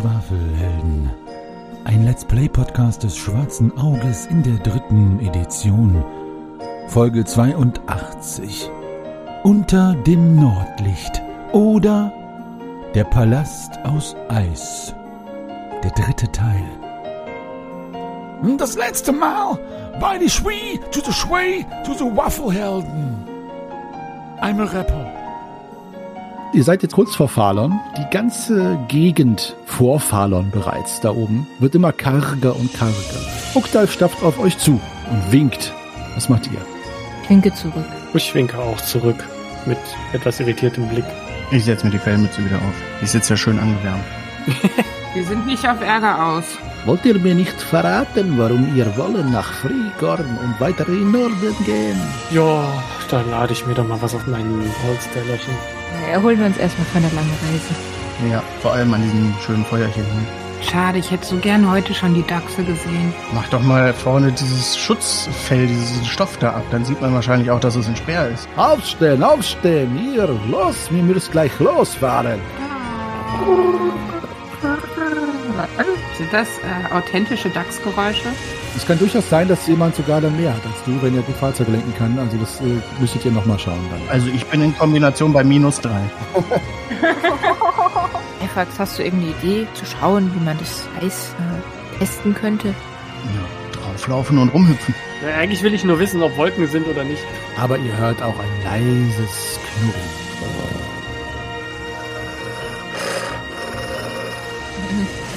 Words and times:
Schwafelhelden. 0.00 1.10
Ein 1.84 2.06
Let's 2.06 2.24
Play 2.24 2.48
Podcast 2.48 3.02
des 3.02 3.18
Schwarzen 3.18 3.76
Auges 3.76 4.24
in 4.26 4.42
der 4.42 4.56
dritten 4.56 5.20
Edition. 5.20 6.02
Folge 6.88 7.22
82. 7.22 8.70
Unter 9.42 9.94
dem 10.06 10.36
Nordlicht. 10.36 11.20
Oder 11.52 12.10
der 12.94 13.04
Palast 13.04 13.78
aus 13.84 14.16
Eis. 14.30 14.94
Der 15.84 15.90
dritte 15.90 16.32
Teil. 16.32 16.64
Das 18.56 18.76
letzte 18.76 19.12
Mal 19.12 19.58
bei 20.00 20.16
die 20.16 20.30
Schwie 20.30 20.80
zu 20.92 21.00
the 21.00 21.12
Schwee 21.12 21.66
zu 21.84 21.92
the 21.92 22.16
Waffelhelden. 22.16 23.26
I'm 24.40 24.62
a 24.62 24.64
Rapper. 24.64 25.09
Ihr 26.52 26.64
seid 26.64 26.82
jetzt 26.82 26.94
kurz 26.94 27.14
vor 27.14 27.28
Falon. 27.28 27.78
Die 27.96 28.10
ganze 28.10 28.76
Gegend 28.88 29.54
vor 29.66 30.00
Falon 30.00 30.50
bereits 30.50 31.00
da 31.00 31.10
oben 31.10 31.46
wird 31.60 31.76
immer 31.76 31.92
karger 31.92 32.56
und 32.56 32.74
karger. 32.74 32.94
Ukdalf 33.54 33.92
stapft 33.92 34.24
auf 34.24 34.36
euch 34.40 34.58
zu 34.58 34.80
und 35.10 35.32
winkt. 35.32 35.72
Was 36.16 36.28
macht 36.28 36.46
ihr? 36.48 36.60
Ich 37.22 37.30
winke 37.30 37.54
zurück. 37.54 37.84
Ich 38.14 38.34
winke 38.34 38.58
auch 38.58 38.80
zurück 38.80 39.24
mit 39.64 39.78
etwas 40.12 40.40
irritiertem 40.40 40.88
Blick. 40.88 41.04
Ich 41.52 41.64
setze 41.64 41.86
mir 41.86 41.92
die 41.92 41.98
Fellmütze 41.98 42.44
wieder 42.44 42.56
auf. 42.56 42.74
Ich 43.00 43.12
sitze 43.12 43.34
ja 43.34 43.36
schön 43.36 43.58
angewärmt. 43.58 44.04
Wir 45.14 45.24
sind 45.24 45.46
nicht 45.46 45.68
auf 45.68 45.80
Ärger 45.80 46.24
aus. 46.24 46.44
Wollt 46.84 47.04
ihr 47.04 47.18
mir 47.18 47.34
nicht 47.34 47.60
verraten, 47.60 48.38
warum 48.38 48.74
ihr 48.74 48.96
wollen 48.96 49.30
nach 49.30 49.52
Frigorn 49.52 50.38
und 50.42 50.60
weiter 50.60 50.88
in 50.88 51.12
Norden 51.12 51.54
gehen? 51.64 52.00
Ja, 52.30 52.64
dann 53.10 53.30
lade 53.30 53.52
ich 53.52 53.66
mir 53.66 53.74
doch 53.74 53.86
mal 53.86 54.00
was 54.00 54.14
auf 54.14 54.26
meinen 54.26 54.64
Holztellerchen. 54.84 55.54
Erholen 56.10 56.38
wir 56.38 56.46
uns 56.46 56.56
erstmal 56.56 56.86
von 56.86 57.02
der 57.02 57.12
langen 57.12 57.30
Reise. 57.30 58.30
Ja, 58.30 58.42
vor 58.60 58.72
allem 58.72 58.92
an 58.92 59.02
diesem 59.02 59.34
schönen 59.44 59.64
Feuerchen 59.64 60.04
hier. 60.04 60.40
Schade, 60.62 60.98
ich 60.98 61.10
hätte 61.10 61.24
so 61.24 61.36
gern 61.36 61.70
heute 61.70 61.94
schon 61.94 62.14
die 62.14 62.26
Dachse 62.26 62.62
gesehen. 62.62 63.14
Mach 63.34 63.48
doch 63.48 63.62
mal 63.62 63.94
vorne 63.94 64.30
dieses 64.30 64.76
Schutzfell, 64.76 65.66
diesen 65.66 66.04
Stoff 66.04 66.36
da 66.38 66.50
ab. 66.50 66.64
Dann 66.70 66.84
sieht 66.84 67.00
man 67.00 67.14
wahrscheinlich 67.14 67.50
auch, 67.50 67.60
dass 67.60 67.76
es 67.76 67.86
ein 67.86 67.96
Speer 67.96 68.28
ist. 68.28 68.46
Aufstehen, 68.56 69.22
aufstehen, 69.22 69.98
ihr, 70.14 70.28
los, 70.50 70.88
wir 70.90 71.02
müssen 71.02 71.32
gleich 71.32 71.58
losfahren. 71.58 72.40
Sind 76.20 76.32
das 76.34 76.48
äh, 76.58 76.92
authentische 76.92 77.48
Dachsgeräusche? 77.48 78.28
Es 78.76 78.86
kann 78.86 78.98
durchaus 78.98 79.30
sein, 79.30 79.48
dass 79.48 79.66
jemand 79.66 79.96
sogar 79.96 80.20
dann 80.20 80.36
mehr 80.36 80.54
hat 80.54 80.60
als 80.66 80.84
du, 80.84 81.00
wenn 81.00 81.16
er 81.16 81.22
gut 81.22 81.34
Fahrzeuge 81.36 81.72
lenken 81.72 81.94
kann. 81.96 82.18
Also 82.18 82.36
das 82.36 82.60
äh, 82.60 82.78
müsstet 83.00 83.24
ihr 83.24 83.30
nochmal 83.30 83.58
schauen 83.58 83.80
dann. 83.90 84.02
Also 84.10 84.28
ich 84.28 84.44
bin 84.44 84.60
in 84.60 84.76
Kombination 84.76 85.32
bei 85.32 85.42
minus 85.42 85.80
drei. 85.80 86.02
Efax, 88.44 88.78
hast 88.78 88.98
du 88.98 89.02
irgendeine 89.02 89.32
Idee 89.32 89.66
zu 89.72 89.86
schauen, 89.86 90.30
wie 90.34 90.44
man 90.44 90.58
das 90.58 90.86
Eis 91.02 91.34
äh, 91.38 91.98
testen 91.98 92.34
könnte? 92.34 92.68
Ja, 92.68 93.80
drauflaufen 93.80 94.36
und 94.36 94.50
rumhüpfen. 94.50 94.94
Na, 95.22 95.28
eigentlich 95.38 95.62
will 95.62 95.72
ich 95.72 95.84
nur 95.84 95.98
wissen, 96.00 96.22
ob 96.22 96.36
Wolken 96.36 96.66
sind 96.66 96.86
oder 96.86 97.02
nicht. 97.02 97.24
Aber 97.56 97.78
ihr 97.78 97.96
hört 97.96 98.22
auch 98.22 98.38
ein 98.38 98.62
leises 98.62 99.58
Knurren. 99.78 100.20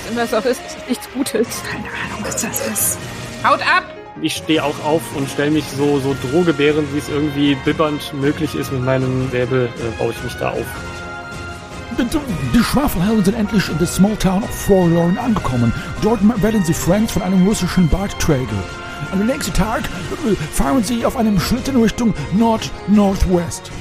Was 0.04 0.12
immer 0.12 0.24
es 0.24 0.34
auch 0.34 0.46
ist, 0.46 0.62
ist 0.66 0.73
nichts 0.88 1.10
Gutes. 1.14 1.48
Keine 1.64 1.86
Ahnung, 1.86 2.24
was 2.24 2.42
das 2.42 2.66
ist. 2.68 2.98
Haut 3.44 3.62
ab! 3.62 3.84
Ich 4.22 4.36
stehe 4.36 4.64
auch 4.64 4.86
auf 4.86 5.02
und 5.16 5.30
stelle 5.30 5.52
mich 5.52 5.66
so, 5.76 6.00
so 6.00 6.16
drohgebärend, 6.22 6.94
wie 6.94 7.00
es 7.00 7.10
irgendwie 7.10 7.56
bibbernd 7.66 8.14
möglich 8.14 8.56
ist 8.56 8.72
mit 8.72 8.84
meinem 8.84 9.30
Säbel, 9.32 9.66
äh, 9.66 10.00
baue 10.00 10.12
ich 10.12 10.24
mich 10.24 10.34
da 10.36 10.52
auf. 10.52 10.66
Die, 12.54 12.64
Schwafelhelden 12.64 13.24
sind 13.24 13.36
endlich 13.36 13.70
in 13.70 13.78
der 13.78 13.88
Small 13.88 14.16
Town 14.16 14.44
of 14.44 14.50
Forlorn 14.50 15.18
angekommen. 15.18 15.72
Dort 16.02 16.22
werden 16.42 16.64
sie 16.64 16.74
Franks 16.74 17.12
von 17.12 17.22
einem 17.22 17.46
russischen 17.46 17.88
Bartträger. 17.88 18.64
An 19.12 19.20
dem 19.20 19.28
nächsten 19.28 19.54
Tag 19.54 19.82
äh, 19.82 20.36
fahren 20.54 20.84
sie 20.84 21.06
auf 21.06 21.18
einem 21.18 21.40
Schlitten 21.40 21.82
Richtung 21.82 22.14
Nord-Nordwest. 22.34 23.72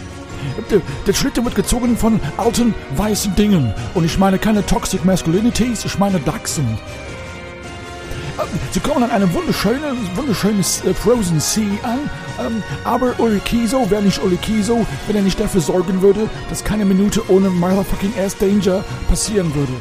Der, 1.07 1.13
Schlitten 1.13 1.45
wird 1.45 1.55
gezogen 1.55 1.97
von 1.97 2.21
alten 2.37 2.75
weißen 2.97 3.35
Dingen. 3.35 3.73
Und 3.95 4.05
ich 4.05 4.19
meine 4.19 4.39
keine 4.39 4.65
Toxic 4.65 5.05
Masculinities, 5.05 5.85
ich 5.85 5.99
meine 5.99 6.21
Dachsen. 6.21 6.79
Äh, 8.39 8.43
Sie 8.71 8.81
kommen 8.81 9.03
an 9.03 9.11
einem 9.11 9.33
wunderschönen, 9.35 9.97
wunderschönes 10.15 10.85
äh, 10.85 10.95
Frozen 10.95 11.41
Sea 11.41 11.65
an, 11.83 11.99
ähm, 12.45 12.63
aber 12.85 13.19
Urikiso 13.19 13.91
wäre 13.91 14.03
nicht 14.03 14.23
Urikiso, 14.23 14.87
wenn 15.07 15.17
er 15.17 15.23
nicht 15.23 15.39
dafür 15.39 15.61
sorgen 15.61 16.03
würde, 16.03 16.29
dass 16.49 16.65
keine 16.65 16.85
Minute 16.85 17.23
ohne 17.31 17.51
motherfucking 17.51 18.13
Ass 18.19 18.37
Danger 18.37 18.85
passieren 19.09 19.55
würde. 19.55 19.73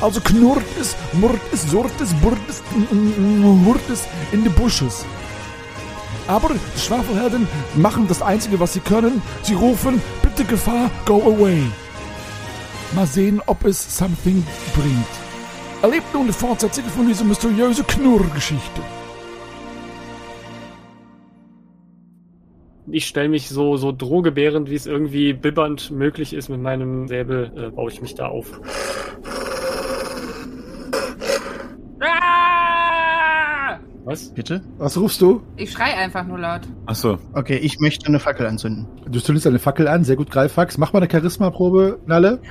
Also 0.00 0.20
knurrt 0.20 0.64
es, 0.78 0.94
murrt 1.12 1.40
es, 1.52 1.70
surrt 1.70 2.00
es, 2.00 2.12
burrt 2.14 2.38
es, 2.48 2.62
hurt 3.64 3.90
es 3.90 4.04
in 4.32 4.42
die 4.42 4.50
Bushes. 4.50 5.06
Aber 6.28 6.50
die 6.50 6.80
Schwafelhelden 6.80 7.46
machen 7.76 8.08
das 8.08 8.20
Einzige, 8.22 8.58
was 8.58 8.72
sie 8.72 8.80
können. 8.80 9.22
Sie 9.42 9.54
rufen, 9.54 10.02
bitte 10.22 10.44
Gefahr, 10.44 10.90
go 11.04 11.22
away. 11.22 11.62
Mal 12.94 13.06
sehen, 13.06 13.40
ob 13.46 13.64
es 13.64 13.96
something 13.96 14.44
bringt. 14.74 15.06
Erlebt 15.82 16.12
nun 16.14 16.26
die 16.26 16.32
Fortsetzung 16.32 16.84
von 16.84 17.06
dieser 17.06 17.24
mysteriösen 17.24 17.86
Knurrgeschichte. 17.86 18.80
Ich 22.88 23.06
stelle 23.06 23.28
mich 23.28 23.48
so, 23.48 23.76
so 23.76 23.92
drohgebärend, 23.92 24.70
wie 24.70 24.76
es 24.76 24.86
irgendwie 24.86 25.32
bibbernd 25.32 25.90
möglich 25.90 26.32
ist 26.32 26.48
mit 26.48 26.60
meinem 26.60 27.08
Säbel, 27.08 27.52
äh, 27.56 27.70
baue 27.70 27.90
ich 27.90 28.00
mich 28.00 28.14
da 28.14 28.28
auf. 28.28 28.60
Ah! 32.00 33.80
Was? 34.06 34.32
Bitte? 34.32 34.62
Was 34.78 34.96
rufst 34.96 35.20
du? 35.20 35.42
Ich 35.56 35.72
schrei 35.72 35.96
einfach 35.96 36.24
nur 36.24 36.38
laut. 36.38 36.60
Achso. 36.86 37.18
Okay, 37.32 37.56
ich 37.56 37.80
möchte 37.80 38.06
eine 38.06 38.20
Fackel 38.20 38.46
anzünden. 38.46 38.86
Du 39.10 39.18
zündest 39.18 39.48
eine 39.48 39.58
Fackel 39.58 39.88
an, 39.88 40.04
sehr 40.04 40.14
gut, 40.14 40.30
Greifax. 40.30 40.78
Mach 40.78 40.92
mal 40.92 41.02
eine 41.02 41.10
Charisma-Probe, 41.10 41.98
Nalle. 42.06 42.40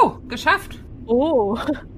Oh, 0.00 0.12
geschafft. 0.28 0.78
Oh. 1.06 1.56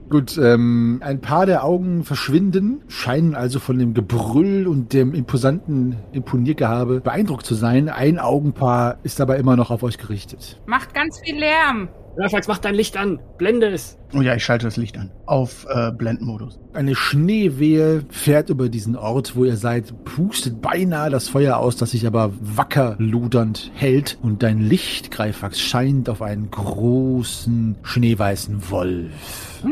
Gut, 0.08 0.38
ähm, 0.38 1.00
ein 1.04 1.20
paar 1.20 1.44
der 1.46 1.64
Augen 1.64 2.04
verschwinden, 2.04 2.82
scheinen 2.88 3.34
also 3.34 3.58
von 3.60 3.78
dem 3.78 3.92
Gebrüll 3.92 4.66
und 4.66 4.92
dem 4.94 5.12
imposanten 5.12 5.96
Imponiergehabe 6.12 7.00
beeindruckt 7.00 7.44
zu 7.44 7.54
sein. 7.54 7.88
Ein 7.90 8.18
Augenpaar 8.18 8.98
ist 9.02 9.20
aber 9.20 9.36
immer 9.36 9.56
noch 9.56 9.70
auf 9.70 9.82
euch 9.82 9.98
gerichtet. 9.98 10.60
Macht 10.66 10.94
ganz 10.94 11.20
viel 11.22 11.38
Lärm. 11.38 11.88
Rafax, 12.16 12.46
mach 12.46 12.58
dein 12.58 12.74
Licht 12.74 12.96
an! 12.96 13.18
Blende 13.38 13.68
es! 13.68 13.98
Oh 14.14 14.20
ja, 14.20 14.34
ich 14.36 14.44
schalte 14.44 14.66
das 14.66 14.76
Licht 14.76 14.96
an. 14.96 15.10
Auf 15.26 15.66
äh, 15.68 15.90
Blendmodus. 15.90 16.60
Eine 16.72 16.94
Schneewehe 16.94 18.04
fährt 18.10 18.50
über 18.50 18.68
diesen 18.68 18.96
Ort, 18.96 19.34
wo 19.34 19.44
ihr 19.44 19.56
seid, 19.56 19.92
pustet 20.04 20.62
beinahe 20.62 21.10
das 21.10 21.28
Feuer 21.28 21.56
aus, 21.56 21.76
das 21.76 21.90
sich 21.90 22.06
aber 22.06 22.32
wacker 22.40 22.94
ludernd 22.98 23.72
hält. 23.74 24.18
Und 24.22 24.42
dein 24.44 24.60
Licht, 24.60 25.10
Greifax, 25.10 25.60
scheint 25.60 26.08
auf 26.08 26.22
einen 26.22 26.50
großen, 26.50 27.76
schneeweißen 27.82 28.70
Wolf. 28.70 29.62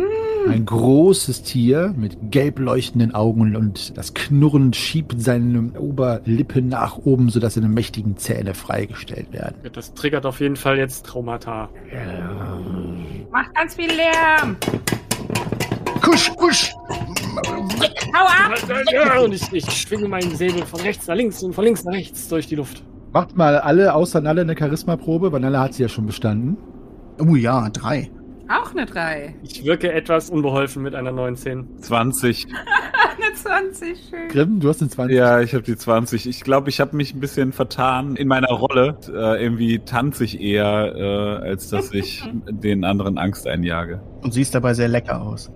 Ein 0.49 0.67
großes 0.67 1.43
Tier 1.43 1.95
mit 1.97 2.31
gelb 2.31 2.59
leuchtenden 2.59 3.15
Augen 3.15 3.57
und 3.57 3.97
das 3.97 4.15
Knurren 4.15 4.73
schiebt 4.73 5.21
seine 5.21 5.73
Oberlippe 5.79 6.63
nach 6.63 6.99
oben, 6.99 7.31
sodass 7.31 7.55
seine 7.55 7.69
mächtigen 7.69 8.17
Zähne 8.17 8.55
freigestellt 8.55 9.33
werden. 9.33 9.57
Das 9.73 9.95
triggert 9.95 10.27
auf 10.27 10.41
jeden 10.41 10.57
Fall 10.57 10.79
jetzt 10.79 11.07
Traumata. 11.07 11.69
Macht 13.31 13.55
ganz 13.55 13.75
viel 13.75 13.91
Lärm. 13.91 14.57
Kusch, 16.01 16.35
kusch! 16.37 16.75
Hau 18.15 18.27
ab! 18.27 18.59
Ja, 18.93 19.21
und 19.21 19.33
ich, 19.33 19.53
ich 19.53 19.71
schwinge 19.71 20.09
meinen 20.09 20.35
Säbel 20.37 20.67
von 20.67 20.81
rechts 20.81 21.07
nach 21.07 21.15
links 21.15 21.43
und 21.43 21.55
von 21.55 21.65
links 21.65 21.85
nach 21.85 21.93
rechts 21.93 22.29
durch 22.29 22.47
die 22.47 22.57
Luft. 22.57 22.83
Macht 23.13 23.37
mal 23.37 23.59
alle 23.59 23.95
außer 23.95 24.21
Nalle 24.21 24.41
eine 24.41 24.57
Charisma-Probe, 24.57 25.33
weil 25.33 25.41
Nalle 25.41 25.61
hat 25.61 25.75
sie 25.75 25.83
ja 25.83 25.89
schon 25.89 26.07
bestanden. 26.07 26.57
Oh 27.21 27.37
ja, 27.37 27.69
drei. 27.71 28.11
Auch 28.49 28.73
eine 28.73 28.87
3. 28.87 29.37
Ich 29.43 29.65
wirke 29.65 29.93
etwas 29.93 30.31
unbeholfen 30.31 30.83
mit 30.83 30.95
einer 30.95 31.13
19. 31.13 31.79
20. 31.81 32.47
Eine 33.15 33.35
20, 33.35 34.09
schön. 34.09 34.29
Grimm, 34.29 34.61
du 34.61 34.69
hast 34.71 34.81
den 34.81 34.89
20. 34.89 35.15
Ja, 35.17 35.41
ich 35.41 35.53
habe 35.53 35.63
die 35.63 35.77
20. 35.77 36.27
Ich 36.27 36.43
glaube, 36.43 36.71
ich 36.71 36.81
habe 36.81 36.97
mich 36.97 37.15
ein 37.15 37.21
bisschen 37.21 37.53
vertan 37.53 38.17
in 38.17 38.27
meiner 38.27 38.49
Rolle. 38.49 38.97
Äh, 39.07 39.43
irgendwie 39.43 39.81
tanze 39.81 40.25
ich 40.25 40.41
eher, 40.41 40.95
äh, 40.97 41.49
als 41.49 41.69
dass 41.69 41.93
ich 41.93 42.25
den 42.51 42.85
anderen 42.85 43.19
Angst 43.19 43.47
einjage. 43.47 44.01
Und 44.23 44.33
siehst 44.33 44.55
dabei 44.55 44.73
sehr 44.73 44.89
lecker 44.89 45.21
aus. 45.21 45.51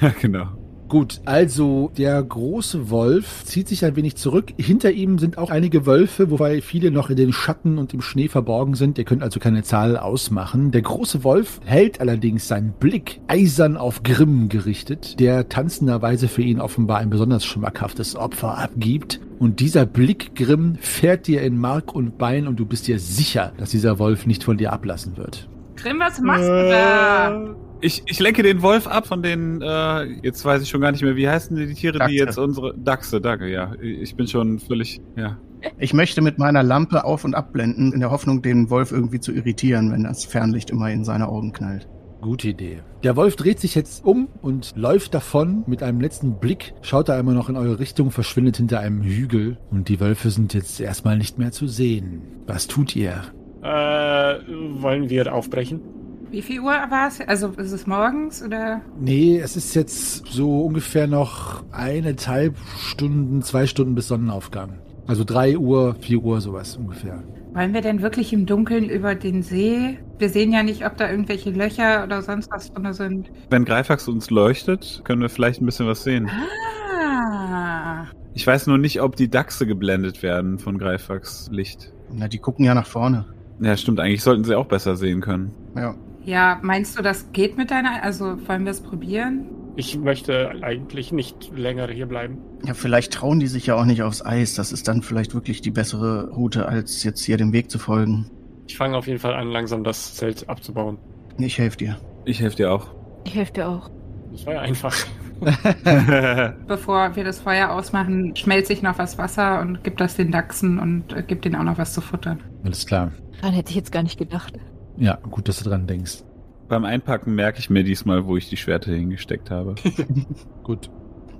Ja, 0.00 0.12
genau. 0.20 0.48
Gut, 0.88 1.20
also 1.26 1.92
der 1.98 2.22
große 2.22 2.88
Wolf 2.88 3.44
zieht 3.44 3.68
sich 3.68 3.84
ein 3.84 3.94
wenig 3.94 4.16
zurück. 4.16 4.54
Hinter 4.56 4.90
ihm 4.90 5.18
sind 5.18 5.36
auch 5.36 5.50
einige 5.50 5.84
Wölfe, 5.84 6.30
wobei 6.30 6.62
viele 6.62 6.90
noch 6.90 7.10
in 7.10 7.16
den 7.16 7.34
Schatten 7.34 7.76
und 7.76 7.92
im 7.92 8.00
Schnee 8.00 8.28
verborgen 8.28 8.74
sind. 8.74 8.96
Ihr 8.96 9.04
könnt 9.04 9.22
also 9.22 9.38
keine 9.38 9.62
Zahl 9.62 9.98
ausmachen. 9.98 10.70
Der 10.70 10.80
große 10.80 11.24
Wolf 11.24 11.60
hält 11.66 12.00
allerdings 12.00 12.48
seinen 12.48 12.72
Blick 12.72 13.20
eisern 13.28 13.76
auf 13.76 14.02
Grimm 14.02 14.48
gerichtet, 14.48 15.20
der 15.20 15.50
tanzenderweise 15.50 16.26
für 16.26 16.42
ihn 16.42 16.58
offenbar 16.58 16.98
ein 16.98 17.10
besonders 17.10 17.44
schmackhaftes 17.44 18.16
Opfer 18.16 18.56
abgibt. 18.56 19.20
Und 19.38 19.60
dieser 19.60 19.84
Blick 19.84 20.34
Grimm 20.36 20.76
fährt 20.80 21.26
dir 21.26 21.42
in 21.42 21.58
Mark 21.58 21.94
und 21.94 22.16
Bein 22.16 22.48
und 22.48 22.58
du 22.58 22.64
bist 22.64 22.88
dir 22.88 22.98
sicher, 22.98 23.52
dass 23.58 23.70
dieser 23.70 23.98
Wolf 23.98 24.24
nicht 24.24 24.42
von 24.42 24.56
dir 24.56 24.72
ablassen 24.72 25.18
wird. 25.18 25.48
Grimm, 25.76 26.00
was 26.00 26.18
machst 26.20 26.48
du 26.48 26.68
da? 26.70 27.67
Ich, 27.80 28.02
ich 28.06 28.18
lenke 28.18 28.42
den 28.42 28.62
Wolf 28.62 28.86
ab 28.86 29.06
von 29.06 29.22
den, 29.22 29.62
äh, 29.62 30.02
jetzt 30.22 30.44
weiß 30.44 30.62
ich 30.62 30.68
schon 30.68 30.80
gar 30.80 30.90
nicht 30.90 31.02
mehr, 31.02 31.14
wie 31.14 31.28
heißen 31.28 31.56
die 31.56 31.74
Tiere, 31.74 31.98
Dachse. 31.98 32.10
die 32.10 32.18
jetzt 32.18 32.38
unsere 32.38 32.74
Dachse, 32.76 33.20
danke, 33.20 33.48
ja. 33.48 33.72
Ich 33.80 34.16
bin 34.16 34.26
schon 34.26 34.58
völlig, 34.58 35.00
ja. 35.16 35.38
Ich 35.78 35.92
möchte 35.92 36.20
mit 36.20 36.38
meiner 36.38 36.62
Lampe 36.62 37.04
auf- 37.04 37.24
und 37.24 37.34
abblenden, 37.34 37.92
in 37.92 38.00
der 38.00 38.10
Hoffnung, 38.10 38.42
den 38.42 38.70
Wolf 38.70 38.90
irgendwie 38.92 39.20
zu 39.20 39.32
irritieren, 39.32 39.92
wenn 39.92 40.04
das 40.04 40.24
Fernlicht 40.24 40.70
immer 40.70 40.90
in 40.90 41.04
seine 41.04 41.28
Augen 41.28 41.52
knallt. 41.52 41.88
Gute 42.20 42.48
Idee. 42.48 42.78
Der 43.04 43.14
Wolf 43.14 43.36
dreht 43.36 43.60
sich 43.60 43.76
jetzt 43.76 44.04
um 44.04 44.26
und 44.42 44.72
läuft 44.74 45.14
davon. 45.14 45.62
Mit 45.68 45.84
einem 45.84 46.00
letzten 46.00 46.40
Blick 46.40 46.74
schaut 46.82 47.08
er 47.08 47.14
einmal 47.16 47.34
noch 47.36 47.48
in 47.48 47.56
eure 47.56 47.78
Richtung, 47.78 48.10
verschwindet 48.10 48.56
hinter 48.56 48.80
einem 48.80 49.02
Hügel. 49.02 49.56
Und 49.70 49.88
die 49.88 50.00
Wölfe 50.00 50.30
sind 50.30 50.52
jetzt 50.52 50.80
erstmal 50.80 51.16
nicht 51.16 51.38
mehr 51.38 51.52
zu 51.52 51.68
sehen. 51.68 52.22
Was 52.46 52.66
tut 52.66 52.96
ihr? 52.96 53.22
Äh, 53.62 54.40
wollen 54.80 55.08
wir 55.10 55.32
aufbrechen? 55.32 55.80
Wie 56.30 56.42
viel 56.42 56.60
Uhr 56.60 56.72
war 56.72 57.08
es? 57.08 57.20
Also 57.20 57.48
ist 57.48 57.72
es 57.72 57.86
morgens 57.86 58.42
oder? 58.42 58.82
Nee, 59.00 59.38
es 59.38 59.56
ist 59.56 59.74
jetzt 59.74 60.26
so 60.26 60.66
ungefähr 60.66 61.06
noch 61.06 61.64
eineinhalb 61.72 62.56
Stunden, 62.78 63.42
zwei 63.42 63.66
Stunden 63.66 63.94
bis 63.94 64.08
Sonnenaufgang. 64.08 64.78
Also 65.06 65.24
drei 65.24 65.56
Uhr, 65.56 65.96
vier 66.00 66.18
Uhr, 66.18 66.40
sowas 66.40 66.76
ungefähr. 66.76 67.22
Wollen 67.54 67.72
wir 67.72 67.80
denn 67.80 68.02
wirklich 68.02 68.34
im 68.34 68.44
Dunkeln 68.44 68.90
über 68.90 69.14
den 69.14 69.42
See? 69.42 69.98
Wir 70.18 70.28
sehen 70.28 70.52
ja 70.52 70.62
nicht, 70.62 70.84
ob 70.84 70.98
da 70.98 71.10
irgendwelche 71.10 71.50
Löcher 71.50 72.04
oder 72.04 72.20
sonst 72.20 72.50
was 72.50 72.72
drin 72.72 72.92
sind. 72.92 73.30
Wenn 73.48 73.64
Greifax 73.64 74.06
uns 74.06 74.28
leuchtet, 74.28 75.00
können 75.04 75.22
wir 75.22 75.30
vielleicht 75.30 75.62
ein 75.62 75.66
bisschen 75.66 75.86
was 75.86 76.04
sehen. 76.04 76.28
Ah. 76.28 78.04
Ich 78.34 78.46
weiß 78.46 78.66
nur 78.66 78.76
nicht, 78.76 79.00
ob 79.00 79.16
die 79.16 79.30
Dachse 79.30 79.66
geblendet 79.66 80.22
werden 80.22 80.58
von 80.58 80.76
Greifax 80.76 81.48
Licht. 81.50 81.90
Na, 82.12 82.28
die 82.28 82.38
gucken 82.38 82.66
ja 82.66 82.74
nach 82.74 82.86
vorne. 82.86 83.24
Ja, 83.60 83.76
stimmt, 83.76 83.98
eigentlich 83.98 84.22
sollten 84.22 84.44
sie 84.44 84.54
auch 84.54 84.66
besser 84.66 84.94
sehen 84.94 85.20
können. 85.20 85.50
Ja. 85.74 85.94
Ja, 86.24 86.58
meinst 86.62 86.98
du, 86.98 87.02
das 87.02 87.32
geht 87.32 87.56
mit 87.56 87.70
deiner? 87.70 88.02
Also 88.02 88.46
wollen 88.46 88.64
wir 88.64 88.72
es 88.72 88.80
probieren? 88.80 89.46
Ich 89.76 89.96
möchte 89.96 90.50
eigentlich 90.62 91.12
nicht 91.12 91.52
länger 91.54 91.88
hier 91.88 92.06
bleiben. 92.06 92.38
Ja, 92.64 92.74
vielleicht 92.74 93.12
trauen 93.12 93.38
die 93.38 93.46
sich 93.46 93.66
ja 93.66 93.76
auch 93.76 93.84
nicht 93.84 94.02
aufs 94.02 94.24
Eis. 94.24 94.54
Das 94.54 94.72
ist 94.72 94.88
dann 94.88 95.02
vielleicht 95.02 95.34
wirklich 95.34 95.60
die 95.60 95.70
bessere 95.70 96.30
Route, 96.30 96.66
als 96.66 97.04
jetzt 97.04 97.22
hier 97.24 97.36
dem 97.36 97.52
Weg 97.52 97.70
zu 97.70 97.78
folgen. 97.78 98.28
Ich 98.66 98.76
fange 98.76 98.96
auf 98.96 99.06
jeden 99.06 99.20
Fall 99.20 99.34
an, 99.34 99.48
langsam 99.48 99.84
das 99.84 100.14
Zelt 100.14 100.48
abzubauen. 100.48 100.98
Ich 101.38 101.58
helfe 101.58 101.76
dir. 101.76 101.96
Ich 102.24 102.40
helfe 102.40 102.56
dir 102.56 102.72
auch. 102.72 102.88
Ich 103.24 103.34
helfe 103.34 103.52
dir 103.52 103.68
auch. 103.68 103.88
Das 104.32 104.44
war 104.46 104.54
ja 104.54 104.60
einfach. 104.60 104.94
Bevor 106.66 107.14
wir 107.14 107.24
das 107.24 107.38
Feuer 107.40 107.70
ausmachen, 107.70 108.34
schmelze 108.34 108.72
ich 108.72 108.82
noch 108.82 108.98
was 108.98 109.16
Wasser 109.16 109.60
und 109.60 109.84
gib 109.84 109.96
das 109.96 110.16
den 110.16 110.32
Dachsen 110.32 110.78
und 110.80 111.12
äh, 111.12 111.22
gib 111.26 111.42
denen 111.42 111.54
auch 111.54 111.62
noch 111.62 111.78
was 111.78 111.92
zu 111.92 112.00
futtern. 112.00 112.40
Alles 112.64 112.84
klar. 112.86 113.12
Daran 113.40 113.54
hätte 113.54 113.70
ich 113.70 113.76
jetzt 113.76 113.92
gar 113.92 114.02
nicht 114.02 114.18
gedacht. 114.18 114.54
Ja, 114.98 115.16
gut, 115.30 115.48
dass 115.48 115.62
du 115.62 115.68
dran 115.68 115.86
denkst. 115.86 116.24
Beim 116.68 116.84
Einpacken 116.84 117.34
merke 117.34 117.60
ich 117.60 117.70
mir 117.70 117.84
diesmal, 117.84 118.26
wo 118.26 118.36
ich 118.36 118.48
die 118.48 118.56
Schwerter 118.56 118.92
hingesteckt 118.92 119.50
habe. 119.50 119.74
Gut. 120.64 120.90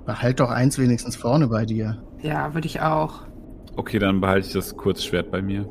Behalt 0.05 0.39
doch 0.39 0.49
eins 0.49 0.79
wenigstens 0.79 1.15
vorne 1.15 1.47
bei 1.47 1.65
dir. 1.65 2.01
Ja, 2.23 2.53
würde 2.55 2.65
ich 2.65 2.81
auch. 2.81 3.21
Okay, 3.75 3.99
dann 3.99 4.21
behalte 4.21 4.47
ich 4.47 4.53
das 4.53 4.75
Kurzschwert 4.75 5.29
bei 5.29 5.41
mir. 5.41 5.69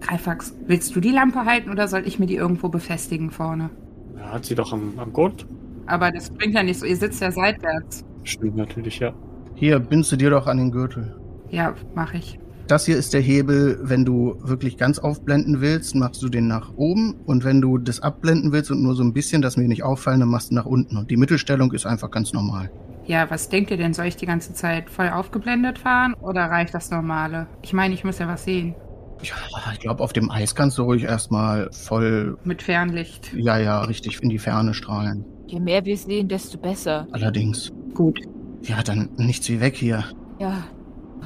Greifax, 0.00 0.54
willst 0.66 0.96
du 0.96 1.00
die 1.00 1.10
Lampe 1.10 1.44
halten 1.44 1.70
oder 1.70 1.88
soll 1.88 2.06
ich 2.06 2.18
mir 2.18 2.26
die 2.26 2.36
irgendwo 2.36 2.68
befestigen 2.68 3.30
vorne? 3.30 3.70
Ja, 4.16 4.32
hat 4.32 4.44
sie 4.44 4.54
doch 4.54 4.72
am, 4.72 4.94
am 4.96 5.12
Gurt. 5.12 5.46
Aber 5.86 6.10
das 6.10 6.30
bringt 6.30 6.54
ja 6.54 6.62
nicht 6.62 6.80
so, 6.80 6.86
ihr 6.86 6.96
sitzt 6.96 7.20
ja 7.20 7.30
seitwärts. 7.30 8.04
Stimmt 8.22 8.56
natürlich, 8.56 8.98
ja. 8.98 9.12
Hier, 9.54 9.78
bindst 9.78 10.18
dir 10.18 10.30
doch 10.30 10.46
an 10.46 10.58
den 10.58 10.70
Gürtel. 10.70 11.14
Ja, 11.50 11.74
mache 11.94 12.16
ich. 12.18 12.38
Das 12.68 12.84
hier 12.84 12.96
ist 12.96 13.14
der 13.14 13.20
Hebel, 13.20 13.78
wenn 13.82 14.04
du 14.04 14.36
wirklich 14.42 14.76
ganz 14.76 14.98
aufblenden 14.98 15.60
willst, 15.60 15.94
machst 15.94 16.20
du 16.22 16.28
den 16.28 16.48
nach 16.48 16.72
oben. 16.76 17.14
Und 17.24 17.44
wenn 17.44 17.60
du 17.60 17.78
das 17.78 18.00
abblenden 18.00 18.50
willst 18.52 18.72
und 18.72 18.82
nur 18.82 18.96
so 18.96 19.04
ein 19.04 19.12
bisschen, 19.12 19.40
dass 19.40 19.56
mir 19.56 19.68
nicht 19.68 19.84
auffallen, 19.84 20.18
dann 20.20 20.28
machst 20.30 20.50
du 20.50 20.56
nach 20.56 20.66
unten. 20.66 20.96
Und 20.96 21.10
die 21.10 21.16
Mittelstellung 21.16 21.72
ist 21.72 21.86
einfach 21.86 22.10
ganz 22.10 22.32
normal. 22.32 22.70
Ja, 23.04 23.30
was 23.30 23.48
denkt 23.48 23.70
ihr 23.70 23.76
denn? 23.76 23.94
Soll 23.94 24.06
ich 24.06 24.16
die 24.16 24.26
ganze 24.26 24.52
Zeit 24.52 24.90
voll 24.90 25.08
aufgeblendet 25.10 25.78
fahren 25.78 26.14
oder 26.20 26.46
reicht 26.46 26.74
das 26.74 26.90
normale? 26.90 27.46
Ich 27.62 27.72
meine, 27.72 27.94
ich 27.94 28.02
muss 28.02 28.18
ja 28.18 28.26
was 28.26 28.42
sehen. 28.44 28.74
Ja, 29.22 29.34
ich 29.72 29.78
glaube, 29.78 30.02
auf 30.02 30.12
dem 30.12 30.28
Eis 30.30 30.56
kannst 30.56 30.76
du 30.76 30.82
ruhig 30.82 31.04
erstmal 31.04 31.70
voll, 31.70 32.36
Mit 32.42 32.62
Fernlicht. 32.62 33.32
ja, 33.32 33.58
ja, 33.58 33.80
richtig 33.82 34.20
in 34.22 34.28
die 34.28 34.38
Ferne 34.40 34.74
strahlen. 34.74 35.24
Je 35.46 35.60
mehr 35.60 35.84
wir 35.84 35.96
sehen, 35.96 36.26
desto 36.26 36.58
besser. 36.58 37.06
Allerdings. 37.12 37.70
Gut. 37.94 38.20
Ja, 38.62 38.82
dann 38.82 39.10
nichts 39.16 39.48
wie 39.48 39.60
weg 39.60 39.76
hier. 39.76 40.02
Ja. 40.40 40.64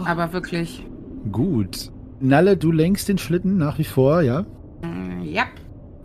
Aber 0.04 0.34
wirklich. 0.34 0.86
Gut. 1.30 1.90
Nalle, 2.20 2.56
du 2.56 2.70
lenkst 2.72 3.08
den 3.08 3.18
Schlitten 3.18 3.56
nach 3.56 3.78
wie 3.78 3.84
vor, 3.84 4.22
ja? 4.22 4.42
mm, 4.82 5.22
Ja. 5.24 5.44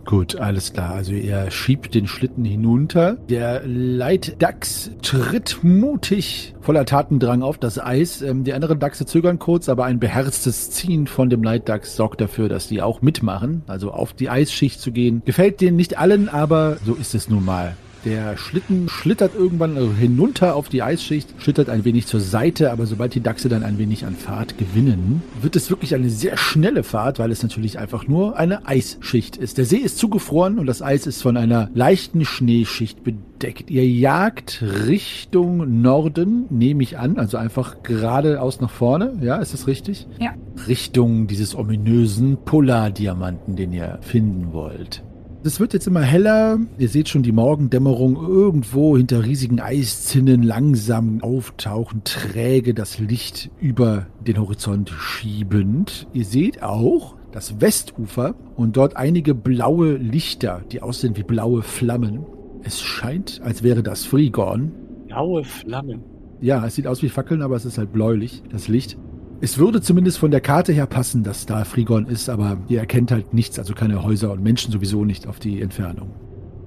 Gut, 0.04 0.36
alles 0.36 0.72
klar. 0.72 0.94
Also 0.94 1.14
er 1.14 1.50
schiebt 1.50 1.92
den 1.96 2.06
Schlitten 2.06 2.44
hinunter. 2.44 3.14
Der 3.28 3.62
Leitdachs 3.66 4.92
tritt 5.02 5.58
mutig 5.64 6.54
voller 6.60 6.84
Tatendrang 6.84 7.42
auf 7.42 7.58
das 7.58 7.80
Eis. 7.84 8.22
Ähm, 8.22 8.44
die 8.44 8.52
anderen 8.54 8.78
Dachse 8.78 9.04
zögern 9.04 9.40
kurz, 9.40 9.68
aber 9.68 9.84
ein 9.84 9.98
beherztes 9.98 10.70
Ziehen 10.70 11.08
von 11.08 11.28
dem 11.28 11.42
Leitdachs 11.42 11.96
sorgt 11.96 12.20
dafür, 12.20 12.48
dass 12.48 12.68
die 12.68 12.82
auch 12.82 13.02
mitmachen. 13.02 13.62
Also 13.66 13.90
auf 13.90 14.12
die 14.12 14.30
Eisschicht 14.30 14.80
zu 14.80 14.92
gehen. 14.92 15.22
Gefällt 15.24 15.60
denen 15.60 15.76
nicht 15.76 15.98
allen, 15.98 16.28
aber 16.28 16.76
so 16.84 16.94
ist 16.94 17.16
es 17.16 17.28
nun 17.28 17.44
mal. 17.44 17.76
Der 18.06 18.36
Schlitten 18.36 18.88
schlittert 18.88 19.34
irgendwann 19.34 19.96
hinunter 19.96 20.54
auf 20.54 20.68
die 20.68 20.80
Eisschicht, 20.80 21.28
schlittert 21.38 21.68
ein 21.68 21.84
wenig 21.84 22.06
zur 22.06 22.20
Seite, 22.20 22.70
aber 22.70 22.86
sobald 22.86 23.16
die 23.16 23.20
Dachse 23.20 23.48
dann 23.48 23.64
ein 23.64 23.78
wenig 23.78 24.06
an 24.06 24.14
Fahrt 24.14 24.58
gewinnen, 24.58 25.24
wird 25.42 25.56
es 25.56 25.70
wirklich 25.70 25.92
eine 25.92 26.08
sehr 26.08 26.36
schnelle 26.36 26.84
Fahrt, 26.84 27.18
weil 27.18 27.32
es 27.32 27.42
natürlich 27.42 27.80
einfach 27.80 28.06
nur 28.06 28.36
eine 28.38 28.64
Eisschicht 28.64 29.36
ist. 29.36 29.58
Der 29.58 29.64
See 29.64 29.78
ist 29.78 29.98
zugefroren 29.98 30.60
und 30.60 30.66
das 30.66 30.82
Eis 30.82 31.08
ist 31.08 31.20
von 31.20 31.36
einer 31.36 31.68
leichten 31.74 32.24
Schneeschicht 32.24 33.02
bedeckt. 33.02 33.72
Ihr 33.72 33.88
jagt 33.88 34.62
Richtung 34.86 35.82
Norden, 35.82 36.44
nehme 36.48 36.84
ich 36.84 36.98
an, 36.98 37.18
also 37.18 37.38
einfach 37.38 37.82
geradeaus 37.82 38.60
nach 38.60 38.70
vorne. 38.70 39.18
Ja, 39.20 39.38
ist 39.38 39.52
das 39.52 39.66
richtig? 39.66 40.06
Ja. 40.20 40.32
Richtung 40.68 41.26
dieses 41.26 41.56
ominösen 41.56 42.36
Polardiamanten, 42.44 43.56
den 43.56 43.72
ihr 43.72 43.98
finden 44.00 44.52
wollt. 44.52 45.02
Es 45.46 45.60
wird 45.60 45.74
jetzt 45.74 45.86
immer 45.86 46.02
heller. 46.02 46.58
Ihr 46.76 46.88
seht 46.88 47.08
schon 47.08 47.22
die 47.22 47.30
Morgendämmerung 47.30 48.16
irgendwo 48.16 48.96
hinter 48.96 49.24
riesigen 49.24 49.60
Eiszinnen 49.60 50.42
langsam 50.42 51.22
auftauchen, 51.22 52.02
träge 52.02 52.74
das 52.74 52.98
Licht 52.98 53.50
über 53.60 54.06
den 54.26 54.40
Horizont 54.40 54.90
schiebend. 54.90 56.08
Ihr 56.12 56.24
seht 56.24 56.64
auch 56.64 57.14
das 57.30 57.60
Westufer 57.60 58.34
und 58.56 58.76
dort 58.76 58.96
einige 58.96 59.36
blaue 59.36 59.94
Lichter, 59.94 60.62
die 60.72 60.82
aussehen 60.82 61.16
wie 61.16 61.22
blaue 61.22 61.62
Flammen. 61.62 62.26
Es 62.64 62.82
scheint, 62.82 63.40
als 63.44 63.62
wäre 63.62 63.84
das 63.84 64.04
Frigorn. 64.04 64.72
Blaue 65.06 65.44
Flammen. 65.44 66.02
Ja, 66.40 66.66
es 66.66 66.74
sieht 66.74 66.88
aus 66.88 67.04
wie 67.04 67.08
Fackeln, 67.08 67.42
aber 67.42 67.54
es 67.54 67.64
ist 67.64 67.78
halt 67.78 67.92
bläulich, 67.92 68.42
das 68.50 68.66
Licht. 68.66 68.98
Es 69.40 69.58
würde 69.58 69.82
zumindest 69.82 70.18
von 70.18 70.30
der 70.30 70.40
Karte 70.40 70.72
her 70.72 70.86
passen, 70.86 71.22
dass 71.22 71.44
da 71.44 71.64
Frigon 71.64 72.06
ist, 72.06 72.30
aber 72.30 72.56
ihr 72.68 72.80
erkennt 72.80 73.10
halt 73.10 73.34
nichts, 73.34 73.58
also 73.58 73.74
keine 73.74 74.02
Häuser 74.02 74.32
und 74.32 74.42
Menschen 74.42 74.72
sowieso 74.72 75.04
nicht 75.04 75.26
auf 75.26 75.38
die 75.38 75.60
Entfernung. 75.60 76.10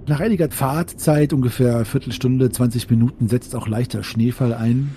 Nach 0.07 0.19
einiger 0.19 0.49
Fahrtzeit, 0.51 1.33
ungefähr 1.33 1.83
Viertelstunde, 1.83 2.51
20 2.51 2.89
Minuten, 2.89 3.27
setzt 3.27 3.55
auch 3.55 3.67
leichter 3.67 4.03
Schneefall 4.03 4.53
ein. 4.53 4.91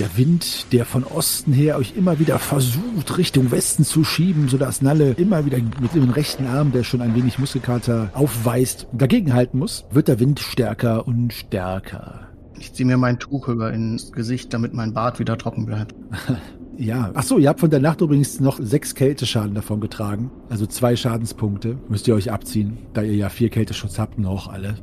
Der 0.00 0.16
Wind, 0.16 0.72
der 0.72 0.84
von 0.84 1.04
Osten 1.04 1.52
her 1.52 1.78
euch 1.78 1.94
immer 1.96 2.18
wieder 2.18 2.38
versucht, 2.38 3.16
Richtung 3.16 3.50
Westen 3.50 3.84
zu 3.84 4.04
schieben, 4.04 4.48
sodass 4.48 4.82
Nalle 4.82 5.12
immer 5.12 5.46
wieder 5.46 5.58
mit 5.80 5.94
dem 5.94 6.10
rechten 6.10 6.46
Arm, 6.46 6.72
der 6.72 6.84
schon 6.84 7.00
ein 7.00 7.14
wenig 7.14 7.38
Muskelkater 7.38 8.10
aufweist, 8.14 8.88
dagegenhalten 8.92 9.58
muss, 9.58 9.84
wird 9.90 10.08
der 10.08 10.20
Wind 10.20 10.40
stärker 10.40 11.06
und 11.06 11.32
stärker. 11.32 12.35
Ich 12.58 12.72
ziehe 12.72 12.86
mir 12.86 12.96
mein 12.96 13.18
Tuch 13.18 13.48
über 13.48 13.72
ins 13.72 14.12
Gesicht, 14.12 14.52
damit 14.54 14.74
mein 14.74 14.92
Bart 14.92 15.18
wieder 15.18 15.38
trocken 15.38 15.66
bleibt. 15.66 15.94
Ja. 16.78 17.10
Ach 17.14 17.22
so, 17.22 17.38
ihr 17.38 17.48
habt 17.48 17.60
von 17.60 17.70
der 17.70 17.80
Nacht 17.80 18.02
übrigens 18.02 18.38
noch 18.38 18.58
sechs 18.60 18.94
Kälteschaden 18.94 19.54
davon 19.54 19.80
getragen. 19.80 20.30
Also 20.50 20.66
zwei 20.66 20.94
Schadenspunkte 20.94 21.78
müsst 21.88 22.06
ihr 22.06 22.14
euch 22.14 22.30
abziehen, 22.30 22.76
da 22.92 23.00
ihr 23.00 23.14
ja 23.14 23.30
vier 23.30 23.48
Kälteschutz 23.48 23.98
habt, 23.98 24.18
noch 24.18 24.48
alle. 24.48 24.74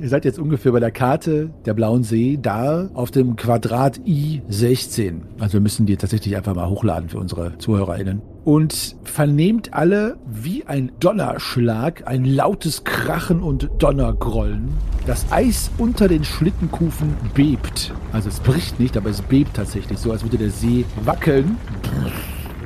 Ihr 0.00 0.08
seid 0.08 0.24
jetzt 0.24 0.38
ungefähr 0.38 0.70
bei 0.72 0.80
der 0.80 0.92
Karte 0.92 1.50
der 1.64 1.74
Blauen 1.74 2.04
See, 2.04 2.38
da 2.40 2.88
auf 2.94 3.10
dem 3.10 3.34
Quadrat 3.34 3.98
I16. 4.00 5.22
Also 5.40 5.54
wir 5.54 5.60
müssen 5.60 5.86
die 5.86 5.96
tatsächlich 5.96 6.36
einfach 6.36 6.54
mal 6.54 6.68
hochladen 6.68 7.08
für 7.08 7.18
unsere 7.18 7.58
ZuhörerInnen. 7.58 8.22
Und 8.44 8.96
vernehmt 9.04 9.74
alle 9.74 10.16
wie 10.26 10.64
ein 10.66 10.92
Donnerschlag, 11.00 12.06
ein 12.06 12.24
lautes 12.24 12.84
Krachen 12.84 13.42
und 13.42 13.68
Donnergrollen. 13.78 14.68
Das 15.06 15.30
Eis 15.30 15.70
unter 15.78 16.08
den 16.08 16.24
Schlittenkufen 16.24 17.14
bebt. 17.34 17.92
Also 18.12 18.28
es 18.28 18.40
bricht 18.40 18.80
nicht, 18.80 18.96
aber 18.96 19.10
es 19.10 19.22
bebt 19.22 19.54
tatsächlich, 19.54 19.98
so 19.98 20.12
als 20.12 20.22
würde 20.22 20.38
der 20.38 20.50
See 20.50 20.84
wackeln. 21.04 21.58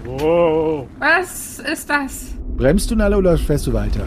Wow. 0.05 0.87
Was 0.99 1.59
ist 1.59 1.88
das? 1.88 2.35
Bremst 2.57 2.91
du, 2.91 2.97
Nalle, 2.97 3.17
oder 3.17 3.37
fährst 3.38 3.67
du 3.67 3.73
weiter? 3.73 4.05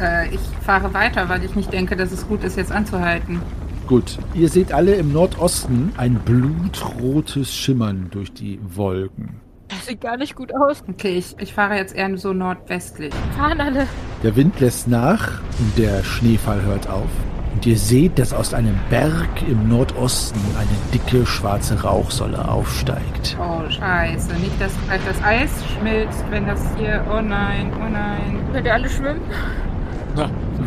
Äh, 0.00 0.34
ich 0.34 0.40
fahre 0.64 0.92
weiter, 0.94 1.28
weil 1.28 1.44
ich 1.44 1.54
nicht 1.54 1.72
denke, 1.72 1.96
dass 1.96 2.12
es 2.12 2.26
gut 2.26 2.44
ist, 2.44 2.56
jetzt 2.56 2.72
anzuhalten. 2.72 3.40
Gut. 3.86 4.18
Ihr 4.34 4.48
seht 4.48 4.72
alle 4.72 4.94
im 4.94 5.12
Nordosten 5.12 5.92
ein 5.96 6.14
blutrotes 6.14 7.54
Schimmern 7.54 8.08
durch 8.10 8.32
die 8.32 8.58
Wolken. 8.62 9.40
Das 9.74 9.86
sieht 9.86 10.00
gar 10.00 10.16
nicht 10.16 10.36
gut 10.36 10.54
aus. 10.54 10.82
Okay, 10.88 11.16
ich, 11.16 11.34
ich 11.38 11.54
fahre 11.54 11.76
jetzt 11.76 11.94
eher 11.94 12.16
so 12.18 12.32
nordwestlich. 12.32 13.12
Fahren 13.36 13.60
alle. 13.60 13.86
Der 14.22 14.36
Wind 14.36 14.60
lässt 14.60 14.86
nach 14.86 15.40
und 15.58 15.78
der 15.78 16.04
Schneefall 16.04 16.62
hört 16.62 16.88
auf. 16.88 17.08
Und 17.54 17.66
ihr 17.66 17.76
seht, 17.76 18.18
dass 18.18 18.32
aus 18.32 18.54
einem 18.54 18.78
Berg 18.90 19.28
im 19.48 19.68
Nordosten 19.68 20.40
eine 20.58 20.68
dicke 20.92 21.26
schwarze 21.26 21.82
Rauchsäule 21.82 22.48
aufsteigt. 22.48 23.36
Oh, 23.40 23.68
scheiße. 23.68 24.34
Nicht, 24.34 24.60
dass 24.60 24.72
gleich 24.86 25.00
das 25.06 25.22
Eis 25.22 25.50
schmilzt, 25.74 26.24
wenn 26.30 26.46
das 26.46 26.60
hier... 26.78 27.04
Oh 27.10 27.20
nein, 27.20 27.72
oh 27.76 27.90
nein. 27.90 28.40
Könnt 28.52 28.66
ihr 28.66 28.74
alle 28.74 28.88
schwimmen? 28.88 29.20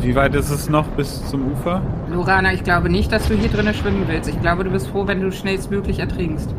Wie 0.01 0.15
weit 0.15 0.35
ist 0.35 0.50
es 0.50 0.69
noch 0.69 0.88
bis 0.89 1.27
zum 1.29 1.51
Ufer? 1.51 1.81
Lorana, 2.09 2.53
ich 2.53 2.63
glaube 2.63 2.89
nicht, 2.89 3.12
dass 3.12 3.27
du 3.27 3.35
hier 3.35 3.50
drinnen 3.50 3.74
schwimmen 3.74 4.05
willst. 4.07 4.29
Ich 4.29 4.39
glaube, 4.41 4.63
du 4.63 4.71
bist 4.71 4.88
froh, 4.88 5.07
wenn 5.07 5.21
du 5.21 5.31
schnellstmöglich 5.31 6.00
ertrinkst. 6.00 6.50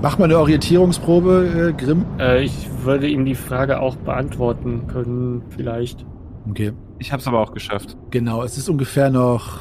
Mach 0.00 0.16
mal 0.16 0.26
eine 0.26 0.38
Orientierungsprobe, 0.38 1.72
äh, 1.76 1.82
Grimm. 1.84 2.06
Äh, 2.20 2.44
ich 2.44 2.68
würde 2.82 3.08
ihm 3.08 3.24
die 3.24 3.34
Frage 3.34 3.80
auch 3.80 3.96
beantworten 3.96 4.86
können, 4.86 5.42
vielleicht. 5.50 6.06
Okay. 6.48 6.72
Ich 7.00 7.10
habe 7.10 7.20
es 7.20 7.26
aber 7.26 7.40
auch 7.40 7.52
geschafft. 7.52 7.96
Genau, 8.10 8.44
es 8.44 8.56
ist 8.58 8.68
ungefähr 8.68 9.10
noch 9.10 9.58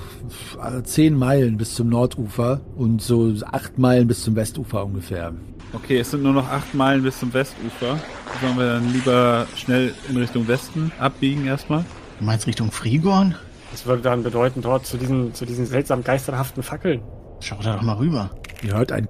äh, 0.61 0.83
zehn 0.83 1.17
Meilen 1.17 1.57
bis 1.57 1.73
zum 1.73 1.89
Nordufer 1.89 2.61
und 2.75 3.01
so 3.01 3.33
acht 3.51 3.79
Meilen 3.79 4.07
bis 4.07 4.23
zum 4.23 4.35
Westufer 4.35 4.85
ungefähr. 4.85 5.33
Okay, 5.73 5.99
es 5.99 6.11
sind 6.11 6.21
nur 6.21 6.33
noch 6.33 6.49
acht 6.49 6.73
Meilen 6.75 7.01
bis 7.01 7.19
zum 7.19 7.33
Westufer. 7.33 7.99
Sollen 8.41 8.57
wir 8.57 8.65
dann 8.73 8.93
lieber 8.93 9.47
schnell 9.55 9.93
in 10.09 10.17
Richtung 10.17 10.47
Westen 10.47 10.91
abbiegen 10.99 11.47
erstmal? 11.47 11.83
Du 12.19 12.25
meinst 12.25 12.45
Richtung 12.45 12.71
Frigorn? 12.71 13.35
Das 13.71 13.85
würde 13.87 14.03
dann 14.03 14.21
bedeuten, 14.21 14.61
dort 14.61 14.85
zu 14.85 14.97
diesen, 14.97 15.33
zu 15.33 15.45
diesen 15.45 15.65
seltsam 15.65 16.03
geisterhaften 16.03 16.61
Fackeln. 16.63 17.01
Schau 17.39 17.57
da 17.61 17.75
doch 17.75 17.81
mal 17.81 17.97
rüber. 17.97 18.31
Ihr 18.63 18.75
hört 18.75 18.91
ein 18.91 19.09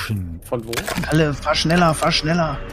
Knirschen. 0.00 0.40
Von 0.48 0.66
wo? 0.66 0.72
Alle, 1.10 1.34
fahr 1.34 1.54
schneller, 1.54 1.94
fahr 1.94 2.12
schneller. 2.12 2.58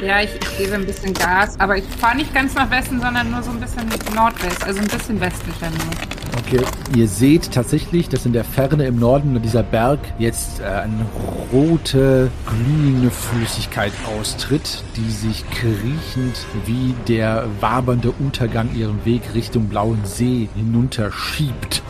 Ja, 0.00 0.20
ich, 0.20 0.32
ich 0.32 0.58
gebe 0.58 0.74
ein 0.74 0.86
bisschen 0.86 1.12
Gas, 1.12 1.58
aber 1.58 1.76
ich 1.76 1.84
fahre 1.84 2.16
nicht 2.16 2.32
ganz 2.32 2.54
nach 2.54 2.70
Westen, 2.70 3.00
sondern 3.00 3.32
nur 3.32 3.42
so 3.42 3.50
ein 3.50 3.58
bisschen 3.58 3.88
Nordwest, 4.14 4.62
also 4.64 4.80
ein 4.80 4.86
bisschen 4.86 5.20
westlicher 5.20 5.70
nur. 5.70 6.17
Okay, 6.38 6.60
ihr 6.96 7.08
seht 7.08 7.52
tatsächlich, 7.52 8.08
dass 8.08 8.24
in 8.24 8.32
der 8.32 8.44
Ferne 8.44 8.86
im 8.86 8.98
Norden 8.98 9.40
dieser 9.42 9.62
Berg 9.62 9.98
jetzt 10.18 10.60
äh, 10.60 10.64
eine 10.64 11.06
rote, 11.52 12.30
glühende 12.46 13.10
Flüssigkeit 13.10 13.92
austritt, 14.16 14.82
die 14.96 15.10
sich 15.10 15.44
kriechend 15.50 16.46
wie 16.64 16.94
der 17.08 17.46
wabernde 17.60 18.12
Untergang 18.18 18.74
ihren 18.74 19.04
Weg 19.04 19.22
Richtung 19.34 19.68
Blauen 19.68 20.04
See 20.04 20.48
hinunterschiebt. 20.54 21.82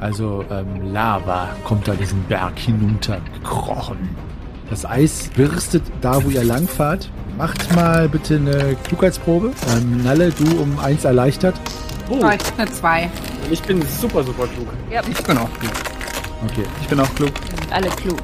Also 0.00 0.44
ähm, 0.50 0.92
Lava 0.92 1.48
kommt 1.64 1.88
da 1.88 1.94
diesen 1.94 2.22
Berg 2.24 2.58
hinunter 2.58 3.20
gekrochen. 3.34 4.10
Das 4.70 4.86
Eis 4.86 5.30
birstet 5.36 5.82
da, 6.00 6.24
wo 6.24 6.30
ihr 6.30 6.44
langfahrt. 6.44 7.10
Macht 7.36 7.74
mal 7.74 8.08
bitte 8.08 8.36
eine 8.36 8.76
Klugheitsprobe. 8.84 9.50
Ähm, 9.76 10.02
Nalle, 10.04 10.30
du 10.30 10.62
um 10.62 10.78
eins 10.78 11.04
erleichtert. 11.04 11.54
Oh, 12.12 12.18
Oh, 12.22 12.30
ich 12.30 12.58
eine 12.58 12.70
2. 12.70 13.10
ich 13.50 13.62
bin 13.62 13.82
super, 14.00 14.22
super 14.22 14.46
klug. 14.46 14.68
Ja, 14.90 15.00
Ich 15.08 15.22
bin 15.24 15.38
auch 15.38 15.48
klug. 15.58 15.72
Okay. 16.46 16.64
Ich 16.82 16.88
bin 16.88 17.00
auch 17.00 17.14
klug. 17.14 17.30
sind 17.60 17.72
alle 17.72 17.88
klug. 17.88 18.18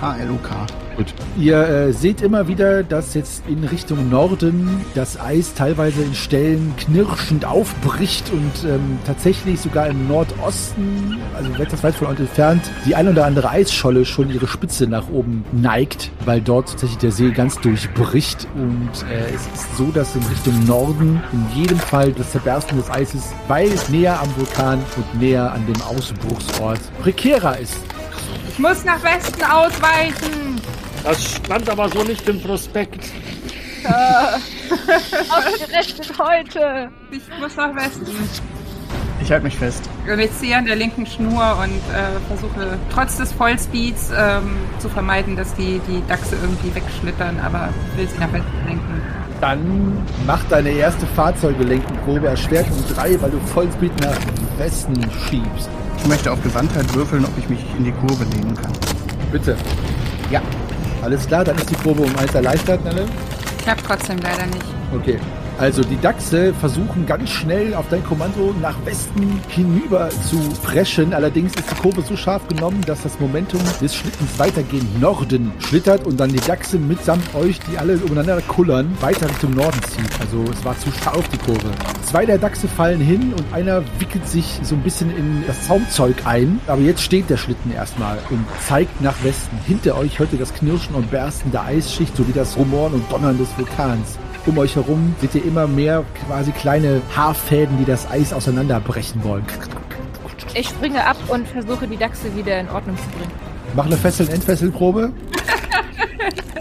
K-L-O-K. 0.00 0.66
Gut. 0.96 1.14
Ihr 1.38 1.56
äh, 1.56 1.92
seht 1.92 2.22
immer 2.22 2.48
wieder, 2.48 2.82
dass 2.82 3.14
jetzt 3.14 3.44
in 3.46 3.64
Richtung 3.64 4.08
Norden 4.08 4.80
das 4.94 5.20
Eis 5.20 5.54
teilweise 5.54 6.02
in 6.02 6.14
Stellen 6.14 6.74
knirschend 6.78 7.44
aufbricht 7.44 8.30
und 8.30 8.68
ähm, 8.68 8.98
tatsächlich 9.06 9.60
sogar 9.60 9.88
im 9.88 10.08
Nordosten, 10.08 11.18
also 11.36 11.50
etwas 11.62 11.84
weit 11.84 11.94
von 11.94 12.08
euch 12.08 12.18
entfernt, 12.18 12.62
die 12.86 12.94
ein 12.94 13.08
oder 13.08 13.26
andere 13.26 13.50
Eisscholle 13.50 14.04
schon 14.04 14.30
ihre 14.30 14.46
Spitze 14.46 14.86
nach 14.86 15.08
oben 15.10 15.44
neigt, 15.52 16.10
weil 16.24 16.40
dort 16.40 16.70
tatsächlich 16.70 16.98
der 16.98 17.12
See 17.12 17.30
ganz 17.30 17.60
durchbricht 17.60 18.48
und 18.54 18.90
äh, 19.10 19.34
es 19.34 19.46
ist 19.54 19.76
so, 19.76 19.90
dass 19.92 20.16
in 20.16 20.22
Richtung 20.22 20.64
Norden 20.66 21.22
in 21.32 21.62
jedem 21.62 21.78
Fall 21.78 22.12
das 22.12 22.32
Zerbersten 22.32 22.78
des 22.78 22.90
Eises 22.90 23.32
weit 23.48 23.90
näher 23.90 24.20
am 24.20 24.34
Vulkan 24.36 24.78
und 24.96 25.20
näher 25.20 25.52
an 25.52 25.64
dem 25.66 25.80
Ausbruchsort 25.82 26.80
prekärer 27.02 27.58
ist. 27.58 27.76
Ich 28.60 28.66
muss 28.68 28.84
nach 28.84 29.02
Westen 29.02 29.42
ausweichen. 29.42 30.60
Das 31.02 31.24
stand 31.36 31.66
aber 31.70 31.88
so 31.88 32.02
nicht 32.02 32.28
im 32.28 32.42
Prospekt. 32.42 33.06
Ausgerechnet 35.30 36.12
heute. 36.18 36.90
Ich 37.10 37.22
muss 37.40 37.56
nach 37.56 37.74
Westen. 37.74 38.06
Ich 39.22 39.32
halte 39.32 39.44
mich 39.44 39.56
fest. 39.56 39.88
Ich 40.18 40.38
ziehe 40.38 40.58
an 40.58 40.66
der 40.66 40.76
linken 40.76 41.06
Schnur 41.06 41.58
und 41.62 41.70
äh, 41.70 42.20
versuche 42.28 42.78
trotz 42.92 43.16
des 43.16 43.32
Vollspeeds 43.32 44.10
ähm, 44.14 44.58
zu 44.78 44.90
vermeiden, 44.90 45.36
dass 45.36 45.54
die, 45.54 45.80
die 45.88 46.06
Dachse 46.06 46.36
irgendwie 46.36 46.74
wegschlittern, 46.74 47.40
aber 47.40 47.70
will 47.96 48.06
sie 48.06 48.18
nach 48.18 48.30
Westen 48.30 48.66
lenken. 48.66 49.02
Dann 49.40 50.06
mach 50.26 50.44
deine 50.50 50.68
erste 50.72 51.06
Fahrzeuggelenkenprobe 51.06 52.26
erschwert 52.26 52.66
um 52.70 52.94
drei, 52.94 53.18
weil 53.22 53.30
du 53.30 53.40
Vollspeed 53.40 53.98
nach 54.02 54.18
Westen 54.58 55.00
schiebst. 55.30 55.70
Ich 56.02 56.08
möchte 56.08 56.32
auf 56.32 56.42
Gewandtheit 56.42 56.92
würfeln, 56.94 57.24
ob 57.24 57.36
ich 57.38 57.48
mich 57.48 57.60
in 57.76 57.84
die 57.84 57.92
Kurve 57.92 58.24
lehnen 58.24 58.54
kann. 58.54 58.72
Bitte. 59.30 59.56
Ja. 60.30 60.40
Alles 61.02 61.26
klar, 61.26 61.44
dann 61.44 61.56
ist 61.56 61.70
die 61.70 61.74
Probe 61.74 62.02
um 62.02 62.16
eins 62.16 62.34
erleichtert, 62.34 62.82
Nelle. 62.84 63.06
Klappt 63.62 63.84
trotzdem 63.86 64.18
leider 64.18 64.46
nicht. 64.46 64.64
Okay. 64.94 65.18
Also 65.60 65.82
die 65.82 66.00
Dachse 66.00 66.54
versuchen 66.54 67.04
ganz 67.04 67.28
schnell 67.28 67.74
auf 67.74 67.84
dein 67.90 68.02
Kommando 68.02 68.54
nach 68.62 68.76
Westen 68.86 69.42
hinüber 69.48 70.08
zu 70.08 70.38
preschen. 70.62 71.12
Allerdings 71.12 71.52
ist 71.54 71.70
die 71.70 71.74
Kurve 71.74 72.00
so 72.00 72.16
scharf 72.16 72.48
genommen, 72.48 72.80
dass 72.86 73.02
das 73.02 73.20
Momentum 73.20 73.60
des 73.78 73.94
Schlittens 73.94 74.38
weitergehend 74.38 74.98
Norden 74.98 75.52
schlittert 75.58 76.06
und 76.06 76.18
dann 76.18 76.30
die 76.30 76.40
Dachse 76.40 76.78
mitsamt 76.78 77.34
euch, 77.34 77.60
die 77.70 77.76
alle 77.76 77.92
übereinander 77.92 78.40
kullern, 78.40 78.96
weiter 79.02 79.28
Richtung 79.28 79.52
Norden 79.52 79.82
zieht. 79.82 80.08
Also 80.18 80.42
es 80.50 80.64
war 80.64 80.78
zu 80.78 80.90
scharf 80.92 81.28
die 81.28 81.36
Kurve. 81.36 81.70
Zwei 82.04 82.24
der 82.24 82.38
Dachse 82.38 82.66
fallen 82.66 83.00
hin 83.02 83.34
und 83.34 83.52
einer 83.52 83.82
wickelt 83.98 84.26
sich 84.26 84.60
so 84.62 84.74
ein 84.74 84.82
bisschen 84.82 85.14
in 85.14 85.44
das 85.46 85.66
Zaumzeug 85.66 86.24
ein. 86.24 86.58
Aber 86.68 86.80
jetzt 86.80 87.02
steht 87.02 87.28
der 87.28 87.36
Schlitten 87.36 87.70
erstmal 87.70 88.16
und 88.30 88.46
zeigt 88.66 89.02
nach 89.02 89.22
Westen. 89.22 89.58
Hinter 89.66 89.98
euch 89.98 90.20
hört 90.20 90.32
ihr 90.32 90.38
das 90.38 90.54
Knirschen 90.54 90.94
und 90.94 91.10
Bersten 91.10 91.52
der 91.52 91.64
Eisschicht 91.64 92.16
sowie 92.16 92.32
das 92.32 92.56
Rumoren 92.56 92.94
und 92.94 93.12
Donnern 93.12 93.36
des 93.36 93.48
Vulkans. 93.58 94.18
Um 94.46 94.58
euch 94.58 94.74
herum 94.74 95.14
seht 95.20 95.34
ihr 95.34 95.44
immer 95.44 95.66
mehr 95.66 96.04
quasi 96.26 96.50
kleine 96.52 97.02
Haarfäden, 97.14 97.78
die 97.78 97.84
das 97.84 98.10
Eis 98.10 98.32
auseinanderbrechen 98.32 99.22
wollen. 99.22 99.44
Ich 100.54 100.68
springe 100.68 101.06
ab 101.06 101.16
und 101.28 101.46
versuche 101.46 101.86
die 101.86 101.96
Dachse 101.96 102.34
wieder 102.34 102.58
in 102.58 102.68
Ordnung 102.70 102.96
zu 102.96 103.04
bringen. 103.16 103.30
Mach 103.74 103.86
eine 103.86 103.96
Fesseln-Entfesselprobe. 103.96 105.12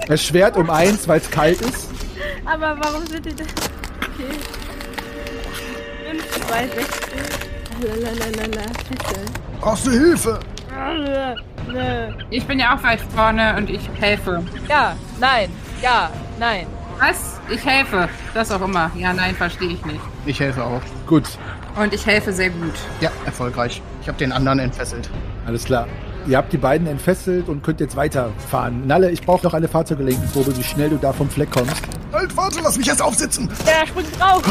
Erschwert 0.07 0.57
um 0.57 0.69
eins, 0.69 1.07
weil 1.07 1.19
es 1.19 1.31
kalt 1.31 1.61
ist. 1.61 1.89
Aber 2.45 2.77
warum 2.79 3.05
sind 3.07 3.25
die 3.25 3.33
denn? 3.33 3.47
Okay. 4.01 4.37
5, 6.11 6.47
2, 6.47 6.67
16. 6.67 6.81
Lalalala, 8.01 8.61
Fesseln. 8.87 9.25
Brauchst 9.61 9.87
du 9.87 9.91
Hilfe? 9.91 10.39
Ich 12.29 12.45
bin 12.45 12.59
ja 12.59 12.75
auch 12.75 12.83
weit 12.83 13.01
vorne 13.15 13.55
und 13.57 13.69
ich 13.69 13.81
helfe. 13.99 14.43
Ja, 14.67 14.95
nein, 15.19 15.49
ja, 15.81 16.11
nein. 16.39 16.67
Was? 16.99 17.39
Ich 17.49 17.65
helfe. 17.65 18.07
Das 18.33 18.51
auch 18.51 18.61
immer. 18.61 18.91
Ja, 18.95 19.13
nein, 19.13 19.35
verstehe 19.35 19.69
ich 19.69 19.85
nicht. 19.85 19.99
Ich 20.25 20.39
helfe 20.39 20.63
auch. 20.63 20.81
Gut, 21.07 21.23
Und 21.81 21.93
ich 21.93 22.05
helfe 22.05 22.31
sehr 22.33 22.49
gut. 22.49 22.73
Ja, 23.01 23.09
erfolgreich. 23.25 23.81
Ich 24.01 24.07
habe 24.07 24.17
den 24.17 24.31
anderen 24.31 24.59
entfesselt. 24.59 25.09
alles 25.45 25.63
klar. 25.65 25.87
Ihr 26.27 26.37
habt 26.37 26.51
die 26.51 26.57
beiden 26.57 26.85
entfesselt 26.85 27.47
und 27.47 27.63
könnt 27.63 27.79
jetzt 27.79 27.95
weiterfahren. 27.95 28.85
Nalle, 28.85 29.09
ich 29.09 29.21
brauche 29.21 29.43
noch 29.45 29.53
eine 29.53 29.67
Fahrzeuggelenkenprobe, 29.69 30.55
wie 30.57 30.63
schnell 30.63 30.89
du 30.89 30.97
da 30.97 31.13
vom 31.13 31.29
Fleck 31.29 31.49
kommst. 31.51 31.81
Halt, 32.11 32.35
warte, 32.35 32.59
lass 32.61 32.77
mich 32.77 32.87
erst 32.87 33.01
aufsitzen. 33.01 33.49
Ja, 33.65 33.87
spring 33.87 34.05
drauf. 34.19 34.43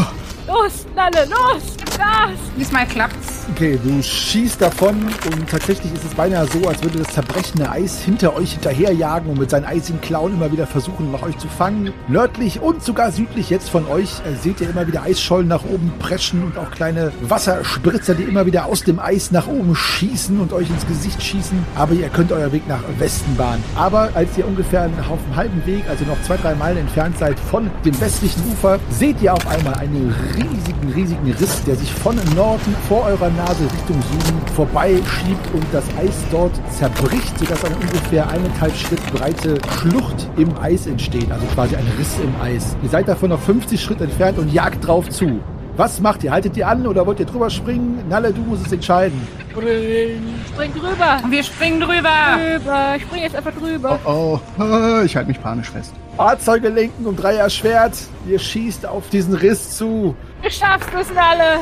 Los, 0.47 0.87
Lalle, 0.97 1.27
los, 1.27 1.77
gib 1.77 1.99
Gas. 1.99 2.31
Diesmal 2.57 2.87
klappt's. 2.87 3.38
Okay, 3.53 3.79
du 3.83 4.03
schießt 4.03 4.61
davon 4.61 5.05
und 5.05 5.49
tatsächlich 5.49 5.93
ist 5.95 6.05
es 6.05 6.15
beinahe 6.15 6.47
so, 6.47 6.69
als 6.69 6.83
würde 6.83 6.99
das 6.99 7.09
zerbrechende 7.09 7.71
Eis 7.71 8.01
hinter 8.03 8.37
euch 8.37 8.53
hinterherjagen 8.53 9.31
und 9.31 9.39
mit 9.39 9.51
seinen 9.51 9.65
eisigen 9.65 10.01
Klauen 10.01 10.35
immer 10.35 10.53
wieder 10.53 10.67
versuchen, 10.67 11.11
nach 11.11 11.23
euch 11.23 11.37
zu 11.39 11.49
fangen. 11.49 11.93
Nördlich 12.09 12.61
und 12.61 12.83
sogar 12.83 13.11
südlich 13.11 13.49
jetzt 13.49 13.71
von 13.71 13.87
euch 13.89 14.21
äh, 14.21 14.35
seht 14.41 14.61
ihr 14.61 14.69
immer 14.69 14.87
wieder 14.87 15.03
Eisschollen 15.03 15.49
nach 15.49 15.65
oben 15.65 15.93
preschen 15.99 16.45
und 16.45 16.59
auch 16.59 16.71
kleine 16.71 17.11
Wasserspritzer, 17.23 18.15
die 18.15 18.25
immer 18.25 18.45
wieder 18.45 18.67
aus 18.67 18.85
dem 18.85 19.01
Eis 19.01 19.31
nach 19.31 19.49
oben 19.49 19.75
schießen 19.75 20.39
und 20.39 20.53
euch 20.53 20.69
ins 20.69 20.87
Gesicht 20.87 21.23
schießen. 21.23 21.59
Aber 21.75 21.95
ihr 21.95 22.11
könnt 22.11 22.33
euer 22.33 22.53
Weg 22.53 22.69
nach 22.69 22.83
Westen 22.99 23.35
bahnen. 23.37 23.65
Aber 23.77 24.11
als 24.15 24.37
ihr 24.37 24.47
ungefähr 24.47 24.91
auf 25.11 25.19
dem 25.27 25.37
halben 25.37 25.67
Weg, 25.67 25.85
also 25.89 26.05
noch 26.05 26.21
zwei, 26.23 26.37
drei 26.37 26.55
Meilen 26.55 26.79
entfernt 26.79 27.19
seid 27.19 27.41
von 27.41 27.71
dem 27.85 27.99
westlichen 27.99 28.43
Ufer, 28.53 28.79
seht 28.91 29.23
ihr 29.23 29.33
auf 29.33 29.47
einmal 29.49 29.75
einen 29.75 30.15
riesigen, 30.37 30.93
riesigen 30.95 31.33
Riss, 31.33 31.65
der 31.65 31.77
sich 31.77 31.93
von 31.93 32.17
Norden 32.37 32.77
vor 32.89 33.07
eurer 33.07 33.31
Nase 33.39 33.65
Richtung 33.65 34.03
Süden 34.03 34.47
vorbeischiebt 34.57 35.55
und 35.55 35.65
das 35.71 35.85
Eis 35.97 36.25
dort 36.33 36.51
zerbricht, 36.73 37.39
sodass 37.39 37.65
eine 37.65 37.77
ungefähr 37.77 38.29
eineinhalb 38.29 38.75
Schritt 38.75 39.01
breite 39.13 39.59
Schlucht 39.79 40.29
im 40.37 40.59
Eis 40.61 40.89
entsteht, 40.89 41.31
also 41.31 41.47
quasi 41.55 41.77
ein 41.77 41.87
Riss 41.99 42.19
im 42.19 42.35
Eis. 42.43 42.77
Ihr 42.83 42.89
seid 42.89 43.07
davon 43.07 43.31
noch 43.31 43.41
50 43.41 43.81
Schritt 43.81 44.01
entfernt 44.01 44.39
und 44.39 44.53
jagt 44.53 44.85
drauf 44.85 45.09
zu. 45.09 45.41
Was 45.77 46.01
macht 46.01 46.25
ihr? 46.25 46.33
Haltet 46.33 46.57
ihr 46.57 46.67
an 46.67 46.85
oder 46.89 47.07
wollt 47.07 47.21
ihr 47.21 47.27
drüber 47.27 47.49
springen? 47.49 48.03
Nalle, 48.09 48.33
du 48.33 48.41
musst 48.41 48.67
es 48.67 48.73
entscheiden. 48.73 49.25
Spring 49.53 50.73
drüber. 50.75 51.21
Wir 51.31 51.43
springen 51.45 51.81
drüber. 51.81 52.11
Drüber. 52.59 52.95
Ich 52.97 53.03
spring 53.05 53.23
jetzt 53.23 53.37
einfach 53.37 53.53
drüber. 53.53 54.01
Oh, 54.05 54.41
oh. 54.59 55.03
Ich 55.05 55.15
halte 55.15 55.29
mich 55.29 55.41
panisch 55.41 55.71
fest. 55.71 55.95
Fahrzeuge 56.17 56.71
lenken 56.71 57.07
um 57.07 57.15
drei 57.15 57.37
erschwert. 57.37 57.93
Ihr 58.29 58.41
schießt 58.41 58.85
auf 58.87 59.09
diesen 59.11 59.35
Riss 59.35 59.77
zu. 59.77 60.17
Du 60.43 60.51
schaffst 60.51 60.91
es, 61.01 61.15
Nalle. 61.15 61.61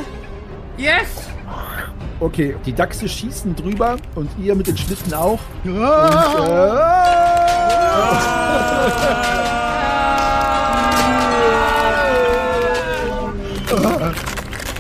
Yes! 0.79 1.36
Okay, 2.19 2.57
die 2.65 2.73
Dachse 2.73 3.09
schießen 3.09 3.55
drüber 3.55 3.97
und 4.15 4.31
ihr 4.39 4.55
mit 4.55 4.67
den 4.67 4.77
Schlitten 4.77 5.13
auch. 5.13 5.41
Äh, 5.67 5.71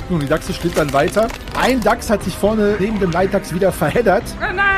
Nun, 0.08 0.20
die 0.20 0.26
Dachse 0.26 0.54
schlittern 0.54 0.92
weiter. 0.92 1.28
Ein 1.60 1.80
Dachs 1.80 2.08
hat 2.08 2.22
sich 2.22 2.34
vorne 2.34 2.76
neben 2.78 3.00
dem 3.00 3.10
Leitdachs 3.10 3.52
wieder 3.52 3.72
verheddert 3.72 4.22
Oh 4.40 4.54
nein! 4.54 4.75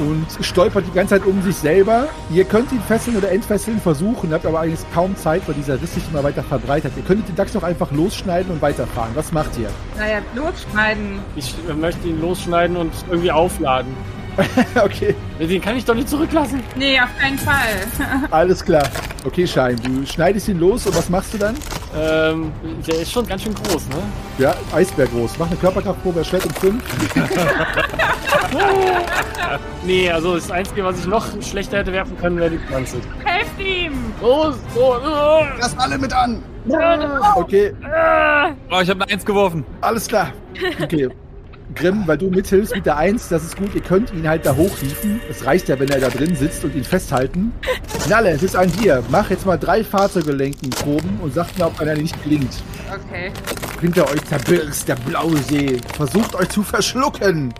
Und 0.00 0.26
stolpert 0.44 0.84
die 0.86 0.92
ganze 0.92 1.18
Zeit 1.18 1.26
um 1.26 1.42
sich 1.42 1.56
selber. 1.56 2.08
Ihr 2.30 2.44
könnt 2.44 2.72
ihn 2.72 2.80
fesseln 2.80 3.16
oder 3.16 3.30
entfesseln 3.30 3.80
versuchen, 3.80 4.32
habt 4.32 4.46
aber 4.46 4.60
eigentlich 4.60 4.80
kaum 4.94 5.16
Zeit, 5.16 5.42
weil 5.46 5.54
dieser 5.54 5.80
Riss 5.80 5.94
sich 5.94 6.04
immer 6.10 6.22
weiter 6.22 6.42
verbreitet. 6.42 6.92
Ihr 6.96 7.02
könntet 7.02 7.28
den 7.28 7.36
Dachs 7.36 7.54
noch 7.54 7.62
einfach 7.62 7.90
losschneiden 7.92 8.52
und 8.52 8.62
weiterfahren. 8.62 9.10
Was 9.14 9.32
macht 9.32 9.58
ihr? 9.58 9.70
Naja, 9.96 10.18
losschneiden. 10.34 11.20
Ich 11.36 11.54
äh, 11.68 11.74
möchte 11.74 12.08
ihn 12.08 12.20
losschneiden 12.20 12.76
und 12.76 12.92
irgendwie 13.08 13.30
aufladen. 13.30 13.94
okay, 14.84 15.14
Den 15.40 15.60
kann 15.60 15.76
ich 15.76 15.84
doch 15.84 15.94
nicht 15.94 16.08
zurücklassen. 16.08 16.62
Nee, 16.76 17.00
auf 17.00 17.08
keinen 17.18 17.38
Fall. 17.38 17.74
alles 18.30 18.64
klar. 18.64 18.84
Okay, 19.24 19.46
Schein, 19.46 19.76
du 19.82 20.06
schneidest 20.06 20.48
ihn 20.48 20.60
los 20.60 20.86
und 20.86 20.96
was 20.96 21.08
machst 21.08 21.34
du 21.34 21.38
dann? 21.38 21.56
Ähm, 21.96 22.52
der 22.86 23.00
ist 23.00 23.12
schon 23.12 23.26
ganz 23.26 23.42
schön 23.42 23.54
groß, 23.54 23.88
ne? 23.88 23.96
Ja, 24.38 24.54
Eisbär 24.74 25.06
groß. 25.06 25.38
Mach 25.38 25.46
eine 25.46 25.56
Körperkraftprobe, 25.56 26.24
Schwert 26.24 26.44
um 26.46 26.54
5. 26.54 26.82
Nee, 29.84 30.10
also 30.10 30.34
das 30.34 30.50
Einzige, 30.50 30.84
was 30.84 30.98
ich 30.98 31.06
noch 31.06 31.24
schlechter 31.42 31.78
hätte 31.78 31.92
werfen 31.92 32.16
können, 32.18 32.38
wäre 32.38 32.50
die 32.50 32.58
Pflanze. 32.58 32.98
Helft 33.24 33.58
ihm! 33.58 33.92
Los, 34.20 34.56
so, 34.74 34.94
äh, 34.96 35.46
Lass 35.58 35.78
alle 35.78 35.96
mit 35.96 36.12
an! 36.12 36.42
Okay, 37.36 37.72
Oh, 38.70 38.80
ich 38.82 38.90
habe 38.90 39.02
eine 39.04 39.10
Eins 39.12 39.24
geworfen. 39.24 39.64
alles 39.80 40.06
klar. 40.06 40.32
Okay. 40.82 41.08
Grimm, 41.74 42.04
weil 42.06 42.18
du 42.18 42.30
mithilfst 42.30 42.74
mit 42.74 42.86
der 42.86 42.96
1, 42.96 43.28
das 43.28 43.44
ist 43.44 43.56
gut. 43.56 43.74
Ihr 43.74 43.82
könnt 43.82 44.12
ihn 44.12 44.26
halt 44.26 44.46
da 44.46 44.56
hochliefen. 44.56 45.20
Es 45.30 45.44
reicht 45.44 45.68
ja, 45.68 45.78
wenn 45.78 45.88
er 45.88 46.00
da 46.00 46.08
drin 46.08 46.34
sitzt 46.34 46.64
und 46.64 46.74
ihn 46.74 46.84
festhalten. 46.84 47.52
Nalle, 48.08 48.30
es 48.30 48.42
ist 48.42 48.56
an 48.56 48.72
dir. 48.72 49.02
Mach 49.10 49.30
jetzt 49.30 49.44
mal 49.44 49.58
drei 49.58 49.84
Fahrzeuge 49.84 50.32
lenken, 50.32 50.70
Proben 50.70 51.18
und 51.22 51.34
sag 51.34 51.56
mir, 51.58 51.66
ob 51.66 51.78
einer 51.80 51.94
nicht 51.94 52.22
gelingt. 52.22 52.62
Okay. 52.88 53.30
Hinter 53.80 54.10
euch 54.10 54.24
zerbirst 54.24 54.88
der 54.88 54.96
blaue 54.96 55.36
See. 55.36 55.78
Versucht 55.94 56.34
euch 56.34 56.48
zu 56.48 56.62
verschlucken. 56.62 57.52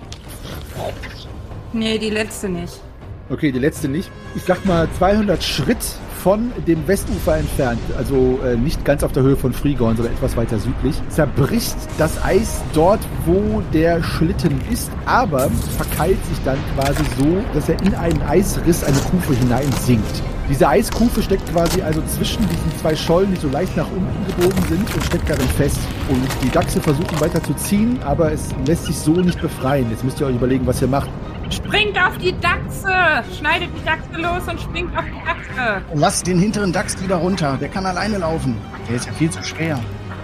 Nee, 1.73 1.99
die 1.99 2.11
letzte 2.11 2.49
nicht. 2.49 2.81
Okay, 3.31 3.53
die 3.53 3.59
letzte 3.59 3.89
nicht. 3.89 4.11
Ich 4.35 4.43
sag 4.45 4.65
mal 4.65 4.89
200 4.97 5.43
Schritt 5.43 5.77
von 6.23 6.51
dem 6.67 6.89
Westufer 6.89 7.37
entfernt, 7.37 7.81
also 7.97 8.41
äh, 8.45 8.57
nicht 8.57 8.85
ganz 8.87 9.05
auf 9.05 9.13
der 9.13 9.23
Höhe 9.23 9.37
von 9.37 9.53
Frigorn, 9.53 9.97
sondern 9.97 10.15
etwas 10.15 10.37
weiter 10.37 10.59
südlich, 10.59 10.97
zerbricht 11.11 11.77
das 11.99 12.23
Eis 12.25 12.63
dort, 12.73 13.01
wo 13.27 13.63
der 13.73 14.03
Schlitten 14.03 14.59
ist, 14.73 14.91
aber 15.05 15.51
verkeilt 15.77 16.25
sich 16.25 16.39
dann 16.45 16.59
quasi 16.75 17.03
so, 17.19 17.45
dass 17.53 17.69
er 17.69 17.81
in 17.83 17.95
einen 17.95 18.21
Eisriss 18.23 18.83
eine 18.83 18.97
Kufe 18.97 19.35
hineinsinkt. 19.35 20.23
Diese 20.49 20.67
Eiskufe 20.67 21.23
steckt 21.23 21.47
quasi 21.53 21.83
also 21.83 22.01
zwischen 22.07 22.41
diesen 22.49 22.79
zwei 22.81 22.97
Schollen, 22.97 23.35
die 23.35 23.41
so 23.41 23.49
leicht 23.49 23.77
nach 23.77 23.89
unten 23.91 24.27
gebogen 24.27 24.65
sind 24.71 24.95
und 24.95 25.05
steckt 25.05 25.29
darin 25.29 25.47
fest. 25.49 25.79
Und 26.09 26.27
die 26.43 26.49
Dachse 26.49 26.81
versuchen 26.81 27.21
weiter 27.21 27.43
zu 27.43 27.53
ziehen, 27.55 27.99
aber 28.03 28.33
es 28.33 28.49
lässt 28.67 28.87
sich 28.87 28.97
so 28.97 29.13
nicht 29.13 29.41
befreien. 29.43 29.91
Jetzt 29.91 30.05
müsst 30.05 30.19
ihr 30.21 30.27
euch 30.27 30.37
überlegen, 30.37 30.67
was 30.67 30.81
ihr 30.81 30.89
macht. 30.89 31.11
Springt 31.51 31.99
auf 31.99 32.19
die 32.19 32.35
Dachse! 32.41 33.25
Schneidet 33.39 33.71
die 33.75 33.85
Dachse 33.85 34.21
los 34.21 34.43
und 34.49 34.61
springt 34.61 34.97
auf 34.97 35.05
die 35.05 35.25
Dachse! 35.25 35.83
Lass 35.95 36.23
den 36.23 36.39
hinteren 36.39 36.73
Dachs 36.73 37.03
wieder 37.03 37.17
runter. 37.17 37.57
Der 37.61 37.69
kann 37.69 37.87
alleine 37.87 38.19
laufen. 38.19 38.57
Der 38.89 38.97
ist 38.97 39.07
ja 39.07 39.13
viel 39.13 39.31
zu 39.31 39.43
schwer. 39.43 39.79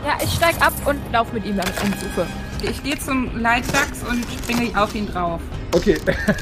Ja, 0.04 0.18
ich 0.22 0.34
steig 0.34 0.54
ab 0.60 0.74
und 0.84 1.00
lauf 1.12 1.32
mit 1.32 1.46
ihm 1.46 1.58
ans 1.58 1.72
Ufer. 1.80 2.26
Ich 2.62 2.82
gehe 2.82 2.98
zum 2.98 3.36
Leitdachs 3.38 4.02
und 4.08 4.24
springe 4.38 4.70
auf 4.80 4.94
ihn 4.94 5.06
drauf. 5.06 5.40
Okay, 5.74 5.96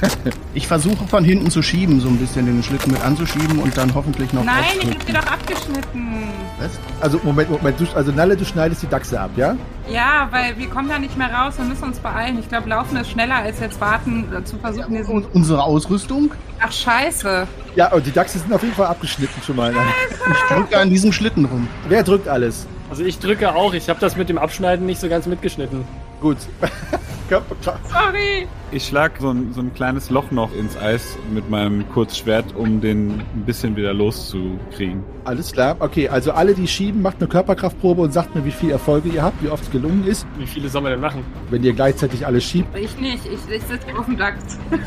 Ich 0.54 0.66
versuche 0.66 1.06
von 1.06 1.24
hinten 1.24 1.50
zu 1.50 1.62
schieben, 1.62 2.00
so 2.00 2.08
ein 2.08 2.18
bisschen 2.18 2.44
den 2.44 2.62
Schlitten 2.62 2.92
mit 2.92 3.02
anzuschieben 3.02 3.58
und 3.60 3.74
dann 3.78 3.94
hoffentlich 3.94 4.30
noch 4.34 4.44
Nein, 4.44 4.62
ich 4.78 4.90
hab 4.90 5.06
dir 5.06 5.14
doch 5.14 5.26
abgeschnitten. 5.26 6.28
Was? 6.60 6.78
also 7.00 7.18
Moment, 7.22 7.50
Moment. 7.50 7.80
Du, 7.80 7.86
also 7.94 8.12
Nalle, 8.12 8.36
du 8.36 8.44
schneidest 8.44 8.82
die 8.82 8.88
Dachse 8.88 9.18
ab, 9.18 9.30
ja? 9.36 9.56
Ja, 9.90 10.28
weil 10.30 10.58
wir 10.58 10.68
kommen 10.68 10.90
da 10.90 10.98
nicht 10.98 11.16
mehr 11.16 11.32
raus, 11.32 11.54
wir 11.56 11.64
müssen 11.64 11.84
uns 11.84 11.98
beeilen. 11.98 12.38
Ich 12.38 12.48
glaube, 12.48 12.68
laufen 12.68 12.96
ist 12.98 13.10
schneller, 13.10 13.36
als 13.36 13.58
jetzt 13.60 13.80
warten, 13.80 14.26
äh, 14.34 14.44
zu 14.44 14.58
versuchen, 14.58 14.94
diesen... 14.94 15.14
Und 15.14 15.34
unsere 15.34 15.62
Ausrüstung? 15.62 16.32
Ach, 16.60 16.70
scheiße. 16.70 17.46
Ja, 17.74 17.90
und 17.90 18.04
die 18.04 18.12
Dachse 18.12 18.38
sind 18.38 18.52
auf 18.52 18.62
jeden 18.62 18.74
Fall 18.74 18.86
abgeschnitten 18.86 19.42
schon 19.42 19.56
mal. 19.56 19.72
Ich 19.72 20.54
drücke 20.54 20.78
an 20.78 20.90
diesem 20.90 21.10
Schlitten 21.10 21.46
rum. 21.46 21.68
Wer 21.88 22.02
drückt 22.02 22.28
alles? 22.28 22.66
Also 22.90 23.02
ich 23.02 23.18
drücke 23.18 23.54
auch. 23.54 23.72
Ich 23.72 23.88
habe 23.88 23.98
das 23.98 24.16
mit 24.16 24.28
dem 24.28 24.36
Abschneiden 24.36 24.84
nicht 24.84 25.00
so 25.00 25.08
ganz 25.08 25.24
mitgeschnitten. 25.26 25.84
Gut. 26.22 26.38
Körperkraft. 27.28 27.88
Sorry. 27.88 28.46
Ich 28.70 28.86
schlag 28.86 29.12
so 29.20 29.30
ein, 29.30 29.52
so 29.54 29.60
ein 29.60 29.74
kleines 29.74 30.08
Loch 30.10 30.30
noch 30.30 30.54
ins 30.54 30.76
Eis 30.76 31.16
mit 31.34 31.50
meinem 31.50 31.86
Kurzschwert, 31.90 32.54
um 32.54 32.80
den 32.80 33.20
ein 33.20 33.44
bisschen 33.44 33.74
wieder 33.76 33.92
loszukriegen. 33.92 35.02
Alles 35.24 35.52
klar. 35.52 35.76
Okay, 35.80 36.08
also 36.08 36.32
alle, 36.32 36.54
die 36.54 36.68
schieben, 36.68 37.02
macht 37.02 37.16
eine 37.18 37.28
Körperkraftprobe 37.28 38.02
und 38.02 38.12
sagt 38.12 38.34
mir, 38.34 38.44
wie 38.44 38.50
viele 38.50 38.72
Erfolge 38.72 39.08
ihr 39.08 39.22
habt, 39.22 39.42
wie 39.42 39.48
oft 39.48 39.64
es 39.64 39.70
gelungen 39.70 40.06
ist, 40.06 40.26
Wie 40.38 40.46
viele 40.46 40.68
sollen 40.68 40.84
wir 40.84 40.90
denn 40.90 41.00
machen? 41.00 41.24
wenn 41.50 41.62
ihr 41.64 41.72
gleichzeitig 41.72 42.24
alle 42.26 42.40
schiebt. 42.40 42.74
Ich 42.76 42.96
nicht, 42.98 43.24
ich, 43.26 43.32
ich 43.32 43.62
sitze 43.64 43.86
auf 43.98 44.06
dem 44.06 44.16
Dachs. 44.16 44.58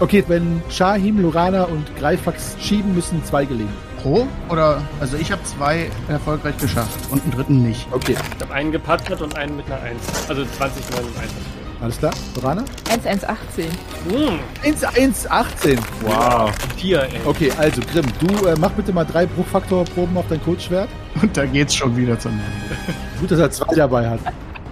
Okay, 0.00 0.22
wenn 0.28 0.62
Shahim, 0.70 1.20
Lorana 1.20 1.64
und 1.64 1.84
Greifax 1.96 2.56
schieben, 2.60 2.94
müssen 2.94 3.24
zwei 3.24 3.44
gelingen. 3.44 3.72
Pro? 4.02 4.26
Oder? 4.48 4.82
Also 5.00 5.16
ich 5.16 5.30
habe 5.32 5.42
zwei 5.44 5.90
erfolgreich 6.08 6.56
geschafft 6.58 6.98
und 7.10 7.22
einen 7.22 7.32
dritten 7.32 7.62
nicht. 7.62 7.86
Okay, 7.92 8.16
Ich 8.36 8.42
habe 8.42 8.54
einen 8.54 8.72
gepattert 8.72 9.20
und 9.22 9.36
einen 9.36 9.56
mit 9.56 9.66
einer 9.66 9.82
1. 9.82 10.28
Also 10.28 10.44
20, 10.44 10.90
9 10.90 11.00
und 11.04 11.18
1. 11.18 11.30
alles 11.80 11.98
klar. 11.98 12.12
Lorana? 12.34 12.64
1118. 12.90 13.66
Hm, 14.10 14.38
1, 14.64 14.84
1, 14.84 15.30
18. 15.30 15.78
Wow. 16.02 16.50
4, 16.76 17.02
ey. 17.02 17.08
Okay, 17.24 17.52
also 17.58 17.80
Grimm, 17.92 18.06
du 18.20 18.46
äh, 18.46 18.54
mach 18.58 18.70
bitte 18.70 18.92
mal 18.92 19.04
drei 19.04 19.26
Bruchfaktorproben 19.26 20.16
auf 20.16 20.26
dein 20.28 20.42
Kurzschwert. 20.42 20.88
Und 21.20 21.36
da 21.36 21.44
geht's 21.46 21.74
schon 21.74 21.96
wieder 21.96 22.18
zum 22.18 22.38
Gut, 23.20 23.30
dass 23.30 23.38
er 23.40 23.50
zwei 23.50 23.74
dabei 23.74 24.08
hat. 24.08 24.20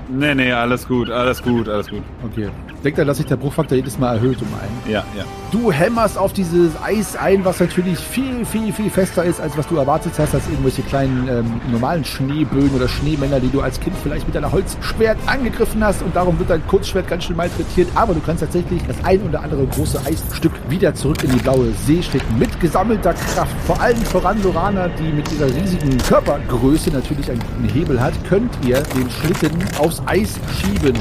Nee, 0.08 0.34
nee, 0.36 0.52
alles 0.52 0.86
gut, 0.86 1.10
alles 1.10 1.42
gut, 1.42 1.68
alles 1.68 1.88
gut. 1.88 2.02
Okay. 2.24 2.48
Denkt 2.86 3.00
dann, 3.00 3.08
dass 3.08 3.16
sich 3.16 3.26
der 3.26 3.34
Bruchfaktor 3.34 3.74
jedes 3.74 3.98
Mal 3.98 4.14
erhöht 4.14 4.40
um 4.40 4.46
einen. 4.46 4.94
Ja, 4.94 5.02
ja. 5.16 5.24
Du 5.50 5.72
hämmerst 5.72 6.16
auf 6.16 6.32
dieses 6.32 6.70
Eis 6.80 7.16
ein, 7.16 7.44
was 7.44 7.58
natürlich 7.58 7.98
viel, 7.98 8.44
viel, 8.44 8.72
viel 8.72 8.90
fester 8.90 9.24
ist, 9.24 9.40
als 9.40 9.58
was 9.58 9.66
du 9.66 9.74
erwartet 9.76 10.12
hast, 10.18 10.32
als 10.32 10.46
irgendwelche 10.46 10.82
kleinen 10.82 11.26
ähm, 11.28 11.60
normalen 11.72 12.04
Schneebögen 12.04 12.70
oder 12.76 12.86
Schneemänner, 12.86 13.40
die 13.40 13.48
du 13.48 13.60
als 13.60 13.80
Kind 13.80 13.96
vielleicht 14.00 14.28
mit 14.28 14.36
deiner 14.36 14.52
Holzschwert 14.52 15.18
angegriffen 15.26 15.84
hast 15.84 16.00
und 16.00 16.14
darum 16.14 16.38
wird 16.38 16.48
dein 16.48 16.64
Kurzschwert 16.68 17.08
ganz 17.08 17.24
schön 17.24 17.34
malträtiert. 17.34 17.88
Aber 17.96 18.14
du 18.14 18.20
kannst 18.20 18.44
tatsächlich 18.44 18.80
das 18.86 18.96
ein 19.04 19.20
oder 19.22 19.42
andere 19.42 19.66
große 19.66 20.00
Eisstück 20.06 20.52
wieder 20.68 20.94
zurück 20.94 21.24
in 21.24 21.32
die 21.32 21.40
blaue 21.40 21.72
See 21.88 22.00
schicken. 22.00 22.38
Mit 22.38 22.60
gesammelter 22.60 23.14
Kraft. 23.14 23.56
Vor 23.66 23.80
allem 23.80 24.00
voran 24.02 24.40
Lorana, 24.44 24.86
die 24.86 25.12
mit 25.12 25.28
dieser 25.28 25.46
riesigen 25.46 25.98
Körpergröße 25.98 26.90
natürlich 26.90 27.28
einen 27.32 27.40
guten 27.40 27.68
Hebel 27.74 28.00
hat, 28.00 28.14
könnt 28.28 28.52
ihr 28.64 28.80
den 28.80 29.10
Schlitten 29.10 29.58
aufs 29.80 30.00
Eis 30.06 30.38
schieben. 30.60 30.94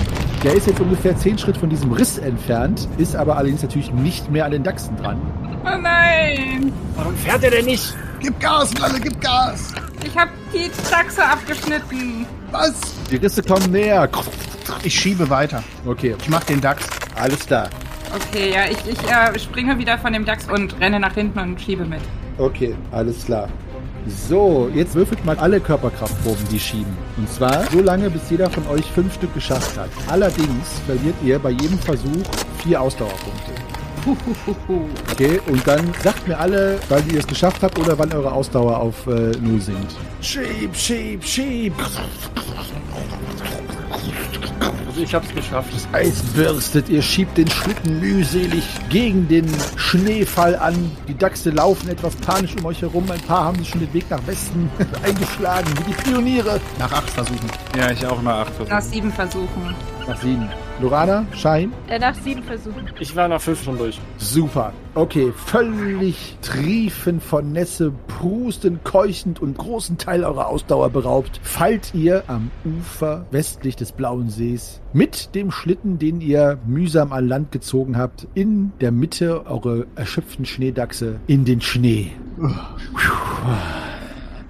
Der 0.43 0.53
ist 0.53 0.67
jetzt 0.67 0.79
ungefähr 0.79 1.17
10 1.17 1.39
Schritt 1.39 1.57
von 1.57 1.69
diesem 1.75 1.91
Riss 1.91 2.17
entfernt, 2.17 2.87
ist 2.97 3.15
aber 3.15 3.35
allerdings 3.37 3.61
natürlich 3.61 3.91
nicht 3.91 4.31
mehr 4.31 4.45
an 4.45 4.51
den 4.51 4.63
Dachsen 4.63 4.95
dran. 4.97 5.19
Oh 5.65 5.77
nein. 5.81 6.71
Warum 6.95 7.15
fährt 7.17 7.43
er 7.43 7.51
denn 7.51 7.65
nicht? 7.65 7.93
Gib 8.21 8.39
Gas, 8.39 8.73
Lalle, 8.79 8.99
gib 8.99 9.19
Gas! 9.21 9.73
Ich 10.05 10.17
habe 10.17 10.31
die 10.53 10.69
Dachse 10.89 11.23
abgeschnitten. 11.23 12.25
Was? 12.51 12.73
Die 13.11 13.17
Risse 13.17 13.43
kommen 13.43 13.71
näher. 13.71 14.07
Ich 14.83 14.97
schiebe 14.97 15.29
weiter. 15.29 15.63
Okay, 15.85 16.15
Ich 16.21 16.29
mach 16.29 16.43
den 16.43 16.61
Dachs. 16.61 16.87
alles 17.15 17.45
klar. 17.45 17.69
Okay, 18.15 18.53
ja, 18.53 18.65
ich, 18.69 18.77
ich 18.87 19.11
äh, 19.11 19.37
springe 19.37 19.77
wieder 19.77 19.97
von 19.97 20.13
dem 20.13 20.23
Dachs 20.25 20.49
und 20.49 20.79
renne 20.79 20.99
nach 20.99 21.13
hinten 21.15 21.39
und 21.39 21.59
schiebe 21.59 21.83
mit. 21.85 22.01
Okay, 22.37 22.75
alles 22.91 23.25
klar. 23.25 23.49
So, 24.07 24.69
jetzt 24.73 24.93
würfelt 24.93 25.23
mal 25.25 25.37
alle 25.37 25.59
Körperkraftproben, 25.59 26.47
die 26.51 26.59
schieben. 26.59 26.95
Und 27.17 27.29
zwar 27.29 27.63
so 27.71 27.81
lange, 27.81 28.09
bis 28.09 28.29
jeder 28.29 28.49
von 28.49 28.67
euch 28.67 28.85
fünf 28.85 29.13
Stück 29.15 29.33
geschafft 29.33 29.77
hat. 29.77 29.89
Allerdings 30.07 30.79
verliert 30.85 31.15
ihr 31.23 31.39
bei 31.39 31.51
jedem 31.51 31.79
Versuch 31.79 32.23
vier 32.63 32.81
Ausdauerpunkte. 32.81 33.51
Okay, 35.11 35.39
und 35.47 35.67
dann 35.67 35.91
sagt 36.03 36.27
mir 36.27 36.37
alle, 36.37 36.77
weil 36.89 37.03
ihr 37.11 37.19
es 37.19 37.27
geschafft 37.27 37.63
habt 37.63 37.79
oder 37.79 37.97
wann 37.97 38.13
eure 38.13 38.31
Ausdauer 38.31 38.77
auf 38.77 39.07
äh, 39.07 39.31
Null 39.41 39.59
sinkt. 39.59 39.95
Schieb, 40.21 40.75
schieb, 40.75 41.23
schieb. 41.23 41.73
Also 44.87 45.01
ich 45.01 45.13
hab's 45.13 45.33
geschafft. 45.33 45.69
Eis 45.91 46.21
bürstet, 46.33 46.89
ihr 46.89 47.01
schiebt 47.01 47.37
den 47.37 47.49
Schlitten 47.49 47.99
mühselig 47.99 48.63
gegen 48.89 49.27
den 49.27 49.45
Schneefall 49.75 50.55
an. 50.55 50.91
Die 51.07 51.17
Dachse 51.17 51.49
laufen 51.49 51.89
etwas 51.89 52.15
panisch 52.15 52.55
um 52.57 52.65
euch 52.65 52.81
herum. 52.81 53.09
Ein 53.11 53.19
paar 53.21 53.45
haben 53.45 53.57
sich 53.59 53.69
schon 53.69 53.81
den 53.81 53.93
Weg 53.93 54.09
nach 54.09 54.25
Westen 54.25 54.69
eingeschlagen, 55.03 55.67
wie 55.79 55.91
die 55.91 56.01
Pioniere. 56.09 56.59
Nach 56.79 56.91
acht 56.91 57.09
Versuchen. 57.09 57.49
Ja, 57.77 57.91
ich 57.91 58.05
auch 58.05 58.21
nach 58.21 58.39
acht 58.47 58.59
Nach 58.59 58.67
Versuchen. 58.67 58.91
sieben 58.93 59.11
Versuchen. 59.11 59.75
Nach 60.07 60.21
sieben. 60.21 60.49
Lorana, 60.81 61.25
Schein. 61.33 61.73
Äh, 61.87 61.99
nach 61.99 62.15
sieben 62.15 62.43
Versuchen. 62.43 62.85
Ich 62.99 63.15
war 63.15 63.27
nach 63.27 63.41
fünf 63.41 63.63
schon 63.63 63.77
durch. 63.77 63.99
Super. 64.17 64.71
Okay, 64.97 65.33
völlig 65.35 66.37
triefend 66.41 67.21
von 67.21 67.51
Nässe, 67.51 67.91
prustend, 68.07 68.85
keuchend 68.85 69.41
und 69.41 69.57
großen 69.57 69.97
Teil 69.97 70.23
eurer 70.23 70.47
Ausdauer 70.47 70.89
beraubt, 70.89 71.41
fallt 71.43 71.93
ihr 71.93 72.23
am 72.27 72.49
Ufer 72.63 73.25
westlich 73.29 73.75
des 73.75 73.91
Blauen 73.91 74.29
Sees 74.29 74.79
mit 74.93 75.35
dem 75.35 75.51
Schlitten, 75.51 75.99
den 75.99 76.21
ihr 76.21 76.59
mühsam 76.65 77.11
an 77.11 77.27
Land 77.27 77.51
gezogen 77.51 77.97
habt, 77.97 78.25
in 78.35 78.71
der 78.79 78.93
Mitte 78.93 79.45
eurer 79.47 79.83
erschöpften 79.95 80.45
Schneedachse 80.45 81.19
in 81.27 81.43
den 81.43 81.59
Schnee. 81.59 82.13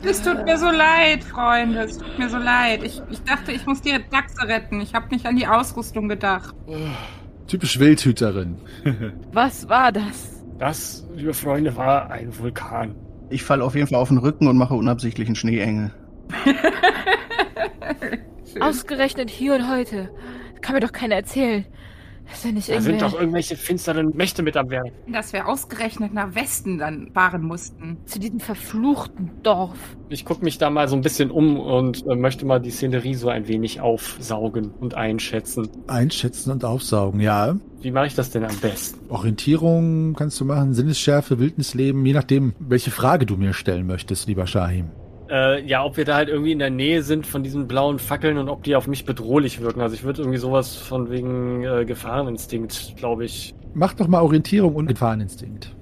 Es 0.04 0.22
tut 0.22 0.46
mir 0.46 0.60
so 0.60 0.70
leid, 0.70 1.24
Freunde. 1.24 1.80
Es 1.80 1.98
tut 1.98 2.20
mir 2.20 2.30
so 2.30 2.38
leid. 2.38 2.84
Ich, 2.84 3.02
ich 3.10 3.24
dachte, 3.24 3.52
ich 3.52 3.66
muss 3.66 3.82
die 3.82 3.98
Dachse 4.12 4.48
retten. 4.48 4.80
Ich 4.80 4.94
habe 4.94 5.08
nicht 5.10 5.26
an 5.26 5.38
die 5.38 5.48
Ausrüstung 5.48 6.08
gedacht. 6.08 6.54
Typisch 7.48 7.80
Wildhüterin. 7.80 8.58
Was 9.34 9.68
war 9.68 9.92
das? 9.92 10.35
Das, 10.58 11.06
liebe 11.14 11.34
Freunde, 11.34 11.76
war 11.76 12.10
ein 12.10 12.38
Vulkan. 12.38 12.96
Ich 13.30 13.44
falle 13.44 13.64
auf 13.64 13.76
jeden 13.76 13.88
Fall 13.88 14.00
auf 14.00 14.08
den 14.08 14.18
Rücken 14.18 14.48
und 14.48 14.58
mache 14.58 14.74
unabsichtlich 14.74 15.28
einen 15.28 15.36
Schneeengel. 15.36 15.92
Ausgerechnet 18.62 19.30
hier 19.30 19.56
und 19.56 19.70
heute. 19.70 20.10
Kann 20.62 20.76
mir 20.76 20.82
doch 20.82 20.94
keiner 20.94 21.16
erzählen. 21.16 21.66
Ja 22.44 22.52
nicht 22.52 22.70
Da 22.70 22.82
sind 22.82 23.02
doch 23.02 23.14
irgendwelche 23.14 23.56
finsteren 23.56 24.16
Mächte 24.16 24.44
mit 24.44 24.58
am 24.58 24.70
Werk. 24.70 24.92
Dass 25.12 25.34
wir 25.34 25.48
ausgerechnet 25.48 26.14
nach 26.14 26.36
Westen 26.36 26.78
dann 26.78 27.12
fahren 27.14 27.44
mussten. 27.44 27.98
zu 28.06 28.20
diesem 28.20 28.40
verfluchten 28.40 29.32
Dorf. 29.44 29.78
Ich 30.10 30.26
gucke 30.26 30.44
mich 30.44 30.58
da 30.58 30.70
mal 30.70 30.88
so 30.88 30.96
ein 30.96 31.02
bisschen 31.02 31.32
um 31.32 31.60
und 31.60 32.06
äh, 32.08 32.16
möchte 32.16 32.46
mal 32.46 32.60
die 32.60 32.72
Szenerie 32.72 33.16
so 33.16 33.30
ein 33.30 33.48
wenig 33.48 33.82
aufsaugen 33.82 34.72
und 34.80 34.96
einschätzen. 34.96 35.70
Einschätzen 35.88 36.52
und 36.52 36.66
aufsaugen, 36.66 37.20
ja. 37.20 37.56
Wie 37.82 37.92
mache 37.92 38.08
ich 38.08 38.16
das 38.16 38.32
denn 38.32 38.44
am 38.44 38.56
besten? 38.58 39.00
Orientierung 39.10 40.14
kannst 40.16 40.40
du 40.40 40.46
machen, 40.46 40.74
Sinnesschärfe, 40.74 41.40
Wildnisleben, 41.40 42.06
je 42.06 42.14
nachdem, 42.14 42.54
welche 42.60 42.92
Frage 42.92 43.26
du 43.26 43.38
mir 43.38 43.54
stellen 43.54 43.86
möchtest, 43.86 44.28
lieber 44.28 44.48
Shahim. 44.48 44.90
Äh, 45.30 45.66
ja, 45.66 45.84
ob 45.84 45.98
wir 45.98 46.06
da 46.06 46.16
halt 46.16 46.30
irgendwie 46.30 46.52
in 46.52 46.60
der 46.60 46.70
Nähe 46.70 47.02
sind 47.02 47.26
von 47.26 47.44
diesen 47.44 47.68
blauen 47.68 48.00
Fackeln 48.00 48.38
und 48.38 48.50
ob 48.50 48.64
die 48.64 48.76
auf 48.76 48.88
mich 48.88 49.06
bedrohlich 49.06 49.62
wirken. 49.62 49.82
Also 49.82 49.96
ich 49.96 50.04
würde 50.04 50.22
irgendwie 50.22 50.38
sowas 50.38 50.76
von 50.76 51.10
wegen 51.10 51.64
äh, 51.64 51.86
Gefahreninstinkt, 51.86 52.96
glaube 52.98 53.26
ich. 53.26 53.56
Mach 53.74 53.94
doch 53.94 54.08
mal 54.08 54.22
Orientierung 54.22 54.76
und 54.76 54.88
Gefahreninstinkt. 54.88 55.76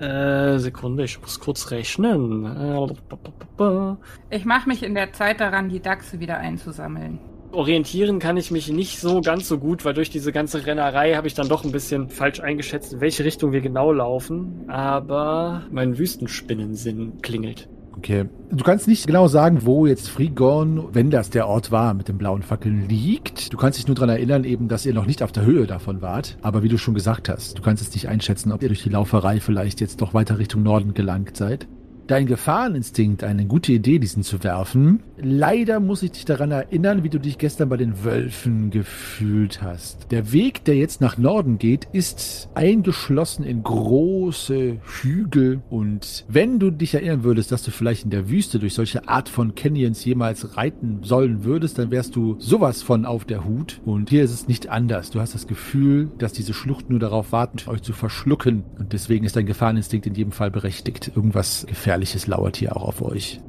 Äh, 0.00 0.58
Sekunde, 0.58 1.04
ich 1.04 1.20
muss 1.20 1.40
kurz 1.40 1.72
rechnen. 1.72 2.44
Äh, 2.44 3.96
Ich 4.30 4.44
mache 4.44 4.68
mich 4.68 4.84
in 4.84 4.94
der 4.94 5.12
Zeit 5.12 5.40
daran, 5.40 5.68
die 5.68 5.80
Dachse 5.80 6.20
wieder 6.20 6.38
einzusammeln. 6.38 7.18
Orientieren 7.50 8.18
kann 8.18 8.36
ich 8.36 8.50
mich 8.50 8.70
nicht 8.70 9.00
so 9.00 9.22
ganz 9.22 9.48
so 9.48 9.58
gut, 9.58 9.84
weil 9.84 9.94
durch 9.94 10.10
diese 10.10 10.32
ganze 10.32 10.66
Rennerei 10.66 11.14
habe 11.14 11.26
ich 11.26 11.34
dann 11.34 11.48
doch 11.48 11.64
ein 11.64 11.72
bisschen 11.72 12.10
falsch 12.10 12.40
eingeschätzt, 12.40 12.92
in 12.92 13.00
welche 13.00 13.24
Richtung 13.24 13.52
wir 13.52 13.60
genau 13.60 13.90
laufen. 13.90 14.64
Aber 14.68 15.62
mein 15.72 15.98
Wüstenspinnensinn 15.98 17.20
klingelt. 17.22 17.68
Okay. 17.98 18.26
Du 18.50 18.64
kannst 18.64 18.86
nicht 18.86 19.06
genau 19.06 19.26
sagen, 19.26 19.66
wo 19.66 19.84
jetzt 19.84 20.08
Frigorn, 20.08 20.94
wenn 20.94 21.10
das 21.10 21.30
der 21.30 21.48
Ort 21.48 21.72
war, 21.72 21.94
mit 21.94 22.06
den 22.06 22.16
blauen 22.16 22.42
Fackeln 22.42 22.88
liegt. 22.88 23.52
Du 23.52 23.56
kannst 23.56 23.76
dich 23.76 23.88
nur 23.88 23.96
daran 23.96 24.10
erinnern, 24.10 24.44
eben, 24.44 24.68
dass 24.68 24.86
ihr 24.86 24.94
noch 24.94 25.04
nicht 25.04 25.22
auf 25.22 25.32
der 25.32 25.44
Höhe 25.44 25.66
davon 25.66 26.00
wart. 26.00 26.38
Aber 26.40 26.62
wie 26.62 26.68
du 26.68 26.78
schon 26.78 26.94
gesagt 26.94 27.28
hast, 27.28 27.58
du 27.58 27.62
kannst 27.62 27.82
es 27.82 27.92
nicht 27.92 28.08
einschätzen, 28.08 28.52
ob 28.52 28.62
ihr 28.62 28.68
durch 28.68 28.84
die 28.84 28.88
Lauferei 28.88 29.40
vielleicht 29.40 29.80
jetzt 29.80 30.00
doch 30.00 30.14
weiter 30.14 30.38
Richtung 30.38 30.62
Norden 30.62 30.94
gelangt 30.94 31.36
seid. 31.36 31.66
Dein 32.08 32.24
Gefahreninstinkt, 32.24 33.22
eine 33.22 33.44
gute 33.44 33.70
Idee, 33.70 33.98
diesen 33.98 34.22
zu 34.22 34.42
werfen. 34.42 35.02
Leider 35.18 35.78
muss 35.78 36.02
ich 36.02 36.12
dich 36.12 36.24
daran 36.24 36.50
erinnern, 36.50 37.02
wie 37.02 37.10
du 37.10 37.20
dich 37.20 37.36
gestern 37.36 37.68
bei 37.68 37.76
den 37.76 38.02
Wölfen 38.02 38.70
gefühlt 38.70 39.60
hast. 39.60 40.10
Der 40.10 40.32
Weg, 40.32 40.64
der 40.64 40.76
jetzt 40.76 41.02
nach 41.02 41.18
Norden 41.18 41.58
geht, 41.58 41.86
ist 41.92 42.48
eingeschlossen 42.54 43.44
in 43.44 43.62
große 43.62 44.78
Hügel. 45.02 45.60
Und 45.68 46.24
wenn 46.28 46.58
du 46.58 46.70
dich 46.70 46.94
erinnern 46.94 47.24
würdest, 47.24 47.52
dass 47.52 47.62
du 47.62 47.70
vielleicht 47.70 48.04
in 48.04 48.10
der 48.10 48.30
Wüste 48.30 48.58
durch 48.58 48.72
solche 48.72 49.06
Art 49.06 49.28
von 49.28 49.54
Canyons 49.54 50.02
jemals 50.02 50.56
reiten 50.56 51.00
sollen 51.02 51.44
würdest, 51.44 51.78
dann 51.78 51.90
wärst 51.90 52.16
du 52.16 52.36
sowas 52.38 52.80
von 52.80 53.04
auf 53.04 53.26
der 53.26 53.44
Hut. 53.44 53.82
Und 53.84 54.08
hier 54.08 54.24
ist 54.24 54.32
es 54.32 54.48
nicht 54.48 54.70
anders. 54.70 55.10
Du 55.10 55.20
hast 55.20 55.34
das 55.34 55.46
Gefühl, 55.46 56.10
dass 56.16 56.32
diese 56.32 56.54
Schluchten 56.54 56.94
nur 56.94 57.00
darauf 57.00 57.32
warten, 57.32 57.68
euch 57.68 57.82
zu 57.82 57.92
verschlucken. 57.92 58.64
Und 58.78 58.94
deswegen 58.94 59.26
ist 59.26 59.36
dein 59.36 59.44
Gefahreninstinkt 59.44 60.06
in 60.06 60.14
jedem 60.14 60.32
Fall 60.32 60.50
berechtigt. 60.50 61.12
Irgendwas 61.14 61.66
Gefährliches 61.68 61.97
lauert 62.26 62.56
hier 62.56 62.76
auch 62.76 62.82
auf 62.82 63.02
euch. 63.02 63.40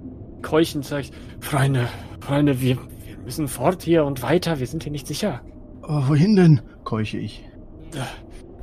Keuchend 0.42 0.86
sage 0.86 1.04
ich, 1.04 1.12
Freunde, 1.40 1.88
Freunde, 2.22 2.62
wir, 2.62 2.78
wir 2.78 3.18
müssen 3.24 3.48
fort 3.48 3.84
hier 3.84 4.06
und 4.06 4.22
weiter, 4.24 4.60
wir 4.60 4.68
sind 4.68 4.84
hier 4.84 4.92
nicht 4.92 5.08
sicher. 5.08 5.42
Oh, 5.84 6.04
wohin 6.08 6.36
denn? 6.36 6.62
keuche 6.84 7.18
ich. 7.18 7.44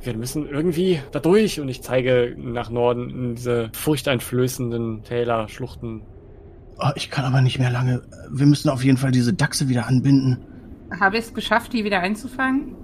Wir 0.01 0.15
müssen 0.15 0.47
irgendwie 0.47 0.99
da 1.11 1.19
durch 1.19 1.59
und 1.59 1.69
ich 1.69 1.81
zeige 1.81 2.35
nach 2.37 2.69
Norden 2.69 3.09
in 3.09 3.35
diese 3.35 3.69
furchteinflößenden 3.73 5.03
Täler, 5.03 5.47
Schluchten. 5.49 6.01
Oh, 6.79 6.89
ich 6.95 7.09
kann 7.09 7.25
aber 7.25 7.41
nicht 7.41 7.59
mehr 7.59 7.69
lange. 7.71 8.01
Wir 8.31 8.45
müssen 8.45 8.69
auf 8.69 8.83
jeden 8.83 8.97
Fall 8.97 9.11
diese 9.11 9.33
Dachse 9.33 9.67
wieder 9.69 9.87
anbinden. 9.87 10.37
Habe 10.99 11.17
ich 11.17 11.25
es 11.25 11.33
geschafft, 11.33 11.73
die 11.73 11.83
wieder 11.83 11.99
einzufangen? 11.99 12.75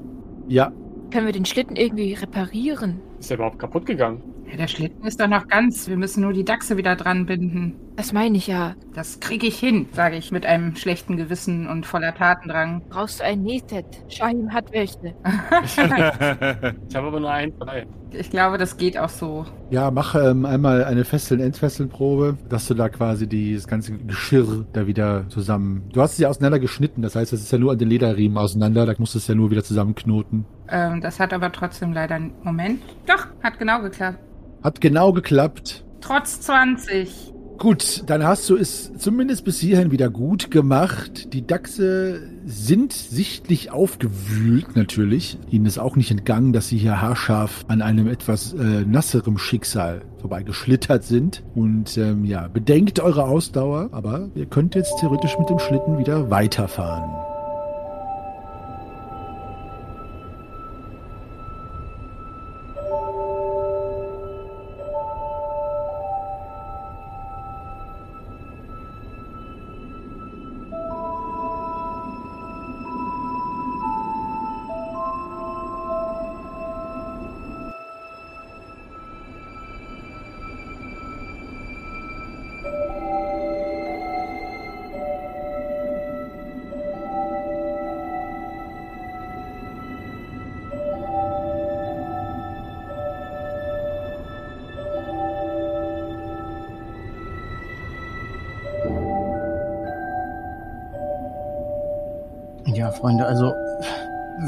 Ja, 0.48 0.72
Können 1.12 1.26
wir 1.26 1.34
den 1.34 1.46
Schlitten 1.46 1.76
irgendwie 1.76 2.14
reparieren? 2.14 3.00
Ist 3.24 3.30
der 3.30 3.38
überhaupt 3.38 3.58
kaputt 3.58 3.86
gegangen? 3.86 4.22
Ja, 4.52 4.58
der 4.58 4.68
Schlitten 4.68 5.08
ist 5.08 5.18
doch 5.18 5.30
noch 5.30 5.48
ganz. 5.48 5.88
Wir 5.88 5.96
müssen 5.96 6.24
nur 6.24 6.34
die 6.34 6.44
Dachse 6.44 6.76
wieder 6.76 6.98
dran 6.98 7.26
binden. 7.26 7.76
Das 7.96 8.12
meine 8.12 8.36
ich 8.36 8.48
ja. 8.48 8.76
Das 8.94 9.22
kriege 9.22 9.48
ich 9.48 9.58
hin, 9.58 9.88
sage 9.94 10.18
ich 10.18 10.34
mit 10.34 10.46
einem 10.46 10.76
schlechten 10.76 11.16
Gewissen 11.16 11.70
und 11.70 11.86
voller 11.86 12.14
Tatendrang. 12.14 12.82
Brauchst 12.90 13.22
du 13.22 13.24
ein 13.24 13.42
Nähset? 13.42 13.86
Shahim 14.10 14.52
hat 14.52 14.74
welche. 14.74 15.16
Ich 16.90 16.96
habe 16.96 17.08
aber 17.08 17.20
nur 17.22 17.32
einen 17.32 17.58
dabei. 17.58 17.88
Ich 18.12 18.30
glaube, 18.30 18.58
das 18.58 18.78
geht 18.78 18.98
auch 18.98 19.10
so. 19.10 19.46
Ja, 19.72 19.90
mach 19.90 20.14
ähm, 20.16 20.46
einmal 20.46 20.84
eine 20.84 21.04
Fesseln-Entfesseln-Probe, 21.04 22.38
dass 22.48 22.68
du 22.68 22.74
da 22.74 22.90
quasi 22.90 23.28
die, 23.28 23.56
das 23.56 23.68
ganze 23.68 23.94
Geschirr 23.94 24.66
da 24.72 24.86
wieder 24.86 25.28
zusammen. 25.30 25.90
Du 25.94 26.02
hast 26.02 26.14
es 26.14 26.20
ja 26.20 26.30
auseinander 26.30 26.60
geschnitten, 26.60 27.02
das 27.02 27.16
heißt, 27.16 27.34
das 27.34 27.42
ist 27.42 27.52
ja 27.52 27.58
nur 27.58 27.72
an 27.72 27.80
den 27.80 27.90
Lederriemen 27.90 28.38
auseinander, 28.38 28.86
da 28.86 28.94
musst 28.98 29.16
du 29.16 29.18
es 29.18 29.28
ja 29.28 29.34
nur 29.34 29.50
wieder 29.50 29.64
zusammenknoten. 29.64 30.46
Ähm, 30.70 31.02
das 31.02 31.20
hat 31.20 31.34
aber 31.34 31.52
trotzdem 31.52 31.94
leider 31.94 32.16
einen 32.16 32.34
Moment. 32.44 32.82
Doch, 33.08 33.13
hat 33.42 33.60
genau 33.60 33.82
geklappt. 33.82 34.20
Hat 34.64 34.82
genau 34.82 35.14
geklappt. 35.14 35.86
Trotz 36.02 36.42
20. 36.42 37.34
Gut, 37.58 38.04
dann 38.08 38.26
hast 38.26 38.50
du 38.50 38.58
es 38.58 38.92
zumindest 38.98 39.46
bis 39.46 39.60
hierhin 39.60 39.92
wieder 39.92 40.10
gut 40.10 40.52
gemacht. 40.52 41.34
Die 41.34 41.46
Dachse 41.46 42.22
sind 42.46 42.92
sichtlich 42.92 43.72
aufgewühlt 43.72 44.76
natürlich. 44.76 45.38
Ihnen 45.50 45.66
ist 45.66 45.78
auch 45.78 45.96
nicht 45.96 46.12
entgangen, 46.12 46.52
dass 46.52 46.68
sie 46.68 46.78
hier 46.78 47.02
haarscharf 47.02 47.64
an 47.68 47.82
einem 47.82 48.08
etwas 48.08 48.54
äh, 48.54 48.84
nasserem 48.86 49.38
Schicksal 49.38 50.02
vorbeigeschlittert 50.20 51.04
sind. 51.04 51.44
Und 51.56 51.98
ähm, 51.98 52.26
ja, 52.26 52.48
bedenkt 52.48 53.00
eure 53.00 53.26
Ausdauer, 53.26 53.90
aber 53.92 54.30
ihr 54.36 54.48
könnt 54.48 54.76
jetzt 54.76 55.00
theoretisch 55.00 55.38
mit 55.38 55.50
dem 55.50 55.60
Schlitten 55.60 55.98
wieder 55.98 56.30
weiterfahren. 56.30 57.33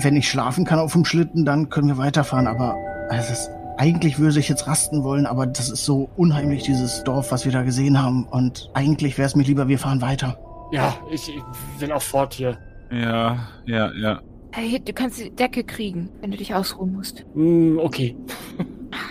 Wenn 0.06 0.16
ich 0.16 0.30
schlafen 0.30 0.66
kann 0.66 0.80
auf 0.80 0.94
dem 0.94 1.04
Schlitten, 1.04 1.46
dann 1.46 1.70
können 1.70 1.88
wir 1.88 1.98
weiterfahren. 1.98 2.48
Aber 2.48 2.78
es 3.10 3.30
ist, 3.32 3.50
eigentlich 3.78 4.20
würde 4.20 4.40
ich 4.40 4.48
jetzt 4.48 4.68
rasten 4.68 5.04
wollen, 5.04 5.26
aber 5.26 5.48
das 5.48 5.70
ist 5.70 5.84
so 5.84 6.10
unheimlich, 6.16 6.64
dieses 6.64 7.04
Dorf, 7.04 7.32
was 7.32 7.44
wir 7.44 7.52
da 7.52 7.64
gesehen 7.64 8.02
haben. 8.02 8.26
Und 8.26 8.70
eigentlich 8.74 9.18
wäre 9.18 9.26
es 9.26 9.36
mir 9.36 9.44
lieber, 9.44 9.68
wir 9.68 9.80
fahren 9.80 10.02
weiter. 10.02 10.38
Ja, 10.72 10.96
ich, 11.12 11.28
ich 11.30 11.82
will 11.82 11.92
auch 11.92 12.02
fort 12.02 12.36
hier. 12.36 12.58
Ja, 12.92 13.48
ja, 13.66 13.92
ja. 14.00 14.22
Hey, 14.52 14.80
du 14.80 14.94
kannst 14.94 15.20
die 15.20 15.32
Decke 15.32 15.64
kriegen, 15.64 16.10
wenn 16.22 16.32
du 16.32 16.38
dich 16.38 16.54
ausruhen 16.54 16.94
musst. 16.94 17.26
Hm, 17.34 17.80
okay. 17.80 18.16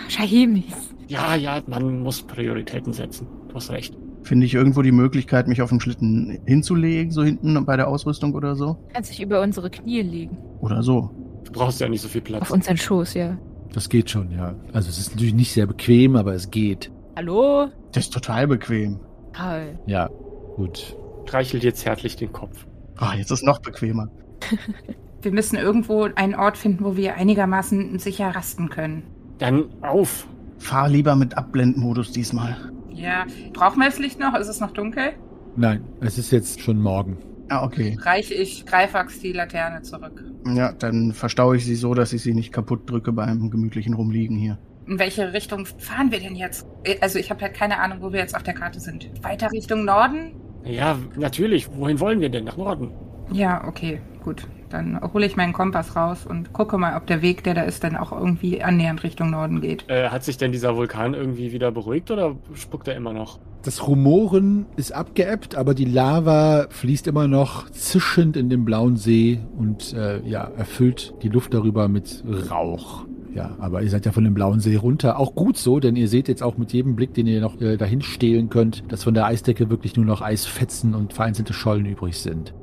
Shahim, 0.07 0.63
Ja, 1.07 1.35
ja, 1.35 1.61
man 1.67 1.99
muss 1.99 2.23
Prioritäten 2.23 2.93
setzen. 2.93 3.27
Du 3.49 3.55
hast 3.55 3.69
recht. 3.69 3.95
Finde 4.23 4.45
ich 4.45 4.55
irgendwo 4.55 4.81
die 4.81 4.93
Möglichkeit, 4.93 5.47
mich 5.47 5.61
auf 5.61 5.69
dem 5.69 5.79
Schlitten 5.79 6.39
hinzulegen, 6.45 7.11
so 7.11 7.23
hinten 7.23 7.63
bei 7.65 7.77
der 7.77 7.89
Ausrüstung 7.89 8.33
oder 8.33 8.55
so? 8.55 8.77
Kannst 8.91 9.11
dich 9.11 9.21
über 9.21 9.41
unsere 9.41 9.69
Knie 9.69 10.01
legen. 10.01 10.37
Oder 10.65 10.81
so. 10.81 11.11
Du 11.43 11.51
brauchst 11.51 11.79
ja 11.79 11.87
nicht 11.87 12.01
so 12.01 12.07
viel 12.07 12.21
Platz. 12.21 12.41
Auf 12.41 12.51
unseren 12.51 12.75
Schoß, 12.75 13.13
ja. 13.13 13.37
Das 13.71 13.87
geht 13.87 14.09
schon, 14.09 14.31
ja. 14.31 14.55
Also 14.73 14.89
es 14.89 14.97
ist 14.97 15.11
natürlich 15.11 15.35
nicht 15.35 15.51
sehr 15.51 15.67
bequem, 15.67 16.15
aber 16.15 16.33
es 16.33 16.49
geht. 16.49 16.91
Hallo? 17.15 17.67
Das 17.91 18.05
ist 18.05 18.13
total 18.13 18.47
bequem. 18.47 18.99
Karl. 19.33 19.77
Ja, 19.85 20.09
gut. 20.55 20.95
Reichelt 21.27 21.63
jetzt 21.63 21.81
zärtlich 21.81 22.15
den 22.15 22.31
Kopf. 22.31 22.65
Ah, 22.97 23.13
jetzt 23.15 23.29
ist 23.29 23.43
noch 23.43 23.59
bequemer. 23.59 24.09
Wir 25.21 25.31
müssen 25.31 25.55
irgendwo 25.55 26.09
einen 26.15 26.33
Ort 26.33 26.57
finden, 26.57 26.83
wo 26.83 26.95
wir 26.95 27.15
einigermaßen 27.15 27.97
sicher 27.97 28.29
rasten 28.35 28.69
können. 28.69 29.03
Dann 29.39 29.65
auf. 29.81 30.27
Fahr 30.59 30.87
lieber 30.87 31.15
mit 31.15 31.35
Abblendmodus 31.35 32.11
diesmal. 32.11 32.55
Ja, 32.91 33.25
brauchen 33.53 33.79
wir 33.79 33.89
das 33.89 33.97
Licht 33.97 34.19
noch? 34.19 34.35
Ist 34.35 34.47
es 34.47 34.59
noch 34.59 34.69
dunkel? 34.69 35.13
Nein, 35.55 35.83
es 35.99 36.19
ist 36.19 36.29
jetzt 36.31 36.61
schon 36.61 36.79
morgen. 36.79 37.17
Ah, 37.49 37.63
okay. 37.63 37.97
Reiche 38.01 38.33
ich 38.33 38.65
Greifax 38.65 39.19
die 39.19 39.31
Laterne 39.31 39.81
zurück. 39.83 40.23
Ja, 40.53 40.71
dann 40.71 41.13
verstaue 41.13 41.57
ich 41.57 41.65
sie 41.65 41.75
so, 41.75 41.93
dass 41.93 42.11
ich 42.13 42.21
sie 42.23 42.33
nicht 42.33 42.51
kaputt 42.51 42.89
drücke 42.89 43.11
beim 43.11 43.49
gemütlichen 43.51 43.93
Rumliegen 43.93 44.37
hier. 44.37 44.57
In 44.87 44.99
welche 44.99 45.33
Richtung 45.33 45.65
fahren 45.65 46.11
wir 46.11 46.19
denn 46.19 46.35
jetzt? 46.35 46.67
Äh, 46.83 46.97
Also 47.01 47.19
ich 47.19 47.29
habe 47.29 47.41
halt 47.41 47.53
keine 47.53 47.79
Ahnung, 47.79 47.99
wo 48.01 48.11
wir 48.11 48.19
jetzt 48.19 48.35
auf 48.35 48.43
der 48.43 48.53
Karte 48.53 48.79
sind. 48.79 49.09
Weiter 49.23 49.51
Richtung 49.51 49.85
Norden? 49.85 50.33
Ja, 50.63 50.97
natürlich. 51.15 51.67
Wohin 51.75 51.99
wollen 51.99 52.19
wir 52.21 52.29
denn? 52.29 52.45
Nach 52.45 52.57
Norden. 52.57 52.91
Ja, 53.31 53.67
okay, 53.67 54.01
gut. 54.23 54.47
Dann 54.75 54.99
hole 55.13 55.25
ich 55.25 55.37
meinen 55.37 55.53
Kompass 55.53 55.95
raus 55.95 56.25
und 56.27 56.51
gucke 56.51 56.77
mal, 56.77 56.97
ob 56.97 57.07
der 57.07 57.21
Weg, 57.21 57.45
der 57.45 57.53
da 57.53 57.61
ist, 57.61 57.85
dann 57.85 57.95
auch 57.95 58.11
irgendwie 58.11 58.61
annähernd 58.61 59.03
Richtung 59.03 59.29
Norden 59.29 59.61
geht. 59.61 59.85
Äh, 59.87 60.09
hat 60.09 60.25
sich 60.25 60.35
denn 60.35 60.51
dieser 60.51 60.75
Vulkan 60.75 61.13
irgendwie 61.13 61.53
wieder 61.53 61.71
beruhigt 61.71 62.11
oder 62.11 62.35
spuckt 62.55 62.89
er 62.89 62.95
immer 62.95 63.13
noch? 63.13 63.39
Das 63.63 63.87
Rumoren 63.87 64.65
ist 64.75 64.91
abgeebbt, 64.91 65.55
aber 65.55 65.75
die 65.75 65.85
Lava 65.85 66.67
fließt 66.69 67.07
immer 67.07 67.29
noch 67.29 67.69
zischend 67.69 68.35
in 68.35 68.49
den 68.49 68.65
blauen 68.65 68.97
See 68.97 69.39
und 69.57 69.93
äh, 69.93 70.19
ja, 70.27 70.51
erfüllt 70.57 71.13
die 71.23 71.29
Luft 71.29 71.53
darüber 71.53 71.87
mit 71.87 72.21
Rauch. 72.51 73.05
Ja, 73.33 73.55
aber 73.57 73.81
ihr 73.81 73.89
seid 73.89 74.05
ja 74.05 74.11
von 74.11 74.25
dem 74.25 74.33
blauen 74.33 74.59
See 74.59 74.75
runter. 74.75 75.17
Auch 75.17 75.35
gut 75.35 75.57
so, 75.57 75.79
denn 75.79 75.95
ihr 75.95 76.09
seht 76.09 76.27
jetzt 76.27 76.43
auch 76.43 76.57
mit 76.57 76.73
jedem 76.73 76.97
Blick, 76.97 77.13
den 77.13 77.27
ihr 77.27 77.39
noch 77.39 77.61
äh, 77.61 77.77
dahin 77.77 78.01
stehlen 78.01 78.49
könnt, 78.49 78.83
dass 78.89 79.05
von 79.05 79.13
der 79.13 79.25
Eisdecke 79.25 79.69
wirklich 79.69 79.95
nur 79.95 80.05
noch 80.05 80.21
Eisfetzen 80.21 80.93
und 80.93 81.13
vereinzelte 81.13 81.53
Schollen 81.53 81.85
übrig 81.85 82.17
sind. 82.17 82.53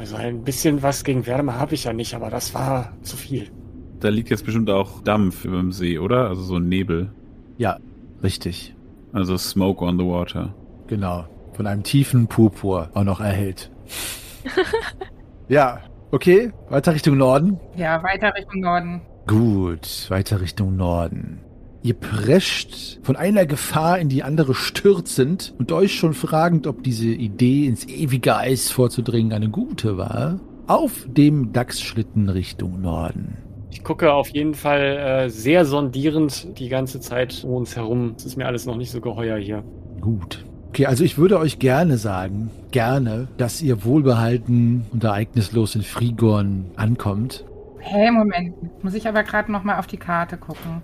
Also 0.00 0.16
ein 0.16 0.44
bisschen 0.44 0.82
was 0.82 1.04
gegen 1.04 1.26
Wärme 1.26 1.56
habe 1.60 1.74
ich 1.74 1.84
ja 1.84 1.92
nicht, 1.92 2.14
aber 2.14 2.30
das 2.30 2.54
war 2.54 2.94
zu 3.02 3.18
viel. 3.18 3.50
Da 4.00 4.08
liegt 4.08 4.30
jetzt 4.30 4.46
bestimmt 4.46 4.70
auch 4.70 5.02
Dampf 5.02 5.44
über 5.44 5.58
dem 5.58 5.72
See, 5.72 5.98
oder? 5.98 6.28
Also 6.28 6.40
so 6.40 6.56
ein 6.56 6.70
Nebel. 6.70 7.12
Ja, 7.58 7.76
richtig. 8.22 8.74
Also 9.12 9.36
Smoke 9.36 9.84
on 9.84 9.98
the 9.98 10.04
Water. 10.06 10.54
Genau. 10.86 11.26
Von 11.52 11.66
einem 11.66 11.82
tiefen 11.82 12.28
Purpur 12.28 12.88
auch 12.94 13.04
noch 13.04 13.20
erhellt. 13.20 13.70
ja, 15.48 15.80
okay. 16.12 16.50
Weiter 16.70 16.94
Richtung 16.94 17.18
Norden. 17.18 17.60
Ja, 17.76 18.02
weiter 18.02 18.32
Richtung 18.34 18.60
Norden. 18.60 19.02
Gut, 19.26 20.06
weiter 20.08 20.40
Richtung 20.40 20.76
Norden. 20.76 21.40
Ihr 21.82 21.94
prescht 21.94 22.98
von 23.02 23.16
einer 23.16 23.46
Gefahr 23.46 23.98
in 23.98 24.10
die 24.10 24.22
andere 24.22 24.54
stürzend 24.54 25.54
und 25.58 25.72
euch 25.72 25.94
schon 25.94 26.12
fragend, 26.12 26.66
ob 26.66 26.82
diese 26.82 27.08
Idee 27.08 27.66
ins 27.66 27.86
ewige 27.86 28.36
Eis 28.36 28.70
vorzudringen 28.70 29.32
eine 29.32 29.48
gute 29.48 29.96
war, 29.96 30.40
auf 30.66 31.06
dem 31.08 31.54
Dachsschlitten 31.54 32.28
Richtung 32.28 32.82
Norden. 32.82 33.38
Ich 33.70 33.82
gucke 33.82 34.12
auf 34.12 34.28
jeden 34.28 34.52
Fall 34.52 34.80
äh, 34.80 35.30
sehr 35.30 35.64
sondierend 35.64 36.58
die 36.58 36.68
ganze 36.68 37.00
Zeit 37.00 37.44
um 37.44 37.54
uns 37.54 37.76
herum. 37.76 38.14
Es 38.14 38.26
ist 38.26 38.36
mir 38.36 38.46
alles 38.46 38.66
noch 38.66 38.76
nicht 38.76 38.90
so 38.90 39.00
geheuer 39.00 39.38
hier. 39.38 39.64
Gut. 40.02 40.44
Okay, 40.68 40.84
also 40.84 41.02
ich 41.02 41.16
würde 41.16 41.38
euch 41.38 41.58
gerne 41.58 41.96
sagen, 41.96 42.50
gerne, 42.72 43.28
dass 43.38 43.62
ihr 43.62 43.84
wohlbehalten 43.84 44.84
und 44.92 45.02
ereignislos 45.02 45.74
in 45.76 45.82
Frigorn 45.82 46.66
ankommt. 46.76 47.46
Hey, 47.78 48.10
Moment. 48.10 48.84
Muss 48.84 48.92
ich 48.92 49.08
aber 49.08 49.22
gerade 49.22 49.50
noch 49.50 49.64
mal 49.64 49.78
auf 49.78 49.86
die 49.86 49.96
Karte 49.96 50.36
gucken. 50.36 50.82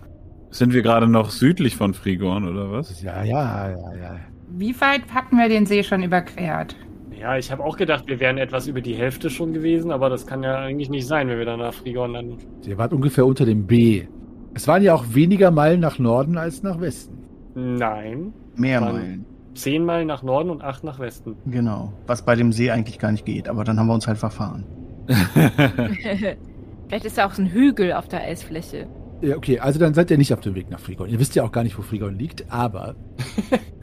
Sind 0.50 0.72
wir 0.72 0.82
gerade 0.82 1.08
noch 1.08 1.30
südlich 1.30 1.76
von 1.76 1.94
Frigorn, 1.94 2.48
oder 2.48 2.70
was? 2.70 3.02
Ja, 3.02 3.22
ja, 3.24 3.70
ja, 3.70 3.94
ja. 3.94 4.16
Wie 4.48 4.78
weit 4.80 5.02
hatten 5.12 5.36
wir 5.36 5.48
den 5.48 5.66
See 5.66 5.82
schon 5.82 6.02
überquert? 6.02 6.76
Ja, 7.18 7.36
ich 7.36 7.50
habe 7.50 7.64
auch 7.64 7.76
gedacht, 7.76 8.06
wir 8.06 8.20
wären 8.20 8.38
etwas 8.38 8.66
über 8.66 8.80
die 8.80 8.94
Hälfte 8.94 9.30
schon 9.30 9.52
gewesen, 9.52 9.90
aber 9.90 10.10
das 10.10 10.26
kann 10.26 10.42
ja 10.42 10.56
eigentlich 10.58 10.90
nicht 10.90 11.06
sein, 11.06 11.28
wenn 11.28 11.38
wir 11.38 11.46
dann 11.46 11.60
nach 11.60 11.74
Frigorn 11.74 12.12
landen. 12.12 12.38
Ihr 12.66 12.78
wart 12.78 12.92
ungefähr 12.92 13.26
unter 13.26 13.44
dem 13.44 13.66
B. 13.66 14.06
Es 14.54 14.68
waren 14.68 14.82
ja 14.82 14.94
auch 14.94 15.04
weniger 15.12 15.50
Meilen 15.50 15.80
nach 15.80 15.98
Norden 15.98 16.38
als 16.38 16.62
nach 16.62 16.80
Westen. 16.80 17.18
Nein. 17.54 18.32
Mehr. 18.54 18.80
Meilen. 18.80 19.24
Zehn 19.54 19.84
Meilen 19.84 20.06
nach 20.06 20.22
Norden 20.22 20.50
und 20.50 20.62
acht 20.62 20.84
nach 20.84 20.98
Westen. 20.98 21.36
Genau. 21.46 21.92
Was 22.06 22.22
bei 22.22 22.36
dem 22.36 22.52
See 22.52 22.70
eigentlich 22.70 22.98
gar 22.98 23.12
nicht 23.12 23.24
geht, 23.24 23.48
aber 23.48 23.64
dann 23.64 23.78
haben 23.78 23.86
wir 23.86 23.94
uns 23.94 24.06
halt 24.06 24.18
verfahren. 24.18 24.66
Vielleicht 26.88 27.04
ist 27.04 27.18
da 27.18 27.26
auch 27.26 27.32
so 27.32 27.42
ein 27.42 27.48
Hügel 27.48 27.92
auf 27.92 28.08
der 28.08 28.20
Eisfläche. 28.22 28.86
Ja, 29.22 29.36
okay, 29.36 29.58
also 29.58 29.78
dann 29.78 29.94
seid 29.94 30.10
ihr 30.10 30.18
nicht 30.18 30.34
auf 30.34 30.40
dem 30.40 30.54
Weg 30.54 30.70
nach 30.70 30.78
Frigorn. 30.80 31.08
Ihr 31.08 31.18
wisst 31.18 31.34
ja 31.34 31.42
auch 31.42 31.52
gar 31.52 31.64
nicht, 31.64 31.78
wo 31.78 31.82
Frigorn 31.82 32.18
liegt, 32.18 32.50
aber 32.52 32.96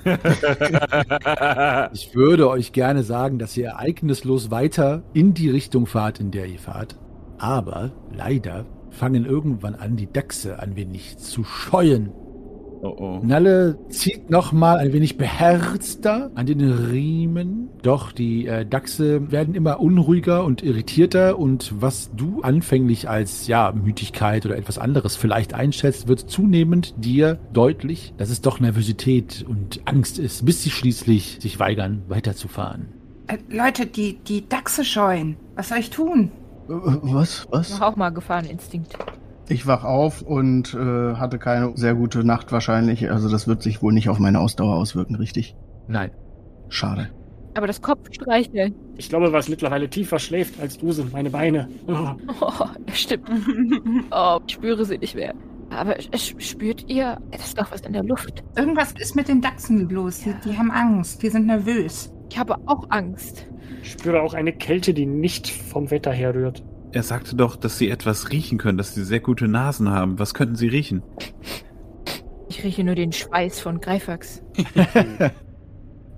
ich 1.94 2.14
würde 2.14 2.50
euch 2.50 2.72
gerne 2.72 3.04
sagen, 3.04 3.40
dass 3.40 3.58
ihr 3.58 3.68
ereignislos 3.70 4.52
weiter 4.52 5.04
in 5.14 5.34
die 5.34 5.50
Richtung 5.50 5.88
fahrt, 5.88 6.20
in 6.20 6.30
der 6.30 6.46
ihr 6.46 6.60
fahrt. 6.60 7.00
Aber 7.40 7.92
leider 8.12 8.66
fangen 8.92 9.26
irgendwann 9.26 9.74
an, 9.76 9.96
die 9.96 10.12
Dachse 10.12 10.60
ein 10.60 10.76
wenig 10.76 11.18
zu 11.18 11.44
scheuen. 11.44 12.12
Oh 12.84 12.96
oh. 13.00 13.20
Nalle 13.24 13.78
zieht 13.90 14.30
nochmal 14.30 14.78
ein 14.78 14.94
wenig 14.94 15.18
beherzter 15.18 16.32
an 16.36 16.46
den 16.46 16.62
Riemen. 16.62 17.70
Doch 17.82 18.12
die 18.12 18.48
äh, 18.48 18.66
Dachse 18.66 19.32
werden 19.32 19.56
immer 19.56 19.80
unruhiger 19.80 20.44
und 20.44 20.64
irritierter 20.64 21.40
und 21.40 21.74
was 21.82 22.12
du 22.16 22.42
anfänglich 22.42 23.10
als 23.10 23.48
ja 23.48 23.72
Müdigkeit 23.72 24.46
oder 24.46 24.58
etwas 24.58 24.78
anderes 24.78 25.16
vielleicht 25.16 25.54
einschätzt, 25.54 26.08
wird 26.08 26.20
zunehmend 26.20 26.94
dir 26.98 27.40
deutlich, 27.52 28.14
dass 28.18 28.30
es 28.30 28.42
doch 28.42 28.60
Nervosität 28.60 29.46
und 29.48 29.82
Angst 29.86 30.20
ist, 30.20 30.46
bis 30.46 30.64
sie 30.64 30.70
schließlich 30.70 31.40
sich 31.42 31.60
weigern, 31.60 32.04
weiterzufahren. 32.08 32.90
Äh, 33.28 33.38
Leute, 33.50 33.86
die, 33.86 34.18
die 34.18 34.48
Dachse 34.48 34.84
scheuen. 34.84 35.38
Was 35.56 35.70
soll 35.70 35.80
ich 35.80 35.90
tun? 35.90 36.32
Äh, 36.68 36.74
Was? 36.74 37.48
Was? 37.50 37.72
Mach 37.72 37.82
auch 37.92 37.96
mal 37.96 38.10
Gefahreninstinkt. 38.10 38.98
Ich 39.50 39.68
wach 39.68 39.84
auf 39.84 40.22
und 40.22 40.74
äh, 40.74 41.16
hatte 41.16 41.38
keine 41.38 41.74
sehr 41.76 41.96
gute 41.96 42.24
Nacht 42.24 42.52
wahrscheinlich. 42.52 43.12
Also 43.12 43.30
das 43.30 43.48
wird 43.48 43.62
sich 43.62 43.82
wohl 43.82 43.92
nicht 43.94 44.10
auf 44.10 44.20
meine 44.20 44.40
Ausdauer 44.40 44.76
auswirken, 44.76 45.16
richtig? 45.16 45.56
Nein. 45.88 46.12
Schade. 46.70 47.10
Aber 47.56 47.68
das 47.68 47.82
Kopfstreicheln. 47.82 48.74
Ich 48.98 49.10
glaube, 49.10 49.32
was 49.32 49.48
mittlerweile 49.50 49.90
tiefer 49.90 50.18
schläft 50.18 50.60
als 50.60 50.78
du, 50.80 50.92
sind 50.92 51.14
meine 51.14 51.30
Beine. 51.30 51.68
Oh. 51.88 52.10
Oh, 52.42 52.66
das 52.86 53.00
stimmt. 53.00 53.30
Oh, 54.12 54.40
ich 54.48 54.54
spüre 54.54 54.86
sie 54.86 54.98
nicht 54.98 55.16
mehr. 55.16 55.34
Aber 55.70 55.96
es- 56.12 56.34
spürt 56.40 56.90
ihr? 56.90 57.18
Das 57.32 57.46
ist 57.48 57.60
doch 57.60 57.72
was 57.72 57.82
in 57.82 57.94
der 57.94 58.04
Luft. 58.04 58.44
Irgendwas 58.58 58.94
ist 58.94 59.16
mit 59.16 59.28
den 59.28 59.42
Dachsen 59.42 59.90
los. 59.90 60.22
Die, 60.22 60.34
die 60.46 60.58
haben 60.58 60.72
Angst. 60.72 61.22
Die 61.22 61.30
sind 61.30 61.46
nervös. 61.48 62.12
Ich 62.32 62.38
habe 62.40 62.56
auch 62.66 62.86
Angst. 62.90 63.46
Ich 63.84 63.92
spüre 63.92 64.22
auch 64.22 64.34
eine 64.34 64.54
Kälte, 64.54 64.94
die 64.94 65.06
nicht 65.06 65.50
vom 65.50 65.92
Wetter 65.92 66.12
herrührt. 66.12 66.64
Er 66.94 67.02
sagte 67.02 67.36
doch, 67.36 67.56
dass 67.56 67.80
sie 67.80 67.90
etwas 67.90 68.30
riechen 68.32 68.60
können, 68.60 68.78
dass 68.78 68.94
sie 68.94 69.04
sehr 69.04 69.20
gute 69.20 69.48
Nasen 69.48 69.90
haben. 69.90 70.20
Was 70.20 70.36
könnten 70.36 70.56
sie 70.56 70.68
riechen? 70.68 71.02
Ich 72.50 72.64
rieche 72.64 72.84
nur 72.84 72.94
den 72.94 73.12
Schweiß 73.12 73.60
von 73.60 73.82
Greifax. 73.82 74.44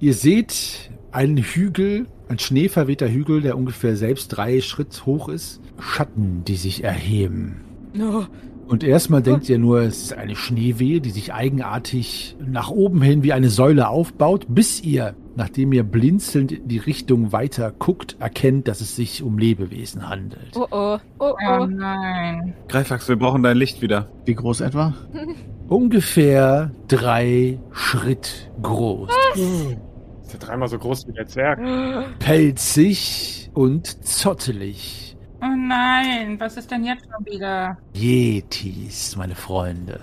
Ihr 0.01 0.13
seht 0.13 0.91
einen 1.13 1.38
Hügel, 1.38 2.07
ein 2.27 2.39
schneeverwehter 2.39 3.09
Hügel, 3.09 3.39
der 3.39 3.57
ungefähr 3.57 3.95
selbst 3.95 4.27
drei 4.27 4.59
Schritt 4.59 5.05
hoch 5.05 5.29
ist. 5.29 5.61
Schatten, 5.79 6.43
die 6.45 6.57
sich 6.57 6.83
erheben. 6.83 7.61
Oh, 7.97 8.25
Und 8.67 8.83
erstmal 8.83 9.21
denkt 9.21 9.47
ihr 9.47 9.59
nur, 9.59 9.79
es 9.79 10.03
ist 10.03 10.13
eine 10.13 10.35
Schneewehe, 10.35 10.99
die 10.99 11.11
sich 11.11 11.33
eigenartig 11.33 12.35
nach 12.45 12.69
oben 12.69 13.01
hin 13.01 13.23
wie 13.23 13.31
eine 13.31 13.49
Säule 13.49 13.88
aufbaut, 13.88 14.45
bis 14.49 14.83
ihr, 14.83 15.15
nachdem 15.36 15.74
ihr 15.74 15.84
blinzelnd 15.84 16.52
in 16.52 16.67
die 16.67 16.78
Richtung 16.78 17.32
weiter 17.32 17.71
guckt, 17.71 18.15
erkennt, 18.19 18.67
dass 18.67 18.82
es 18.82 18.95
sich 18.95 19.21
um 19.24 19.38
Lebewesen 19.38 20.08
handelt. 20.10 20.56
oh, 20.56 20.67
oh, 20.71 20.98
oh, 21.19 21.34
Oh 21.48 21.60
oh. 21.62 21.65
nein. 21.65 22.54
Greifax, 22.67 23.08
wir 23.10 23.15
brauchen 23.17 23.43
dein 23.43 23.58
Licht 23.58 23.82
wieder. 23.82 24.10
Wie 24.26 24.36
groß 24.36 24.62
etwa? 24.62 24.93
Ungefähr 25.67 26.71
drei 26.88 27.60
Schritt 27.71 28.52
groß. 28.62 29.10
Ist 29.36 30.34
ja 30.34 30.39
dreimal 30.39 30.67
so 30.67 30.78
groß 30.78 31.08
wie 31.08 31.13
der 31.13 31.28
Zwerg. 31.28 31.60
Pelzig 32.19 33.50
und 33.54 34.06
zottelig. 34.06 35.17
Oh 35.41 35.56
nein. 35.58 36.39
Was 36.39 36.58
ist 36.58 36.71
denn 36.71 36.84
jetzt 36.86 37.04
schon 37.06 37.26
wieder? 37.26 37.78
Yetis, 37.93 39.15
meine 39.15 39.36
Freunde. 39.36 40.00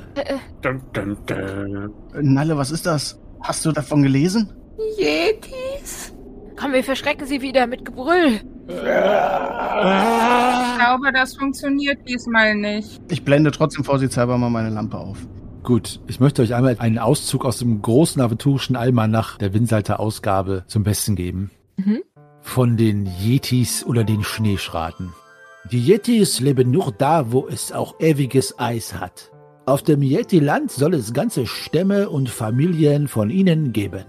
Dum, 0.62 0.80
dum, 0.92 1.16
dum. 1.26 1.92
Nalle, 2.20 2.56
was 2.56 2.70
ist 2.70 2.86
das? 2.86 3.18
Hast 3.40 3.64
du 3.64 3.72
davon 3.72 4.02
gelesen? 4.02 4.52
Yetis? 4.98 6.12
Komm, 6.56 6.72
wir 6.72 6.84
verschrecken 6.84 7.26
sie 7.26 7.40
wieder 7.42 7.66
mit 7.66 7.84
Gebrüll. 7.84 8.40
Ich 8.68 8.74
glaube, 10.78 11.12
das 11.12 11.34
funktioniert 11.36 11.98
diesmal 12.08 12.54
nicht. 12.54 13.00
Ich 13.10 13.24
blende 13.24 13.50
trotzdem 13.50 13.84
vorsichtshalber 13.84 14.38
mal 14.38 14.50
meine 14.50 14.70
Lampe 14.70 14.98
auf. 14.98 15.18
Gut, 15.62 16.00
ich 16.08 16.20
möchte 16.20 16.42
euch 16.42 16.54
einmal 16.54 16.76
einen 16.78 16.98
Auszug 16.98 17.44
aus 17.44 17.58
dem 17.58 17.82
großen 17.82 18.20
aventurischen 18.20 18.76
Almanach 18.76 19.38
der 19.38 19.54
Winsalter 19.54 20.00
Ausgabe 20.00 20.64
zum 20.66 20.82
Besten 20.82 21.14
geben. 21.16 21.50
Mhm. 21.76 22.02
Von 22.40 22.76
den 22.76 23.08
Yetis 23.20 23.84
oder 23.84 24.02
den 24.04 24.24
Schneeschraten. 24.24 25.12
Die 25.70 25.78
Yetis 25.78 26.40
leben 26.40 26.72
nur 26.72 26.92
da, 26.92 27.30
wo 27.30 27.46
es 27.46 27.70
auch 27.70 28.00
ewiges 28.00 28.58
Eis 28.58 28.94
hat. 28.94 29.30
Auf 29.64 29.84
dem 29.84 30.02
Yeti-Land 30.02 30.72
soll 30.72 30.94
es 30.94 31.12
ganze 31.12 31.46
Stämme 31.46 32.10
und 32.10 32.28
Familien 32.28 33.06
von 33.06 33.30
ihnen 33.30 33.72
geben. 33.72 34.04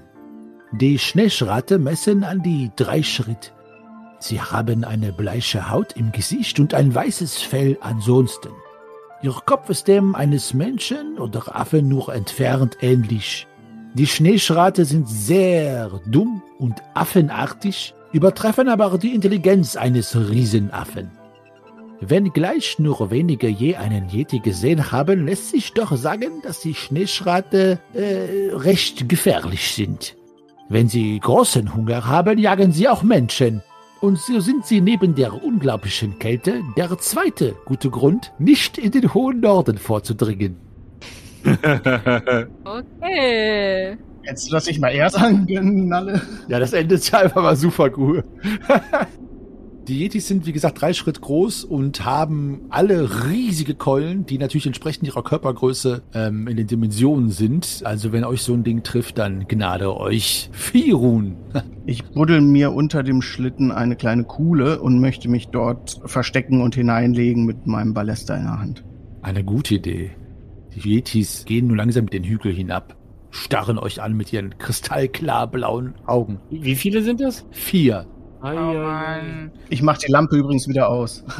Die 0.75 0.97
Schneeschrate 0.97 1.77
messen 1.77 2.23
an 2.23 2.41
die 2.41 2.71
drei 2.75 3.03
Schritt. 3.03 3.53
Sie 4.17 4.41
haben 4.41 4.83
eine 4.83 5.13
bleiche 5.13 5.69
Haut 5.69 5.95
im 5.95 6.11
Gesicht 6.11 6.59
und 6.59 6.73
ein 6.73 6.95
weißes 6.95 7.43
Fell 7.43 7.77
ansonsten. 7.79 8.49
Ihr 9.21 9.35
Kopf 9.45 9.69
ist 9.69 9.87
dem 9.87 10.15
eines 10.15 10.55
Menschen 10.55 11.19
oder 11.19 11.55
Affen 11.55 11.87
nur 11.89 12.11
entfernt 12.11 12.77
ähnlich. 12.81 13.45
Die 13.93 14.07
Schneeschrate 14.07 14.85
sind 14.85 15.07
sehr 15.07 16.01
dumm 16.07 16.41
und 16.57 16.81
affenartig, 16.95 17.93
übertreffen 18.11 18.67
aber 18.67 18.97
die 18.97 19.13
Intelligenz 19.13 19.75
eines 19.75 20.15
Riesenaffen. 20.15 21.11
Wenngleich 22.01 22.79
nur 22.79 23.11
wenige 23.11 23.47
je 23.47 23.75
einen 23.75 24.09
Yeti 24.09 24.39
gesehen 24.39 24.91
haben, 24.91 25.27
lässt 25.27 25.51
sich 25.51 25.73
doch 25.73 25.95
sagen, 25.95 26.41
dass 26.41 26.61
die 26.61 26.73
Schneeschrate 26.73 27.79
äh, 27.93 28.55
recht 28.55 29.07
gefährlich 29.07 29.71
sind. 29.73 30.15
Wenn 30.69 30.87
sie 30.87 31.19
großen 31.19 31.75
Hunger 31.75 32.05
haben, 32.05 32.37
jagen 32.37 32.71
sie 32.71 32.87
auch 32.87 33.03
Menschen. 33.03 33.61
Und 34.01 34.19
so 34.19 34.39
sind 34.39 34.65
sie 34.65 34.81
neben 34.81 35.15
der 35.15 35.43
unglaublichen 35.43 36.19
Kälte 36.19 36.61
der 36.75 36.97
zweite 36.97 37.55
gute 37.65 37.89
Grund, 37.89 38.33
nicht 38.37 38.77
in 38.77 38.91
den 38.91 39.13
hohen 39.13 39.39
Norden 39.39 39.77
vorzudringen. 39.77 40.57
Okay. 42.63 43.97
Jetzt 44.23 44.49
lass 44.51 44.67
ich 44.67 44.79
mal 44.79 44.89
eher 44.89 45.09
sagen, 45.09 45.45
Nalle. 45.89 46.21
Ja, 46.47 46.59
das 46.59 46.71
endet 46.71 47.09
ja 47.11 47.19
einfach 47.19 47.43
mal 47.43 47.55
super 47.55 47.89
cool. 47.97 48.23
Die 49.87 49.99
Yetis 49.99 50.29
sind, 50.29 50.45
wie 50.45 50.53
gesagt, 50.53 50.81
drei 50.81 50.93
Schritt 50.93 51.19
groß 51.19 51.65
und 51.65 52.05
haben 52.05 52.61
alle 52.69 53.25
riesige 53.25 53.75
Keulen, 53.75 54.25
die 54.25 54.37
natürlich 54.37 54.65
entsprechend 54.65 55.07
ihrer 55.07 55.23
Körpergröße 55.23 56.03
ähm, 56.13 56.47
in 56.47 56.55
den 56.55 56.67
Dimensionen 56.67 57.29
sind. 57.31 57.81
Also 57.83 58.13
wenn 58.13 58.23
euch 58.23 58.43
so 58.43 58.53
ein 58.53 58.63
Ding 58.63 58.83
trifft, 58.83 59.17
dann 59.17 59.45
gnade 59.49 59.97
euch. 59.97 60.49
Firun. 60.53 61.35
Ich 61.85 62.05
buddel 62.05 62.39
mir 62.39 62.71
unter 62.71 63.03
dem 63.03 63.21
Schlitten 63.21 63.73
eine 63.73 63.97
kleine 63.97 64.23
Kuhle 64.23 64.79
und 64.79 65.01
möchte 65.01 65.27
mich 65.27 65.49
dort 65.49 65.99
verstecken 66.05 66.61
und 66.61 66.75
hineinlegen 66.75 67.45
mit 67.45 67.67
meinem 67.67 67.93
Ballester 67.93 68.37
in 68.37 68.43
der 68.43 68.59
Hand. 68.59 68.85
Eine 69.21 69.43
gute 69.43 69.75
Idee. 69.75 70.11
Die 70.75 70.95
Yetis 70.95 71.43
gehen 71.43 71.67
nun 71.67 71.77
langsam 71.77 72.09
den 72.09 72.23
Hügel 72.23 72.53
hinab, 72.53 72.95
starren 73.31 73.77
euch 73.77 74.01
an 74.01 74.13
mit 74.13 74.31
ihren 74.31 74.57
kristallklar 74.57 75.47
blauen 75.47 75.93
Augen. 76.05 76.39
Wie 76.49 76.63
wie 76.63 76.75
viele 76.75 77.03
sind 77.03 77.19
das? 77.19 77.45
Vier. 77.51 78.07
Ai, 78.43 78.57
Oh. 78.57 78.73
Mann. 78.73 79.51
Ich 79.69 79.81
mache 79.81 79.99
die 80.05 80.11
Lampe 80.11 80.35
übrigens 80.35 80.67
wieder 80.67 80.89
aus. 80.89 81.23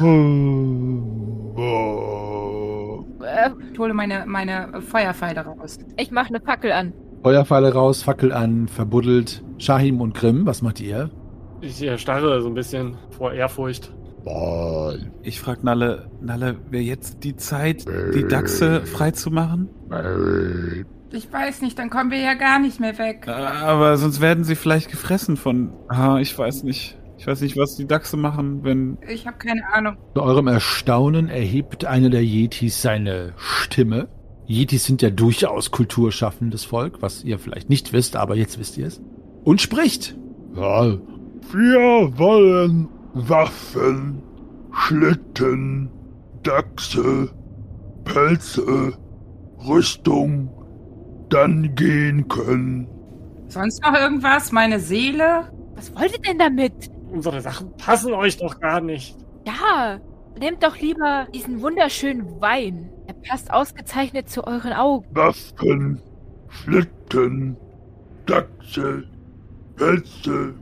Äh, 3.24 3.50
Ich 3.72 3.78
hole 3.78 3.94
meine, 3.94 4.24
meine 4.26 4.80
Feuerpfeile 4.82 5.40
raus. 5.40 5.78
ich 5.96 6.10
mache 6.10 6.28
eine 6.28 6.40
Fackel 6.40 6.72
an. 6.72 6.92
Feuerpfeile 7.22 7.72
raus, 7.72 8.02
Fackel 8.02 8.32
an, 8.32 8.68
verbuddelt. 8.68 9.42
Shahim 9.58 10.00
und 10.00 10.14
Grimm, 10.14 10.46
was 10.46 10.62
macht 10.62 10.80
ihr? 10.80 11.10
Ich 11.60 11.82
erstarre 11.82 12.42
so 12.42 12.48
ein 12.48 12.54
bisschen 12.54 12.96
vor 13.10 13.32
Ehrfurcht. 13.32 13.92
Ich 15.22 15.40
frag 15.40 15.62
Nalle, 15.64 16.10
Nalle, 16.20 16.56
wäre 16.70 16.82
jetzt 16.82 17.24
die 17.24 17.36
Zeit, 17.36 17.84
die 18.14 18.26
Dachse 18.26 18.80
freizumachen? 18.82 19.68
Ich 21.14 21.32
weiß 21.32 21.62
nicht, 21.62 21.78
dann 21.78 21.90
kommen 21.90 22.10
wir 22.10 22.18
ja 22.18 22.34
gar 22.34 22.58
nicht 22.58 22.80
mehr 22.80 22.98
weg. 22.98 23.28
Aber 23.28 23.96
sonst 23.96 24.20
werden 24.20 24.42
sie 24.42 24.56
vielleicht 24.56 24.90
gefressen 24.90 25.36
von. 25.36 25.72
Ah, 25.88 26.18
ich 26.18 26.36
weiß 26.36 26.64
nicht. 26.64 26.98
Ich 27.16 27.26
weiß 27.26 27.40
nicht, 27.40 27.56
was 27.56 27.76
die 27.76 27.86
Dachse 27.86 28.16
machen, 28.16 28.64
wenn. 28.64 28.98
Ich 29.08 29.24
habe 29.26 29.38
keine 29.38 29.62
Ahnung. 29.72 29.96
Zu 30.14 30.22
eurem 30.22 30.48
Erstaunen 30.48 31.28
erhebt 31.28 31.84
einer 31.84 32.10
der 32.10 32.24
Yetis 32.24 32.82
seine 32.82 33.32
Stimme. 33.36 34.08
Yetis 34.46 34.84
sind 34.84 35.02
ja 35.02 35.10
durchaus 35.10 35.70
kulturschaffendes 35.70 36.64
Volk, 36.64 37.00
was 37.00 37.22
ihr 37.22 37.38
vielleicht 37.38 37.70
nicht 37.70 37.92
wisst, 37.92 38.16
aber 38.16 38.34
jetzt 38.34 38.58
wisst 38.58 38.76
ihr 38.76 38.88
es. 38.88 39.00
Und 39.44 39.60
spricht. 39.60 40.16
Ja, 40.56 40.98
wir 41.52 42.18
wollen 42.18 42.88
Waffen, 43.14 44.20
Schlitten, 44.72 45.90
Dachse, 46.42 47.30
Pelze, 48.04 48.92
Rüstung, 49.66 50.50
dann 51.34 51.74
gehen 51.74 52.28
können. 52.28 52.88
Sonst 53.48 53.82
noch 53.82 53.94
irgendwas? 53.94 54.52
Meine 54.52 54.78
Seele? 54.78 55.50
Was 55.74 55.92
wollt 55.96 56.12
ihr 56.12 56.20
denn 56.20 56.38
damit? 56.38 56.90
Unsere 57.10 57.40
Sachen 57.40 57.76
passen 57.76 58.12
euch 58.14 58.36
doch 58.36 58.60
gar 58.60 58.80
nicht. 58.80 59.16
Ja, 59.44 59.98
nehmt 60.38 60.62
doch 60.62 60.78
lieber 60.78 61.26
diesen 61.34 61.60
wunderschönen 61.60 62.40
Wein. 62.40 62.88
Er 63.08 63.14
passt 63.14 63.52
ausgezeichnet 63.52 64.30
zu 64.30 64.46
euren 64.46 64.72
Augen. 64.72 65.06
Waffen, 65.10 66.00
Schlitten, 66.48 67.56
Dachse, 68.26 69.04
Pelze, 69.74 70.54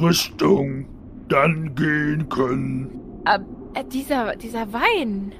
Rüstung, 0.00 0.86
dann 1.28 1.72
gehen 1.76 2.28
können. 2.28 3.00
Äh, 3.26 3.84
dieser, 3.92 4.34
dieser 4.34 4.72
Wein. 4.72 5.32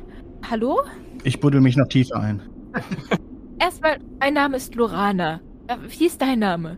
Hallo? 0.49 0.81
Ich 1.25 1.41
buddel 1.41 1.61
mich 1.61 1.77
noch 1.77 1.89
tiefer 1.89 2.21
ein. 2.21 2.41
Erstmal, 3.65 3.97
mein 4.21 4.35
Name 4.35 4.59
ist 4.59 4.75
Lorana. 4.75 5.41
Äh, 5.69 5.77
Wie 5.89 6.05
ist 6.05 6.21
dein 6.21 6.41
Name? 6.41 6.77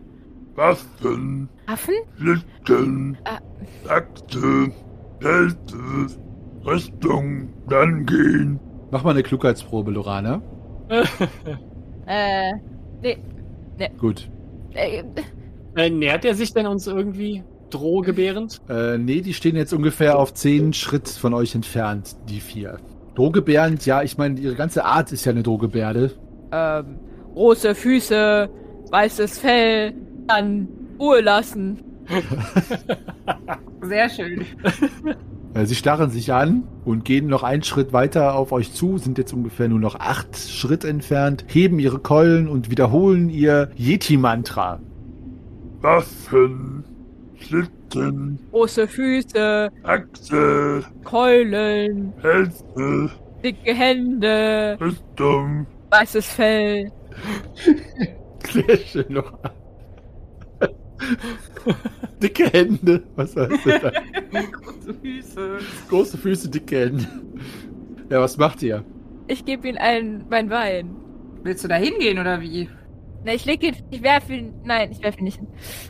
Waffen, 0.55 1.49
Affen? 1.65 1.95
Schlitten, 2.17 3.17
Äh. 3.25 3.85
Dachse, 3.85 4.71
Pelze, 5.19 6.17
Rüstung, 6.65 7.49
dann 7.67 8.05
gehen. 8.05 8.57
Mach 8.89 9.03
mal 9.03 9.09
eine 9.09 9.23
Klugheitsprobe, 9.23 9.91
Lorana. 9.91 10.41
Äh, 12.09 12.53
nee. 13.01 13.17
Gut. 13.97 14.29
Äh, 14.73 15.03
Äh, 15.75 15.89
nähert 15.89 16.23
er 16.23 16.35
sich 16.35 16.53
denn 16.53 16.67
uns 16.67 16.87
irgendwie 16.87 17.43
drohgebärend? 17.69 18.61
Äh, 18.69 18.97
nee, 18.97 19.19
die 19.19 19.33
stehen 19.33 19.57
jetzt 19.57 19.73
ungefähr 19.73 20.17
auf 20.17 20.33
zehn 20.33 20.71
Schritt 20.71 21.09
von 21.09 21.33
euch 21.33 21.53
entfernt, 21.53 22.15
die 22.29 22.39
vier. 22.39 22.79
Drohgebärend, 23.15 23.85
ja, 23.85 24.03
ich 24.03 24.17
meine, 24.17 24.39
ihre 24.39 24.55
ganze 24.55 24.85
Art 24.85 25.11
ist 25.11 25.25
ja 25.25 25.33
eine 25.33 25.43
Drohgebärde. 25.43 26.11
Ähm, 26.51 26.99
große 27.33 27.75
Füße, 27.75 28.49
weißes 28.91 29.39
Fell, 29.39 29.93
dann 30.27 30.67
Ruhe 30.99 31.21
lassen. 31.21 31.83
Sehr 33.81 34.09
schön. 34.09 34.45
Äh, 35.53 35.65
Sie 35.65 35.75
starren 35.75 36.09
sich 36.09 36.33
an 36.33 36.63
und 36.85 37.05
gehen 37.05 37.27
noch 37.27 37.43
einen 37.43 37.63
Schritt 37.63 37.93
weiter 37.93 38.35
auf 38.35 38.51
euch 38.51 38.73
zu, 38.73 38.97
sind 38.97 39.17
jetzt 39.17 39.33
ungefähr 39.33 39.67
nur 39.67 39.79
noch 39.79 39.95
acht 39.95 40.37
Schritt 40.37 40.83
entfernt, 40.83 41.45
heben 41.47 41.79
ihre 41.79 41.99
Keulen 41.99 42.47
und 42.47 42.69
wiederholen 42.69 43.29
ihr 43.29 43.69
Yeti-Mantra. 43.75 44.79
Waffen, 45.81 46.83
Schlitten, 47.39 48.39
Große 48.51 48.87
Füße, 48.87 49.69
Achse, 49.83 50.83
Keulen, 51.03 52.13
Pelze, 52.21 53.11
dicke 53.43 53.73
Hände, 53.73 54.77
Rüstung, 54.79 55.65
weißes 55.89 56.25
Fell. 56.25 56.91
Sehr 58.51 58.77
schön 58.77 59.13
noch. 59.13 59.33
dicke 62.21 62.49
Hände. 62.49 63.03
Was 63.15 63.35
heißt 63.35 63.65
das? 63.65 63.81
da? 63.81 63.91
Große 64.51 64.93
Füße. 65.01 65.57
Große 65.89 66.17
Füße, 66.17 66.49
dicke 66.49 66.79
Hände. 66.79 67.07
Ja, 68.09 68.21
was 68.21 68.37
macht 68.37 68.63
ihr? 68.63 68.83
Ich 69.27 69.45
gebe 69.45 69.67
ihm 69.67 69.77
allen 69.77 70.25
mein 70.29 70.49
Wein. 70.49 70.95
Willst 71.43 71.63
du 71.63 71.67
da 71.67 71.75
hingehen 71.75 72.19
oder 72.19 72.41
wie? 72.41 72.69
Na, 73.25 73.33
ich 73.33 73.45
lege 73.45 73.67
ihn, 73.67 73.75
ich 73.89 74.03
werfe 74.03 74.33
ihn, 74.33 74.53
nein, 74.63 74.91
ich 74.91 75.03
werfe 75.03 75.19
ihn 75.19 75.25
nicht 75.25 75.39
hin. 75.39 75.47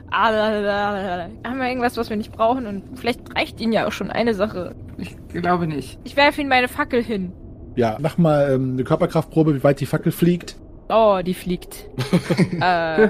Ah. 0.09 1.29
Haben 1.45 1.59
wir 1.59 1.67
irgendwas, 1.67 1.97
was 1.97 2.09
wir 2.09 2.17
nicht 2.17 2.31
brauchen 2.31 2.65
und 2.65 2.97
vielleicht 2.97 3.35
reicht 3.35 3.61
ihnen 3.61 3.73
ja 3.73 3.85
auch 3.87 3.91
schon 3.91 4.09
eine 4.09 4.33
Sache. 4.33 4.75
Ich 4.97 5.15
glaube 5.29 5.67
nicht. 5.67 5.99
Ich 6.03 6.15
werfe 6.15 6.41
ihm 6.41 6.47
meine 6.47 6.67
Fackel 6.67 7.03
hin. 7.03 7.33
Ja, 7.77 7.97
mach 8.01 8.17
mal 8.17 8.51
ähm, 8.51 8.73
eine 8.73 8.83
Körperkraftprobe, 8.83 9.55
wie 9.55 9.63
weit 9.63 9.79
die 9.79 9.85
Fackel 9.85 10.11
fliegt. 10.11 10.57
Oh, 10.89 11.19
die 11.23 11.35
fliegt. 11.35 11.85
äh, 12.61 13.07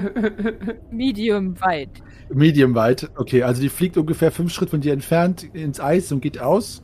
medium 0.90 1.58
weit. 1.60 1.88
Medium 2.32 2.74
weit. 2.74 3.10
Okay, 3.16 3.42
also 3.42 3.62
die 3.62 3.70
fliegt 3.70 3.96
ungefähr 3.96 4.30
fünf 4.30 4.52
Schritt 4.52 4.68
von 4.70 4.82
dir 4.82 4.92
entfernt 4.92 5.44
ins 5.54 5.80
Eis 5.80 6.12
und 6.12 6.20
geht 6.20 6.38
aus. 6.38 6.82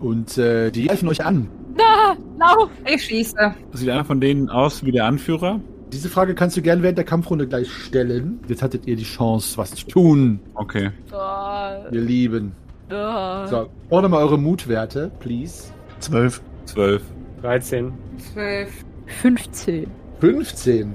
Und 0.00 0.38
äh, 0.38 0.70
die 0.72 0.86
greifen 0.86 1.08
euch 1.08 1.24
an. 1.24 1.48
Na, 1.76 2.16
lauf! 2.38 2.70
Ich 2.92 3.04
schieße. 3.04 3.54
Sieht 3.72 3.88
einer 3.88 4.04
von 4.04 4.20
denen 4.20 4.48
aus 4.48 4.84
wie 4.84 4.90
der 4.90 5.04
Anführer? 5.04 5.60
Diese 5.92 6.08
Frage 6.08 6.34
kannst 6.34 6.56
du 6.56 6.62
gerne 6.62 6.82
während 6.82 6.98
der 6.98 7.04
Kampfrunde 7.04 7.46
gleich 7.46 7.70
stellen. 7.70 8.40
Jetzt 8.48 8.62
hattet 8.62 8.86
ihr 8.86 8.96
die 8.96 9.04
Chance, 9.04 9.56
was 9.58 9.72
zu 9.74 9.86
tun, 9.86 10.40
Okay. 10.54 10.90
Oh, 11.12 11.94
ihr 11.94 12.00
Lieben. 12.00 12.52
Oh. 12.90 13.46
So, 13.46 13.68
ordne 13.90 14.08
mal 14.08 14.22
eure 14.22 14.38
Mutwerte, 14.38 15.10
please. 15.20 15.70
Zwölf. 16.00 16.40
Zwölf. 16.64 17.02
13. 17.42 17.92
12. 18.34 18.70
15. 19.20 19.90
15. 20.20 20.94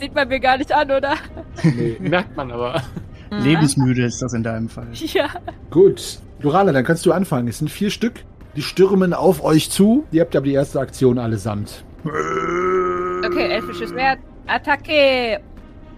Sieht 0.00 0.14
man 0.14 0.28
mir 0.28 0.40
gar 0.40 0.58
nicht 0.58 0.72
an, 0.72 0.90
oder? 0.90 1.14
Nee, 1.62 1.96
merkt 2.00 2.36
man 2.36 2.50
aber. 2.50 2.82
Lebensmüde 3.30 4.04
ist 4.04 4.20
das 4.22 4.32
in 4.32 4.42
deinem 4.42 4.68
Fall. 4.68 4.88
Ja. 4.94 5.28
Gut. 5.70 6.18
Lorana, 6.40 6.72
dann 6.72 6.84
kannst 6.84 7.06
du 7.06 7.12
anfangen. 7.12 7.48
Es 7.48 7.58
sind 7.58 7.70
vier 7.70 7.90
Stück. 7.90 8.24
Die 8.56 8.62
stürmen 8.62 9.12
auf 9.14 9.42
euch 9.42 9.70
zu. 9.70 10.04
Ihr 10.12 10.22
habt 10.22 10.34
aber 10.36 10.46
die 10.46 10.52
erste 10.54 10.80
Aktion 10.80 11.18
allesamt. 11.18 11.84
Okay, 12.04 13.48
elfisches 13.50 13.90
Schwert. 13.90 14.18
Attacke. 14.46 15.40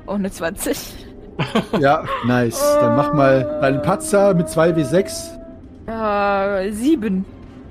Ohne 0.06 0.30
20. 0.30 1.05
Ja, 1.80 2.04
nice. 2.26 2.60
Dann 2.80 2.96
mach 2.96 3.12
mal 3.12 3.58
deinen 3.60 3.82
Patzer 3.82 4.34
mit 4.34 4.48
2W6. 4.48 5.30
Äh, 5.86 6.72
7. 6.72 7.24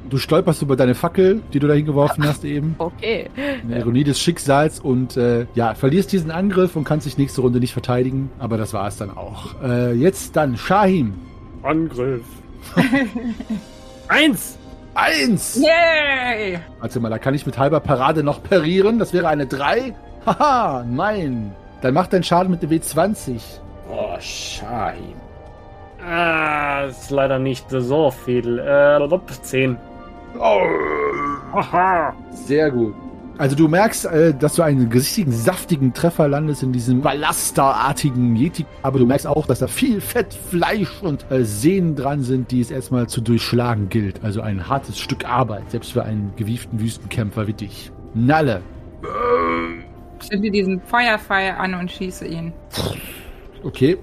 Du 0.09 0.18
stolperst 0.18 0.61
über 0.61 0.76
deine 0.76 0.93
Fackel, 0.93 1.41
die 1.51 1.59
du 1.59 1.68
da 1.68 1.74
hingeworfen 1.74 2.26
hast 2.28 2.45
eben. 2.45 2.76
Okay. 2.78 3.28
Eine 3.63 3.80
Ironie 3.80 4.03
des 4.03 4.20
Schicksals 4.20 4.80
und 4.80 5.18
äh, 5.18 5.47
ja, 5.55 5.74
verlierst 5.74 6.11
diesen 6.11 6.30
Angriff 6.30 6.76
und 6.76 6.84
kannst 6.84 7.07
dich 7.07 7.18
nächste 7.18 7.41
Runde 7.41 7.59
nicht 7.59 7.74
verteidigen. 7.74 8.30
Aber 8.38 8.57
das 8.57 8.74
war 8.74 8.88
es 8.88 8.97
dann 8.97 9.09
auch. 9.09 9.55
Äh, 9.63 9.93
jetzt 9.93 10.36
dann 10.36 10.57
Shahim. 10.57 11.16
Angriff. 11.63 12.24
Eins! 14.07 14.57
Eins! 14.93 15.59
Yay! 15.61 16.59
Warte 16.80 16.99
mal, 16.99 17.09
da 17.09 17.18
kann 17.18 17.34
ich 17.34 17.45
mit 17.45 17.57
halber 17.57 17.80
Parade 17.80 18.24
noch 18.24 18.43
parieren. 18.43 18.99
Das 18.99 19.11
wäre 19.11 19.28
eine 19.28 19.47
3. 19.47 19.95
Haha, 20.26 20.86
nein. 20.88 21.53
Dann 21.86 21.93
macht 21.93 22.13
dein 22.13 22.23
Schaden 22.23 22.49
mit 22.49 22.63
dem 22.63 22.71
W20. 22.71 23.39
Oh, 23.91 24.19
Shahim. 24.19 25.13
Ah, 26.03 26.86
ist 26.86 27.11
leider 27.11 27.38
nicht 27.38 27.69
so 27.69 28.09
viel. 28.09 28.57
Äh, 28.57 29.07
10. 29.43 29.77
Haha. 31.53 32.15
Sehr 32.31 32.71
gut. 32.71 32.95
Also 33.38 33.55
du 33.55 33.67
merkst, 33.67 34.05
äh, 34.07 34.33
dass 34.33 34.55
du 34.55 34.63
einen 34.63 34.91
richtigen, 34.91 35.31
saftigen 35.31 35.93
Treffer 35.93 36.27
landest 36.27 36.63
in 36.63 36.73
diesem 36.73 37.01
Ballasterartigen 37.01 38.36
Yeti. 38.36 38.65
Aber 38.81 38.97
du 38.97 39.05
merkst 39.05 39.27
auch, 39.27 39.45
dass 39.45 39.59
da 39.59 39.67
viel 39.67 40.01
Fett, 40.01 40.33
Fleisch 40.33 41.03
und 41.03 41.29
äh, 41.29 41.45
Sehnen 41.45 41.95
dran 41.95 42.23
sind, 42.23 42.49
die 42.49 42.61
es 42.61 42.71
erstmal 42.71 43.05
zu 43.09 43.21
durchschlagen 43.21 43.89
gilt. 43.89 44.23
Also 44.23 44.41
ein 44.41 44.67
hartes 44.67 44.97
Stück 44.97 45.29
Arbeit, 45.29 45.69
selbst 45.69 45.93
für 45.93 46.01
einen 46.01 46.33
gewieften 46.36 46.79
Wüstenkämpfer 46.79 47.45
wie 47.45 47.53
dich. 47.53 47.91
Nalle. 48.15 48.63
Ich 50.26 50.32
zünde 50.32 50.49
diesen 50.49 50.82
Feuerpfeil 50.82 51.51
an 51.51 51.76
und 51.76 51.91
schieße 51.91 52.26
ihn. 52.26 52.51
Okay. 53.63 53.95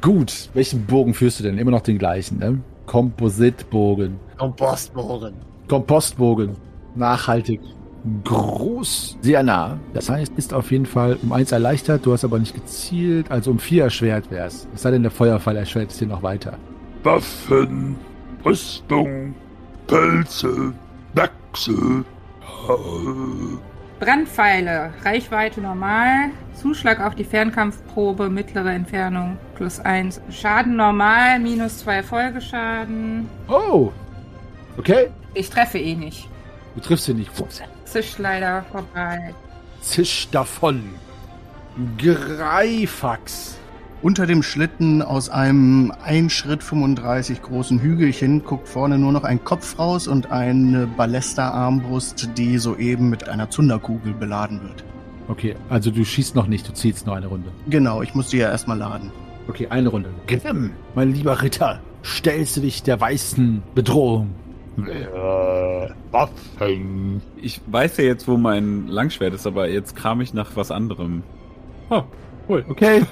Gut. 0.00 0.48
Welchen 0.54 0.86
Bogen 0.86 1.12
führst 1.12 1.40
du 1.40 1.42
denn? 1.42 1.58
Immer 1.58 1.72
noch 1.72 1.80
den 1.80 1.98
gleichen, 1.98 2.38
ne? 2.38 2.60
Kompositbogen. 2.86 4.20
Kompostbohren. 4.36 5.34
Kompostbogen. 5.66 6.56
Nachhaltig. 6.94 7.60
Groß. 8.22 9.18
Sehr 9.22 9.42
nah. 9.42 9.76
Das 9.92 10.08
heißt, 10.08 10.32
ist 10.36 10.54
auf 10.54 10.70
jeden 10.70 10.86
Fall 10.86 11.18
um 11.20 11.32
eins 11.32 11.50
erleichtert. 11.50 12.06
Du 12.06 12.12
hast 12.12 12.22
aber 12.22 12.38
nicht 12.38 12.54
gezielt. 12.54 13.32
Also 13.32 13.50
um 13.50 13.58
vier 13.58 13.82
erschwert 13.82 14.30
wär's. 14.30 14.68
Es 14.72 14.82
sei 14.82 14.92
denn, 14.92 15.02
der 15.02 15.10
Feuerfall 15.10 15.56
erschwert 15.56 15.90
es 15.90 15.98
dir 15.98 16.06
noch 16.06 16.22
weiter. 16.22 16.58
Waffen, 17.02 17.96
Rüstung, 18.44 19.34
Pelze, 19.88 20.72
Wechsel. 21.14 22.04
Brandpfeile, 23.98 24.92
Reichweite 25.04 25.60
normal, 25.60 26.30
Zuschlag 26.54 27.00
auf 27.00 27.14
die 27.16 27.24
Fernkampfprobe, 27.24 28.30
mittlere 28.30 28.72
Entfernung 28.72 29.38
plus 29.56 29.80
1. 29.80 30.20
Schaden 30.30 30.76
normal, 30.76 31.40
minus 31.40 31.78
2 31.80 32.02
Folgeschaden. 32.04 33.28
Oh. 33.48 33.92
Okay. 34.76 35.08
Ich 35.34 35.50
treffe 35.50 35.78
eh 35.78 35.96
nicht. 35.96 36.28
Du 36.74 36.80
triffst 36.80 37.08
ihn 37.08 37.16
nicht. 37.16 37.32
Zisch 37.84 38.18
leider 38.18 38.64
vorbei. 38.70 39.34
Zisch 39.80 40.28
davon. 40.30 40.94
Greifax. 41.96 43.57
Unter 44.00 44.26
dem 44.26 44.44
Schlitten 44.44 45.02
aus 45.02 45.28
einem 45.28 45.92
1 46.04 46.32
Schritt 46.32 46.62
35 46.62 47.42
großen 47.42 47.80
Hügelchen 47.80 48.44
guckt 48.44 48.68
vorne 48.68 48.96
nur 48.96 49.10
noch 49.10 49.24
ein 49.24 49.42
Kopf 49.42 49.76
raus 49.76 50.06
und 50.06 50.30
eine 50.30 50.86
Ballesta-Armbrust, 50.86 52.30
die 52.38 52.58
soeben 52.58 53.10
mit 53.10 53.28
einer 53.28 53.50
Zunderkugel 53.50 54.14
beladen 54.14 54.62
wird. 54.62 54.84
Okay, 55.26 55.56
also 55.68 55.90
du 55.90 56.04
schießt 56.04 56.36
noch 56.36 56.46
nicht, 56.46 56.68
du 56.68 56.72
ziehst 56.72 57.06
nur 57.06 57.16
eine 57.16 57.26
Runde. 57.26 57.50
Genau, 57.68 58.00
ich 58.00 58.14
muss 58.14 58.28
die 58.28 58.36
ja 58.36 58.50
erstmal 58.50 58.78
laden. 58.78 59.10
Okay, 59.48 59.66
eine 59.68 59.88
Runde. 59.88 60.10
Grimm, 60.28 60.70
mein 60.94 61.12
lieber 61.12 61.42
Ritter, 61.42 61.80
stellst 62.04 62.56
du 62.56 62.60
dich 62.60 62.84
der 62.84 63.00
weißen 63.00 63.64
Bedrohung? 63.74 64.30
Äh, 64.78 65.88
Waffen. 66.12 67.20
Ich 67.42 67.60
weiß 67.66 67.96
ja 67.96 68.04
jetzt, 68.04 68.28
wo 68.28 68.36
mein 68.36 68.86
Langschwert 68.86 69.34
ist, 69.34 69.44
aber 69.44 69.68
jetzt 69.68 69.96
kram 69.96 70.20
ich 70.20 70.34
nach 70.34 70.54
was 70.54 70.70
anderem. 70.70 71.24
Oh, 71.90 72.04
cool. 72.48 72.64
Okay. 72.68 73.02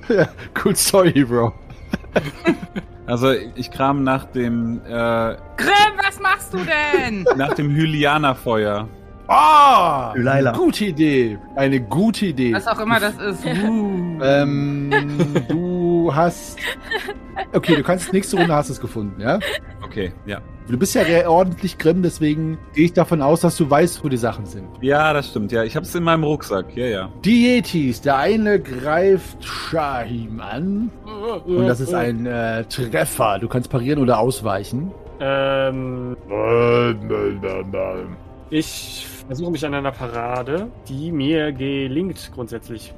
ja, 0.08 0.28
cool 0.64 0.76
Story, 0.76 1.24
Bro. 1.24 1.52
Also 3.04 3.32
ich 3.32 3.70
kram 3.72 4.04
nach 4.04 4.26
dem 4.26 4.80
äh, 4.86 4.90
Grimm, 5.56 5.94
was 6.02 6.20
machst 6.20 6.54
du 6.54 6.58
denn? 6.58 7.26
nach 7.36 7.52
dem 7.54 7.74
Hylianerfeuer. 7.74 8.88
Ah! 9.26 10.12
Laila. 10.16 10.52
Gute 10.52 10.86
Idee. 10.86 11.38
Eine 11.56 11.80
gute 11.80 12.26
Idee. 12.26 12.54
was 12.54 12.66
auch 12.68 12.78
immer 12.78 13.00
das 13.00 13.14
ist. 13.16 13.44
Uh. 13.44 14.20
Ähm, 14.22 14.90
du 15.48 16.12
hast. 16.14 16.58
Okay, 17.52 17.76
du 17.76 17.82
kannst 17.82 18.12
nächste 18.12 18.36
Runde 18.36 18.54
hast 18.54 18.70
es 18.70 18.80
gefunden, 18.80 19.20
ja? 19.20 19.38
Okay, 19.84 20.12
ja. 20.26 20.40
Du 20.68 20.78
bist 20.78 20.94
ja 20.94 21.02
ordentlich 21.28 21.76
grimm, 21.76 22.02
deswegen 22.02 22.56
gehe 22.74 22.84
ich 22.86 22.92
davon 22.92 23.20
aus, 23.20 23.40
dass 23.40 23.56
du 23.56 23.68
weißt, 23.68 24.02
wo 24.04 24.08
die 24.08 24.16
Sachen 24.16 24.46
sind. 24.46 24.68
Ja, 24.80 25.12
das 25.12 25.28
stimmt. 25.28 25.50
Ja, 25.52 25.64
ich 25.64 25.74
hab's 25.76 25.94
in 25.94 26.04
meinem 26.04 26.24
Rucksack. 26.24 26.66
Ja, 26.76 26.86
ja. 26.86 27.08
Die 27.24 27.46
Yetis, 27.56 28.00
der 28.00 28.16
eine 28.18 28.60
greift 28.60 29.44
Shahim 29.44 30.40
an. 30.40 30.90
Und 31.46 31.66
das 31.66 31.80
ist 31.80 31.92
ein 31.92 32.26
äh, 32.26 32.64
Treffer. 32.64 33.38
Du 33.40 33.48
kannst 33.48 33.70
parieren 33.70 33.98
oder 33.98 34.18
ausweichen. 34.18 34.92
Ähm, 35.20 36.16
Nein, 36.28 36.98
nein, 37.08 37.40
nein, 37.42 37.66
nein. 37.70 38.16
ich 38.50 39.06
versuche 39.26 39.50
mich 39.50 39.64
an 39.64 39.74
einer 39.74 39.92
Parade, 39.92 40.70
die 40.88 41.12
mir 41.12 41.52
gelingt 41.52 42.30
grundsätzlich. 42.34 42.94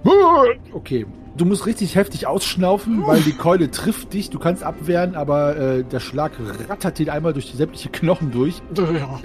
Okay. 0.73 1.07
Du 1.37 1.45
musst 1.45 1.67
richtig 1.67 1.97
heftig 1.97 2.29
ausschnaufen, 2.29 3.05
weil 3.09 3.21
die 3.21 3.33
Keule 3.33 3.69
trifft 3.69 4.13
dich. 4.13 4.31
Du 4.31 4.39
kannst 4.39 4.63
abwehren, 4.63 5.17
aber 5.17 5.57
äh, 5.57 5.83
der 5.83 5.99
Schlag 5.99 6.31
rattert 6.69 6.99
dir 7.01 7.13
einmal 7.13 7.33
durch 7.33 7.51
die 7.51 7.57
sämtliche 7.57 7.89
Knochen 7.89 8.31
durch. 8.31 8.63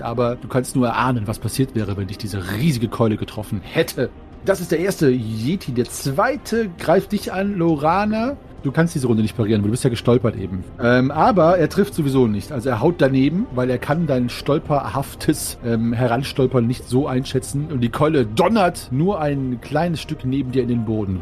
Aber 0.02 0.36
du 0.36 0.48
kannst 0.48 0.76
nur 0.76 0.88
erahnen, 0.88 1.28
was 1.28 1.38
passiert 1.38 1.76
wäre, 1.76 1.98
wenn 1.98 2.08
dich 2.08 2.18
diese 2.18 2.54
riesige 2.56 2.88
Keule 2.88 3.16
getroffen 3.16 3.62
hätte. 3.64 4.10
Das 4.46 4.62
ist 4.62 4.72
der 4.72 4.80
erste 4.80 5.10
Yeti. 5.10 5.74
Der 5.74 5.86
zweite 5.86 6.70
greift 6.78 7.12
dich 7.12 7.34
an, 7.34 7.58
Lorana. 7.58 8.38
Du 8.64 8.72
kannst 8.72 8.94
diese 8.94 9.08
Runde 9.08 9.22
nicht 9.22 9.38
parieren, 9.38 9.62
weil 9.62 9.68
du 9.68 9.72
bist 9.72 9.84
ja 9.86 9.90
gestolpert 9.90 10.36
eben. 10.36 10.64
Ähm, 10.82 11.12
aber 11.12 11.58
er 11.58 11.70
trifft 11.70 11.94
sowieso 11.94 12.28
nicht. 12.28 12.52
Also 12.52 12.70
er 12.70 12.82
haut 12.82 12.96
daneben, 12.98 13.48
weil 13.54 13.70
er 13.70 13.78
kann 13.78 14.06
dein 14.06 14.30
stolperhaftes 14.30 15.58
ähm, 15.66 15.94
Heranstolpern 15.94 16.68
nicht 16.68 16.88
so 16.88 17.08
einschätzen. 17.08 17.68
Und 17.72 17.82
die 17.82 17.90
Keule 17.90 18.26
donnert 18.26 18.90
nur 18.92 19.22
ein 19.22 19.60
kleines 19.62 20.02
Stück 20.02 20.26
neben 20.26 20.52
dir 20.52 20.64
in 20.64 20.70
den 20.70 20.86
Boden. 20.86 21.22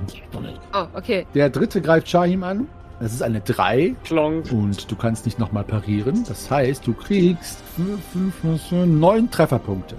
Oh, 0.74 0.86
okay. 0.96 1.28
Der 1.36 1.50
dritte 1.50 1.82
greift 1.82 2.10
Shahim 2.10 2.44
an. 2.44 2.68
Das 3.00 3.14
ist 3.14 3.22
eine 3.22 3.42
3. 3.42 3.96
Klonk. 4.04 4.52
Und 4.52 4.90
du 4.90 4.96
kannst 4.96 5.26
nicht 5.26 5.38
nochmal 5.38 5.64
parieren. 5.64 6.24
Das 6.28 6.50
heißt, 6.50 6.88
du 6.88 6.94
kriegst 6.94 7.60
9 8.72 9.30
Trefferpunkte. 9.30 9.96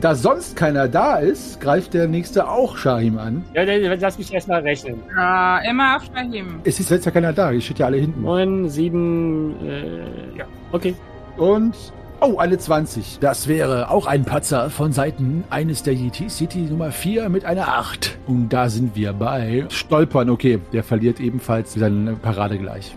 Da 0.00 0.14
sonst 0.14 0.56
keiner 0.56 0.88
da 0.88 1.16
ist, 1.16 1.60
greift 1.60 1.94
der 1.94 2.06
nächste 2.06 2.48
auch 2.48 2.76
Shahim 2.76 3.18
an. 3.18 3.44
Ja, 3.54 3.64
lass 3.64 4.18
mich 4.18 4.32
erstmal 4.32 4.60
rechnen. 4.60 5.02
Ja, 5.16 5.58
immer 5.58 5.96
auf 5.96 6.04
Shahim. 6.04 6.60
Es 6.64 6.78
ist 6.80 6.90
jetzt 6.90 7.06
ja 7.06 7.10
keiner 7.10 7.32
da, 7.32 7.50
die 7.50 7.60
steht 7.60 7.78
ja 7.78 7.86
alle 7.86 7.96
hinten. 7.96 8.22
9, 8.22 8.68
7, 8.68 9.54
äh, 9.66 10.38
ja, 10.38 10.44
okay. 10.72 10.94
Und. 11.36 11.74
Oh, 12.22 12.36
eine 12.36 12.58
20. 12.58 13.18
Das 13.20 13.48
wäre 13.48 13.90
auch 13.90 14.06
ein 14.06 14.26
Patzer 14.26 14.68
von 14.68 14.92
Seiten 14.92 15.42
eines 15.48 15.82
der 15.82 15.94
Yetis. 15.94 16.38
Yeti 16.38 16.58
Nummer 16.58 16.92
4 16.92 17.30
mit 17.30 17.46
einer 17.46 17.68
8. 17.68 18.18
Und 18.26 18.50
da 18.50 18.68
sind 18.68 18.94
wir 18.94 19.14
bei 19.14 19.64
Stolpern. 19.70 20.28
Okay, 20.28 20.60
der 20.74 20.84
verliert 20.84 21.18
ebenfalls 21.18 21.72
seine 21.72 22.12
Parade 22.12 22.58
gleich. 22.58 22.94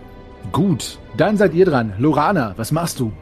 Gut, 0.52 0.98
dann 1.16 1.38
seid 1.38 1.54
ihr 1.54 1.64
dran. 1.64 1.94
Lorana, 1.98 2.52
was 2.58 2.70
machst 2.70 3.00
du? 3.00 3.12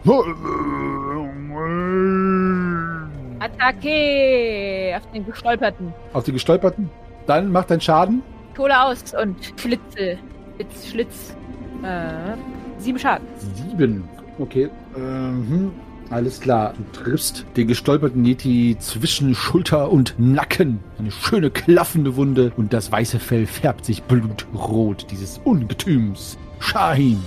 Attacke 3.43 4.97
auf 4.97 5.11
den 5.12 5.26
Gestolperten. 5.26 5.93
Auf 6.12 6.24
die 6.24 6.32
Gestolperten? 6.32 6.90
Dann 7.26 7.51
macht 7.51 7.70
dein 7.70 7.80
Schaden. 7.80 8.22
Hole 8.57 8.80
aus 8.80 9.14
und 9.20 9.36
schlitze. 9.57 10.18
Schlitz, 10.57 10.88
Schlitz. 10.88 11.36
Äh, 11.82 12.36
sieben 12.78 12.99
Schaden. 12.99 13.26
Sieben. 13.38 14.09
Okay. 14.38 14.70
Mhm. 14.97 15.72
Alles 16.11 16.40
klar. 16.40 16.74
Du 16.76 17.01
triffst 17.01 17.47
den 17.57 17.68
gestolperten 17.68 18.24
Yeti 18.24 18.76
zwischen 18.78 19.34
Schulter 19.34 19.90
und 19.90 20.14
Nacken. 20.18 20.80
Eine 20.99 21.11
schöne 21.11 21.51
klaffende 21.51 22.16
Wunde 22.16 22.53
und 22.57 22.72
das 22.72 22.93
weiße 22.93 23.18
Fell 23.18 23.47
färbt 23.47 23.86
sich 23.86 24.03
blutrot 24.03 25.07
dieses 25.11 25.38
Ungetüms. 25.38 26.38
Shahim. 26.61 27.18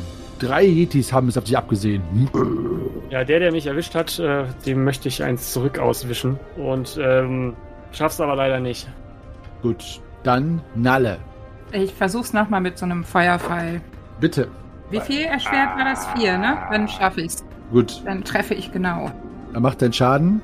Drei 0.46 0.64
Yetis 0.64 1.12
haben 1.12 1.28
es 1.28 1.38
auf 1.38 1.46
dich 1.46 1.58
abgesehen. 1.58 2.04
Ja, 3.10 3.24
der, 3.24 3.40
der 3.40 3.52
mich 3.52 3.66
erwischt 3.66 3.96
hat, 3.96 4.20
äh, 4.20 4.46
dem 4.66 4.84
möchte 4.84 5.08
ich 5.08 5.24
eins 5.24 5.52
zurück 5.54 5.80
auswischen. 5.80 6.40
Und 6.56 7.00
ähm, 7.02 7.56
schaff's 7.92 8.22
aber 8.22 8.36
leider 8.36 8.60
nicht. 8.60 8.88
Gut, 9.64 10.02
dann 10.24 10.62
Nalle. 10.76 11.18
Ich 11.72 11.94
versuch's 11.94 12.32
nochmal 12.32 12.62
mit 12.62 12.78
so 12.78 12.86
einem 12.86 13.04
Feuerpfeil. 13.04 13.82
Bitte. 14.20 14.48
Wie 14.92 15.00
viel 15.00 15.22
erschwert 15.22 15.78
war 15.78 15.86
das? 15.86 16.06
Vier, 16.16 16.38
ne? 16.38 16.60
Dann 16.70 16.88
schaffe 16.88 17.22
ich's. 17.22 17.44
Gut, 17.72 18.04
Dann 18.06 18.24
treffe 18.24 18.54
ich 18.54 18.72
genau. 18.72 19.12
er 19.52 19.60
macht 19.60 19.82
deinen 19.82 19.94
Schaden. 19.94 20.42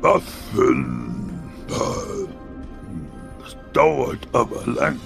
Waffen. 0.00 1.40
Das 3.42 3.56
dauert 3.72 4.26
aber 4.32 4.66
lang. 4.66 4.96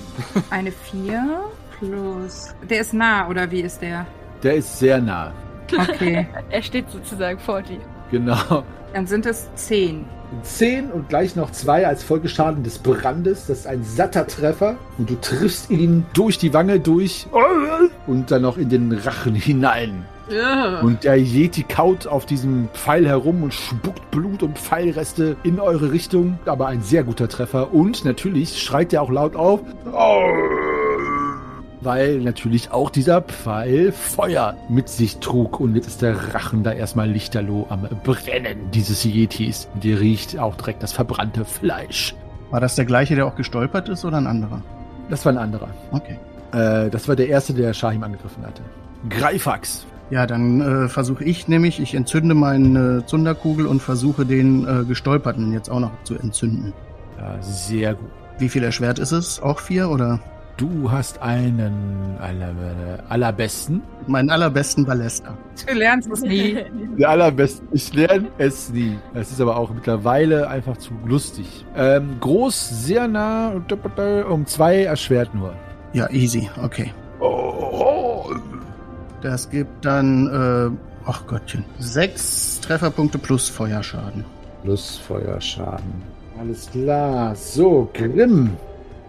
Eine 0.49 0.73
vier 0.73 1.45
plus. 1.81 2.55
Der 2.69 2.81
ist 2.81 2.95
nah, 2.95 3.29
oder 3.29 3.51
wie 3.51 3.63
ist 3.63 3.83
der? 3.83 4.07
Der 4.43 4.55
ist 4.55 4.79
sehr 4.79 5.01
nah. 5.01 5.33
Okay. 5.73 6.27
Er 6.51 6.63
steht 6.63 6.91
sozusagen 6.91 7.39
vor 7.39 7.63
dir. 7.63 7.81
Genau. 8.11 8.65
Dann 8.93 9.07
sind 9.07 9.27
es 9.27 9.49
zehn. 9.55 10.05
10 10.43 10.91
und 10.93 11.09
gleich 11.09 11.35
noch 11.35 11.51
2 11.51 11.87
als 11.87 12.05
Folgeschaden 12.05 12.63
des 12.63 12.79
Brandes. 12.79 13.47
Das 13.47 13.61
ist 13.61 13.67
ein 13.67 13.83
satter 13.83 14.27
Treffer. 14.27 14.77
Und 14.99 15.11
du 15.11 15.17
triffst 15.17 15.71
ihn 15.71 16.07
durch 16.13 16.39
die 16.39 16.55
Wange 16.55 16.79
durch 16.81 17.27
und 18.07 18.31
dann 18.31 18.43
noch 18.43 18.57
in 18.57 18.69
den 18.69 18.93
Rachen 18.93 19.35
hinein. 19.35 20.05
Und 20.83 21.03
der 21.03 21.17
Yeti 21.17 21.65
kaut 21.65 22.07
auf 22.07 22.25
diesem 22.27 22.69
Pfeil 22.73 23.07
herum 23.07 23.43
und 23.43 23.53
spuckt 23.53 24.11
Blut 24.13 24.45
und 24.45 24.59
Pfeilreste 24.59 25.37
in 25.43 25.59
eure 25.59 25.91
Richtung. 25.91 26.39
Aber 26.47 26.69
ein 26.69 26.83
sehr 26.83 27.03
guter 27.03 27.29
Treffer. 27.29 27.75
Und 27.75 28.05
natürlich 28.05 28.63
schreit 28.63 28.93
er 28.93 29.03
auch 29.03 29.11
laut 29.11 29.35
auf. 29.35 29.61
Weil 31.83 32.19
natürlich 32.19 32.73
auch 32.73 32.91
dieser 32.91 33.23
Pfeil 33.23 33.93
Feuer 33.93 34.55
mit 34.69 34.89
sich 34.89 35.19
trug. 35.19 35.61
Und 35.61 35.75
jetzt 35.77 35.87
ist 35.87 36.03
der 36.03 36.35
Rachen 36.35 36.63
da 36.63 36.73
erstmal 36.73 37.09
lichterloh 37.09 37.67
am 37.71 37.89
Brennen 38.05 38.71
dieses 38.73 39.05
Yetis. 39.05 39.69
Und 39.75 39.85
ihr 39.85 39.99
riecht 39.99 40.39
auch 40.39 40.57
direkt 40.57 40.83
das 40.83 40.93
verbrannte 40.93 41.45
Fleisch. 41.45 42.15
War 42.51 42.61
das 42.61 42.75
der 42.75 42.85
gleiche, 42.85 43.15
der 43.15 43.27
auch 43.27 43.37
gestolpert 43.37 43.89
ist 43.89 44.05
oder 44.05 44.19
ein 44.19 44.27
anderer? 44.27 44.63
Das 45.09 45.25
war 45.25 45.33
ein 45.33 45.39
anderer. 45.39 45.69
Okay. 45.93 46.19
Äh, 46.53 46.91
das 46.91 47.09
war 47.09 47.17
der 47.17 47.29
erste, 47.29 47.55
der 47.55 47.73
Shahim 47.73 48.03
angegriffen 48.03 48.45
hatte. 48.45 48.63
Greifax. 49.09 49.87
Ja, 50.11 50.27
dann 50.27 50.61
äh, 50.61 50.89
versuche 50.89 51.23
ich 51.25 51.47
nämlich, 51.47 51.81
ich 51.81 51.95
entzünde 51.95 52.35
meine 52.35 53.07
Zunderkugel 53.07 53.67
und 53.67 53.81
versuche 53.81 54.27
den 54.27 54.67
äh, 54.67 54.85
Gestolperten 54.85 55.53
jetzt 55.53 55.71
auch 55.71 55.79
noch 55.79 55.93
zu 56.03 56.17
entzünden. 56.17 56.73
Ja, 57.17 57.41
sehr 57.41 57.95
gut. 57.95 58.11
Wie 58.39 58.49
viel 58.49 58.65
erschwert 58.65 58.99
ist 58.99 59.13
es? 59.13 59.41
Auch 59.41 59.61
vier 59.61 59.89
oder? 59.89 60.19
Du 60.61 60.91
hast 60.91 61.23
einen 61.23 62.19
aller, 62.21 62.53
allerbesten. 63.09 63.81
Meinen 64.07 64.29
allerbesten 64.29 64.85
Ballester. 64.85 65.35
Du 65.67 65.73
lernst 65.73 66.11
es 66.13 66.21
nie. 66.21 66.59
Der 66.99 67.09
allerbesten. 67.09 67.67
Ich 67.73 67.95
lerne 67.95 68.29
es 68.37 68.69
nie. 68.69 68.99
Es 69.15 69.31
ist 69.31 69.41
aber 69.41 69.57
auch 69.57 69.73
mittlerweile 69.73 70.51
einfach 70.51 70.77
zu 70.77 70.93
lustig. 71.07 71.65
Ähm, 71.75 72.19
groß, 72.21 72.85
sehr 72.85 73.09
nah, 73.09 73.55
um 74.29 74.45
zwei 74.45 74.83
erschwert 74.83 75.35
nur. 75.35 75.55
Ja, 75.95 76.11
easy. 76.11 76.51
Okay. 76.63 76.93
Das 79.23 79.49
gibt 79.49 79.83
dann, 79.83 80.27
äh, 80.77 80.77
ach 81.07 81.27
Gottchen, 81.27 81.65
sechs 81.79 82.61
Trefferpunkte 82.61 83.17
plus 83.17 83.49
Feuerschaden. 83.49 84.27
Plus 84.63 84.99
Feuerschaden. 84.99 86.03
Alles 86.39 86.71
klar. 86.71 87.35
So, 87.35 87.89
Grimm. 87.95 88.59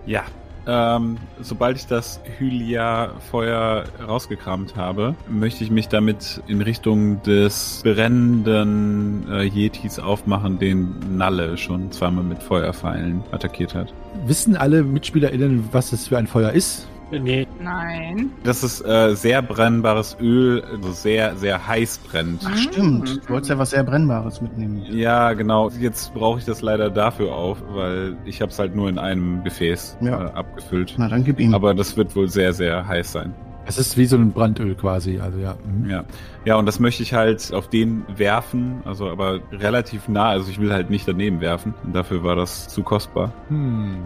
Ja. 0.06 0.24
Ähm, 0.68 1.18
sobald 1.42 1.78
ich 1.78 1.88
das 1.88 2.20
Hylia-Feuer 2.38 3.86
rausgekramt 4.08 4.76
habe, 4.76 5.16
möchte 5.28 5.64
ich 5.64 5.72
mich 5.72 5.88
damit 5.88 6.42
in 6.48 6.62
Richtung 6.62 7.22
des 7.24 7.82
brennenden 7.84 9.28
äh, 9.32 9.44
Yetis 9.44 9.98
aufmachen, 10.00 10.60
den 10.60 11.18
Nalle 11.18 11.58
schon 11.58 11.92
zweimal 11.92 12.24
mit 12.24 12.44
Feuerpfeilen 12.44 13.24
attackiert 13.32 13.74
hat. 13.74 13.94
Wissen 14.26 14.56
alle 14.56 14.84
MitspielerInnen, 14.84 15.70
was 15.72 15.90
das 15.90 16.08
für 16.08 16.18
ein 16.18 16.28
Feuer 16.28 16.52
ist? 16.52 16.88
Nee, 17.12 17.48
Nein. 17.62 18.32
Das 18.44 18.64
ist 18.64 18.82
äh, 18.86 19.16
sehr 19.16 19.42
brennbares 19.42 20.18
Öl, 20.20 20.64
also 20.64 20.92
sehr, 20.92 21.36
sehr 21.36 21.68
heiß 21.68 22.00
brennt. 22.00 22.42
Ach 22.46 22.58
stimmt, 22.58 23.22
du 23.28 23.34
wolltest 23.34 23.50
ja 23.50 23.58
was 23.58 23.72
sehr 23.72 23.84
Brennbares 23.84 24.42
mitnehmen. 24.42 24.86
Ja, 24.92 25.34
genau. 25.34 25.70
Jetzt 25.80 26.14
brauche 26.14 26.40
ich 26.40 26.46
das 26.46 26.62
leider 26.62 26.90
dafür 26.90 27.34
auf, 27.34 27.58
weil 27.70 28.16
ich 28.26 28.42
habe 28.42 28.52
es 28.52 28.60
halt 28.60 28.76
nur 28.76 28.90
in 28.90 28.98
einem 28.98 29.44
Gefäß 29.44 29.98
Ja. 30.02 30.26
äh, 30.28 30.32
abgefüllt. 30.32 30.96
Na, 30.98 31.08
dann 31.08 31.24
gib 31.24 31.40
ihm. 31.40 31.54
Aber 31.54 31.74
das 31.74 31.98
wird 31.98 32.16
wohl 32.16 32.30
sehr, 32.30 32.54
sehr 32.54 32.88
heiß 32.88 33.12
sein. 33.12 33.34
Es 33.66 33.78
ist 33.78 33.96
wie 33.96 34.06
so 34.06 34.16
ein 34.18 34.32
Brandöl 34.32 34.74
quasi. 34.76 35.20
Also 35.20 35.38
ja. 35.40 35.56
mhm. 35.64 35.90
Ja. 35.90 36.04
Ja, 36.46 36.56
und 36.56 36.66
das 36.66 36.80
möchte 36.80 37.04
ich 37.04 37.14
halt 37.14 37.54
auf 37.54 37.68
den 37.70 38.04
werfen, 38.18 38.82
also 38.86 39.08
aber 39.10 39.40
relativ 39.52 40.08
nah. 40.08 40.30
Also 40.30 40.50
ich 40.50 40.60
will 40.60 40.74
halt 40.74 40.90
nicht 40.90 41.08
daneben 41.08 41.42
werfen. 41.42 41.76
Und 41.84 41.94
dafür 41.96 42.24
war 42.24 42.36
das 42.36 42.68
zu 42.70 42.82
kostbar. 42.82 43.32
Hm. 43.50 43.98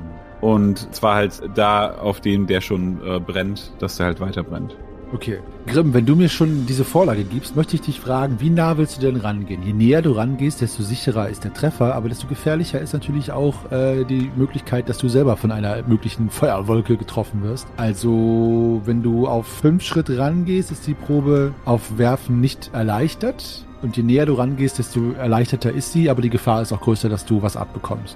Und 0.45 0.93
zwar 0.93 1.15
halt 1.15 1.41
da 1.55 1.95
auf 1.95 2.21
den, 2.21 2.45
der 2.45 2.61
schon 2.61 2.99
äh, 3.03 3.19
brennt, 3.19 3.71
dass 3.79 3.97
der 3.97 4.05
halt 4.05 4.19
weiter 4.19 4.43
brennt. 4.43 4.77
Okay. 5.11 5.39
Grimm, 5.65 5.95
wenn 5.95 6.05
du 6.05 6.15
mir 6.15 6.29
schon 6.29 6.67
diese 6.67 6.83
Vorlage 6.83 7.23
gibst, 7.23 7.55
möchte 7.55 7.75
ich 7.75 7.81
dich 7.81 7.99
fragen, 7.99 8.35
wie 8.39 8.51
nah 8.51 8.77
willst 8.77 8.97
du 8.97 9.01
denn 9.01 9.15
rangehen? 9.15 9.63
Je 9.63 9.73
näher 9.73 10.03
du 10.03 10.11
rangehst, 10.11 10.61
desto 10.61 10.83
sicherer 10.83 11.29
ist 11.29 11.45
der 11.45 11.53
Treffer, 11.55 11.95
aber 11.95 12.09
desto 12.09 12.27
gefährlicher 12.27 12.79
ist 12.79 12.93
natürlich 12.93 13.31
auch 13.31 13.71
äh, 13.71 14.03
die 14.03 14.29
Möglichkeit, 14.35 14.87
dass 14.87 14.99
du 14.99 15.09
selber 15.09 15.35
von 15.35 15.51
einer 15.51 15.81
möglichen 15.87 16.29
Feuerwolke 16.29 16.95
getroffen 16.95 17.41
wirst. 17.41 17.65
Also, 17.77 18.83
wenn 18.85 19.01
du 19.01 19.25
auf 19.25 19.47
fünf 19.47 19.81
Schritt 19.81 20.11
rangehst, 20.11 20.71
ist 20.71 20.85
die 20.85 20.93
Probe 20.93 21.55
auf 21.65 21.97
Werfen 21.97 22.39
nicht 22.39 22.69
erleichtert. 22.71 23.65
Und 23.81 23.97
je 23.97 24.03
näher 24.03 24.27
du 24.27 24.33
rangehst, 24.33 24.77
desto 24.77 25.13
erleichterter 25.13 25.71
ist 25.71 25.91
sie, 25.91 26.07
aber 26.11 26.21
die 26.21 26.29
Gefahr 26.29 26.61
ist 26.61 26.71
auch 26.71 26.81
größer, 26.81 27.09
dass 27.09 27.25
du 27.25 27.41
was 27.41 27.57
abbekommst. 27.57 28.15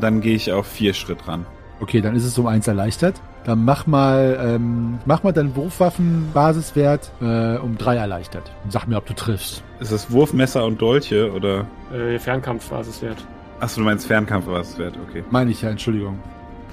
Dann 0.00 0.20
gehe 0.20 0.34
ich 0.34 0.52
auf 0.52 0.66
vier 0.66 0.94
Schritt 0.94 1.26
ran. 1.26 1.46
Okay, 1.80 2.00
dann 2.00 2.16
ist 2.16 2.24
es 2.24 2.36
um 2.38 2.46
eins 2.46 2.66
erleichtert. 2.66 3.20
Dann 3.44 3.64
mach 3.64 3.86
mal, 3.86 4.38
ähm, 4.42 4.98
mach 5.06 5.22
mal 5.22 5.32
deinen 5.32 5.54
Wurfwaffen-Basiswert 5.56 7.12
äh, 7.20 7.56
um 7.58 7.78
drei 7.78 7.96
erleichtert. 7.96 8.50
Sag 8.68 8.86
mir, 8.86 8.96
ob 8.96 9.06
du 9.06 9.14
triffst. 9.14 9.62
Ist 9.80 9.92
es 9.92 10.10
Wurfmesser 10.10 10.64
und 10.64 10.82
Dolche 10.82 11.32
oder? 11.32 11.66
äh, 11.92 12.18
Fernkampf 12.18 12.70
war 12.70 12.80
es 12.80 13.00
wert. 13.00 13.24
Achso, 13.60 13.80
du 13.80 13.84
meinst 13.86 14.06
Fernkampf 14.06 14.46
war 14.46 14.60
es 14.60 14.76
wert, 14.78 14.94
okay. 15.08 15.24
Meine 15.30 15.50
ich 15.50 15.62
ja, 15.62 15.70
Entschuldigung. 15.70 16.18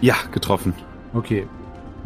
Ja, 0.02 0.16
getroffen. 0.32 0.74
Okay. 1.14 1.48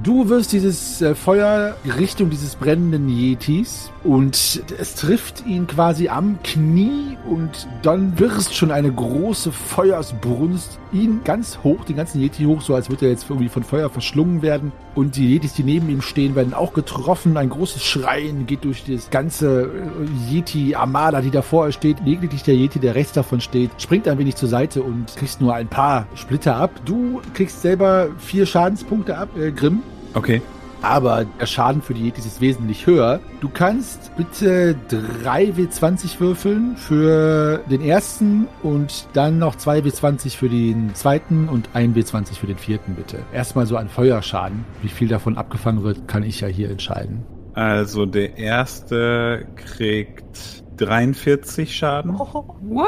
Du 0.03 0.29
wirst 0.29 0.53
dieses 0.53 1.01
äh, 1.01 1.15
Feuer 1.15 1.75
Richtung 1.97 2.29
dieses 2.29 2.55
brennenden 2.55 3.09
Yetis 3.09 3.91
und 4.03 4.63
es 4.79 4.95
trifft 4.95 5.45
ihn 5.45 5.67
quasi 5.67 6.07
am 6.07 6.39
Knie 6.43 7.17
und 7.29 7.67
dann 7.81 8.17
wirst 8.17 8.55
schon 8.55 8.71
eine 8.71 8.91
große 8.91 9.51
Feuersbrunst 9.51 10.79
ihn 10.93 11.21
ganz 11.25 11.59
hoch, 11.63 11.83
den 11.83 11.97
ganzen 11.97 12.21
Yeti 12.21 12.45
hoch, 12.45 12.61
so 12.61 12.75
als 12.75 12.89
würde 12.89 13.05
er 13.05 13.11
jetzt 13.11 13.29
irgendwie 13.29 13.49
von 13.49 13.63
Feuer 13.63 13.89
verschlungen 13.89 14.41
werden. 14.41 14.71
Und 14.95 15.17
die 15.17 15.33
Yetis, 15.33 15.53
die 15.53 15.63
neben 15.63 15.89
ihm 15.89 16.01
stehen, 16.01 16.35
werden 16.35 16.53
auch 16.53 16.73
getroffen. 16.73 17.35
Ein 17.37 17.49
großes 17.49 17.83
Schreien 17.83 18.45
geht 18.45 18.63
durch 18.63 18.85
das 18.85 19.09
ganze 19.09 19.63
äh, 19.63 20.33
Yeti-Armada, 20.33 21.21
die 21.21 21.31
davor 21.31 21.71
steht. 21.71 21.97
Lediglich 22.05 22.43
der 22.43 22.55
Yeti, 22.55 22.79
der 22.79 22.95
rechts 22.95 23.13
davon 23.13 23.41
steht, 23.41 23.71
springt 23.77 24.07
ein 24.07 24.17
wenig 24.17 24.35
zur 24.35 24.49
Seite 24.49 24.81
und 24.81 25.15
kriegst 25.15 25.41
nur 25.41 25.53
ein 25.53 25.67
paar 25.67 26.07
Splitter 26.15 26.55
ab. 26.55 26.71
Du 26.85 27.21
kriegst 27.33 27.61
selber 27.61 28.09
vier 28.17 28.45
Schadenspunkte 28.45 29.17
ab, 29.17 29.29
äh, 29.37 29.51
Grimm. 29.51 29.83
Okay. 30.13 30.41
Aber 30.81 31.25
der 31.25 31.45
Schaden 31.45 31.81
für 31.81 31.93
die 31.93 32.05
Yetis 32.05 32.25
ist 32.25 32.41
wesentlich 32.41 32.85
höher. 32.87 33.19
Du 33.41 33.49
kannst 33.49 34.11
bitte 34.15 34.75
3 35.23 35.45
W20 35.51 36.19
würfeln 36.19 36.77
für 36.77 37.63
den 37.69 37.81
ersten 37.81 38.47
und 38.63 39.07
dann 39.13 39.39
noch 39.39 39.55
2 39.55 39.79
W20 39.79 40.37
für 40.37 40.49
den 40.49 40.95
zweiten 40.95 41.49
und 41.49 41.69
1 41.73 41.95
W20 41.95 42.35
für 42.35 42.47
den 42.47 42.57
vierten, 42.57 42.95
bitte. 42.95 43.19
Erstmal 43.33 43.65
so 43.65 43.77
an 43.77 43.89
Feuerschaden. 43.89 44.65
Wie 44.81 44.89
viel 44.89 45.07
davon 45.07 45.37
abgefangen 45.37 45.83
wird, 45.83 46.07
kann 46.07 46.23
ich 46.23 46.41
ja 46.41 46.47
hier 46.47 46.69
entscheiden. 46.69 47.25
Also 47.53 48.05
der 48.05 48.37
erste 48.37 49.47
kriegt 49.55 50.63
43 50.77 51.75
Schaden. 51.75 52.13
What? 52.17 52.87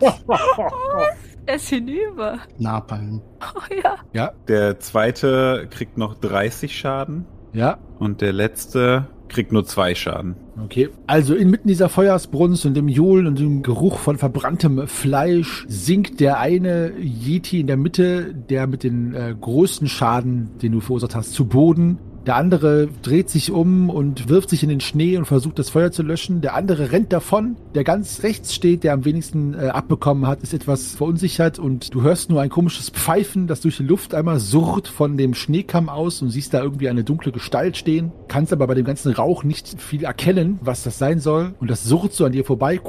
Er 1.46 1.56
ist 1.56 1.68
hinüber. 1.68 2.38
Napalm. 2.58 3.20
Oh 3.54 3.74
ja. 3.82 3.96
Ja, 4.12 4.32
Der 4.48 4.80
zweite 4.80 5.66
kriegt 5.70 5.98
noch 5.98 6.14
30 6.14 6.76
Schaden. 6.76 7.26
ja, 7.52 7.78
Und 7.98 8.20
der 8.20 8.32
letzte 8.32 9.06
kriegt 9.28 9.52
nur 9.52 9.64
zwei 9.64 9.94
Schaden. 9.94 10.36
Okay. 10.62 10.90
Also 11.06 11.34
inmitten 11.34 11.66
dieser 11.68 11.88
Feuersbrunst 11.88 12.66
und 12.66 12.74
dem 12.74 12.88
Johlen 12.88 13.26
und 13.26 13.38
dem 13.38 13.62
Geruch 13.62 13.98
von 13.98 14.16
verbranntem 14.18 14.86
Fleisch 14.86 15.64
sinkt 15.68 16.20
der 16.20 16.38
eine 16.38 16.92
Yeti 16.98 17.60
in 17.60 17.66
der 17.66 17.76
Mitte, 17.76 18.34
der 18.34 18.66
mit 18.66 18.84
den 18.84 19.14
äh, 19.14 19.34
größten 19.38 19.88
Schaden, 19.88 20.50
den 20.62 20.72
du 20.72 20.80
verursacht 20.80 21.14
hast, 21.16 21.32
zu 21.32 21.46
Boden. 21.46 21.98
Der 22.26 22.36
andere 22.36 22.88
dreht 23.02 23.28
sich 23.28 23.50
um 23.50 23.90
und 23.90 24.28
wirft 24.30 24.48
sich 24.48 24.62
in 24.62 24.70
den 24.70 24.80
Schnee 24.80 25.18
und 25.18 25.26
versucht 25.26 25.58
das 25.58 25.68
Feuer 25.68 25.92
zu 25.92 26.02
löschen. 26.02 26.40
Der 26.40 26.54
andere 26.54 26.90
rennt 26.90 27.12
davon. 27.12 27.56
Der 27.74 27.84
ganz 27.84 28.22
rechts 28.22 28.54
steht, 28.54 28.82
der 28.82 28.94
am 28.94 29.04
wenigsten 29.04 29.52
äh, 29.54 29.68
abbekommen 29.68 30.26
hat, 30.26 30.42
ist 30.42 30.54
etwas 30.54 30.94
verunsichert 30.94 31.58
und 31.58 31.94
du 31.94 32.02
hörst 32.02 32.30
nur 32.30 32.40
ein 32.40 32.48
komisches 32.48 32.88
Pfeifen, 32.88 33.46
das 33.46 33.60
durch 33.60 33.76
die 33.76 33.82
Luft 33.82 34.14
einmal 34.14 34.40
surrt 34.40 34.88
von 34.88 35.18
dem 35.18 35.34
Schneekamm 35.34 35.90
aus 35.90 36.22
und 36.22 36.30
siehst 36.30 36.54
da 36.54 36.62
irgendwie 36.62 36.88
eine 36.88 37.04
dunkle 37.04 37.30
Gestalt 37.30 37.76
stehen. 37.76 38.10
Kannst 38.28 38.52
aber 38.52 38.66
bei 38.66 38.74
dem 38.74 38.86
ganzen 38.86 39.12
Rauch 39.12 39.44
nicht 39.44 39.80
viel 39.80 40.04
erkennen, 40.04 40.58
was 40.62 40.82
das 40.82 40.98
sein 40.98 41.20
soll. 41.20 41.54
Und 41.60 41.70
das 41.70 41.84
surrt 41.84 42.14
so 42.14 42.24
an 42.24 42.32
dir 42.32 42.44
vorbei. 42.44 42.80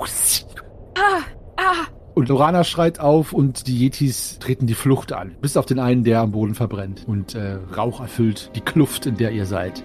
Ah. 0.98 1.35
Und 2.16 2.30
Lorana 2.30 2.64
schreit 2.64 3.02
auf 3.02 3.34
und 3.34 3.68
die 3.68 3.78
Yetis 3.78 4.40
treten 4.40 4.68
die 4.68 4.74
Flucht 4.74 5.12
an. 5.12 5.36
Bis 5.42 5.58
auf 5.58 5.66
den 5.66 5.80
einen, 5.80 6.06
der 6.06 6.22
am 6.22 6.32
Boden 6.32 6.56
verbrennt. 6.56 7.04
Und 7.06 7.36
äh, 7.36 7.58
Rauch 7.76 8.00
erfüllt 8.00 8.52
die 8.56 8.62
Kluft, 8.62 9.06
in 9.06 9.18
der 9.18 9.32
ihr 9.32 9.46
seid. 9.46 9.84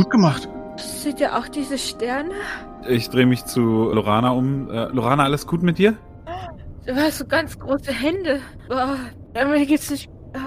Gut 0.00 0.10
gemacht. 0.10 0.48
Seht 0.78 1.20
ihr 1.20 1.36
auch 1.36 1.46
diese 1.48 1.76
Sterne? 1.76 2.30
Ich 2.88 3.10
drehe 3.10 3.26
mich 3.26 3.44
zu 3.44 3.60
Lorana 3.60 4.30
um. 4.30 4.70
Äh, 4.70 4.86
Lorana, 4.86 5.24
alles 5.24 5.46
gut 5.46 5.62
mit 5.62 5.76
dir? 5.76 5.94
Du 6.86 6.94
hast 6.96 7.18
so 7.18 7.26
ganz 7.26 7.58
große 7.58 7.92
Hände. 7.92 8.40
Boah, 8.68 8.96
mir 9.34 9.66
geht's 9.66 9.90
nicht. 9.90 10.08
Ah. 10.32 10.38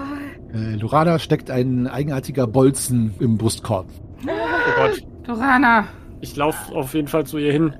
Äh, 0.52 0.74
Lorana 0.74 1.20
steckt 1.20 1.52
ein 1.52 1.86
eigenartiger 1.86 2.48
Bolzen 2.48 3.14
im 3.20 3.38
Brustkorb. 3.38 3.86
Oh 4.26 4.28
Gott. 4.76 5.02
Dorana, 5.24 5.84
Ich 6.20 6.34
laufe 6.34 6.74
auf 6.74 6.92
jeden 6.94 7.06
Fall 7.08 7.24
zu 7.24 7.38
ihr 7.38 7.52
hin. 7.52 7.74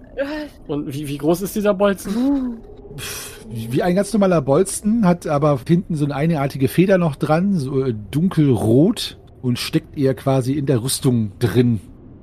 Und 0.68 0.94
wie, 0.94 1.08
wie 1.08 1.18
groß 1.18 1.42
ist 1.42 1.56
dieser 1.56 1.74
Bolzen? 1.74 2.58
Wie 3.48 3.82
ein 3.82 3.96
ganz 3.96 4.12
normaler 4.12 4.40
Bolzen, 4.42 5.04
hat 5.06 5.26
aber 5.26 5.58
hinten 5.66 5.96
so 5.96 6.04
eine 6.04 6.14
eigenartige 6.14 6.68
Feder 6.68 6.98
noch 6.98 7.16
dran, 7.16 7.54
so 7.54 7.84
äh, 7.84 7.94
dunkelrot 8.12 9.18
und 9.44 9.58
steckt 9.58 9.96
ihr 9.98 10.14
quasi 10.14 10.54
in 10.54 10.64
der 10.64 10.82
Rüstung 10.82 11.32
drin. 11.38 11.80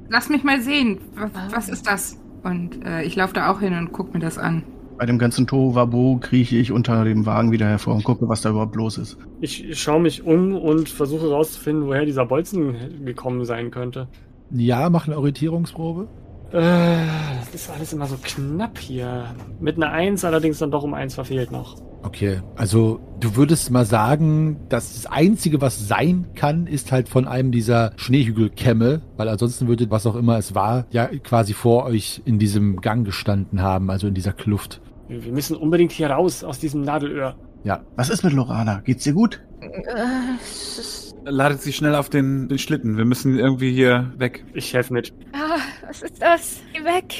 lass 0.09 0.27
mich 0.27 0.43
mal 0.43 0.59
sehen. 0.59 0.97
Was, 1.15 1.53
was 1.53 1.69
ist 1.69 1.85
das? 1.85 2.17
Und 2.43 2.83
äh, 2.83 3.03
ich 3.03 3.15
laufe 3.15 3.35
da 3.35 3.51
auch 3.51 3.59
hin 3.59 3.77
und 3.77 3.93
guck 3.93 4.11
mir 4.13 4.19
das 4.19 4.39
an. 4.39 4.63
Bei 4.97 5.05
dem 5.05 5.19
ganzen 5.19 5.45
Tohuwabo 5.45 6.17
krieche 6.19 6.57
ich 6.57 6.71
unter 6.71 7.03
dem 7.05 7.27
Wagen 7.27 7.51
wieder 7.51 7.67
hervor 7.67 7.93
und 7.93 8.03
gucke, 8.03 8.27
was 8.27 8.41
da 8.41 8.49
überhaupt 8.49 8.75
los 8.75 8.97
ist. 8.97 9.17
Ich 9.39 9.79
schaue 9.79 10.01
mich 10.01 10.23
um 10.23 10.55
und 10.55 10.89
versuche 10.89 11.29
herauszufinden, 11.29 11.85
woher 11.85 12.05
dieser 12.05 12.25
Bolzen 12.25 13.05
gekommen 13.05 13.45
sein 13.45 13.69
könnte. 13.69 14.07
Ja, 14.49 14.89
mach 14.89 15.07
eine 15.07 15.17
Orientierungsprobe. 15.17 16.07
Äh, 16.51 17.05
das 17.39 17.53
ist 17.53 17.69
alles 17.69 17.93
immer 17.93 18.07
so 18.07 18.17
knapp 18.21 18.79
hier. 18.79 19.35
Mit 19.59 19.77
einer 19.77 19.91
Eins 19.91 20.25
allerdings 20.25 20.57
dann 20.57 20.71
doch 20.71 20.83
um 20.83 20.95
eins 20.95 21.13
verfehlt 21.13 21.51
noch. 21.51 21.77
Okay, 22.03 22.41
also 22.55 22.99
du 23.19 23.35
würdest 23.35 23.69
mal 23.69 23.85
sagen, 23.85 24.57
dass 24.69 24.93
das 24.93 25.05
Einzige, 25.05 25.61
was 25.61 25.87
sein 25.87 26.27
kann, 26.35 26.65
ist 26.67 26.91
halt 26.91 27.07
von 27.07 27.27
einem 27.27 27.51
dieser 27.51 27.91
Schneehügelkämme, 27.95 29.01
weil 29.17 29.29
ansonsten 29.29 29.67
würde, 29.67 29.89
was 29.91 30.07
auch 30.07 30.15
immer 30.15 30.37
es 30.37 30.55
war, 30.55 30.85
ja 30.91 31.07
quasi 31.07 31.53
vor 31.53 31.85
euch 31.85 32.21
in 32.25 32.39
diesem 32.39 32.81
Gang 32.81 33.05
gestanden 33.05 33.61
haben, 33.61 33.89
also 33.91 34.07
in 34.07 34.13
dieser 34.13 34.33
Kluft. 34.33 34.81
Wir 35.07 35.31
müssen 35.31 35.55
unbedingt 35.57 35.91
hier 35.91 36.09
raus 36.09 36.43
aus 36.43 36.59
diesem 36.59 36.81
Nadelöhr. 36.81 37.35
Ja, 37.63 37.83
Was 37.95 38.09
ist 38.09 38.23
mit 38.23 38.33
Lorana? 38.33 38.81
Geht's 38.83 39.03
dir 39.03 39.13
gut? 39.13 39.41
Äh, 39.61 41.29
Ladet 41.29 41.61
sie 41.61 41.71
schnell 41.73 41.93
auf 41.93 42.09
den, 42.09 42.47
den 42.47 42.57
Schlitten. 42.57 42.97
Wir 42.97 43.05
müssen 43.05 43.37
irgendwie 43.37 43.71
hier 43.71 44.11
weg. 44.17 44.43
Ich 44.55 44.73
helfe 44.73 44.93
mit. 44.93 45.13
Ah, 45.33 45.59
was 45.85 46.01
ist 46.01 46.19
das? 46.19 46.61
Geh 46.73 46.83
weg. 46.83 47.13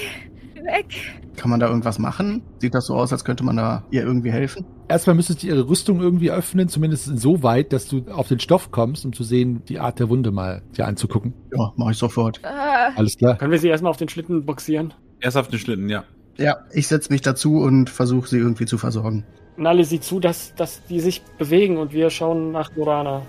Weg. 0.64 1.20
Kann 1.38 1.50
man 1.50 1.60
da 1.60 1.68
irgendwas 1.68 2.00
machen? 2.00 2.42
Sieht 2.60 2.74
das 2.74 2.86
so 2.86 2.96
aus, 2.96 3.12
als 3.12 3.24
könnte 3.26 3.44
man 3.44 3.58
da 3.58 3.84
ihr 3.92 4.04
irgendwie 4.04 4.32
helfen? 4.32 4.66
erstmal 4.88 5.16
müsstest 5.16 5.42
du 5.42 5.48
ihre 5.48 5.70
Rüstung 5.70 6.02
irgendwie 6.02 6.32
öffnen, 6.32 6.68
zumindest 6.68 7.08
insoweit, 7.08 7.72
dass 7.72 7.88
du 7.88 8.04
auf 8.12 8.28
den 8.28 8.40
Stoff 8.40 8.72
kommst, 8.72 9.06
um 9.06 9.14
zu 9.14 9.24
sehen, 9.24 9.64
die 9.70 9.80
Art 9.80 10.00
der 10.00 10.10
Wunde 10.10 10.32
mal 10.32 10.62
dir 10.78 10.86
anzugucken. 10.86 11.34
Ja, 11.58 11.72
mache 11.78 11.92
ich 11.92 11.98
sofort. 11.98 12.42
Ah, 12.44 12.92
Alles 12.96 13.18
klar. 13.18 13.38
Können 13.38 13.52
wir 13.52 13.60
sie 13.60 13.70
erstmal 13.70 13.90
auf 13.90 13.98
den 13.98 14.10
Schlitten 14.10 14.46
boxieren? 14.46 14.94
Erst 15.22 15.38
auf 15.38 15.48
den 15.48 15.60
Schlitten, 15.60 15.88
ja. 15.90 16.04
Ja, 16.38 16.58
ich 16.74 16.88
setze 16.88 17.12
mich 17.12 17.22
dazu 17.22 17.58
und 17.60 17.90
versuche 17.90 18.28
sie 18.28 18.38
irgendwie 18.38 18.66
zu 18.66 18.78
versorgen. 18.78 19.26
Nalle 19.58 19.84
sieh 19.86 20.00
zu, 20.00 20.20
dass, 20.20 20.56
dass 20.56 20.84
die 20.86 21.00
sich 21.00 21.22
bewegen 21.38 21.78
und 21.78 21.94
wir 21.94 22.10
schauen 22.10 22.52
nach 22.52 22.76
Lorana. 22.76 23.22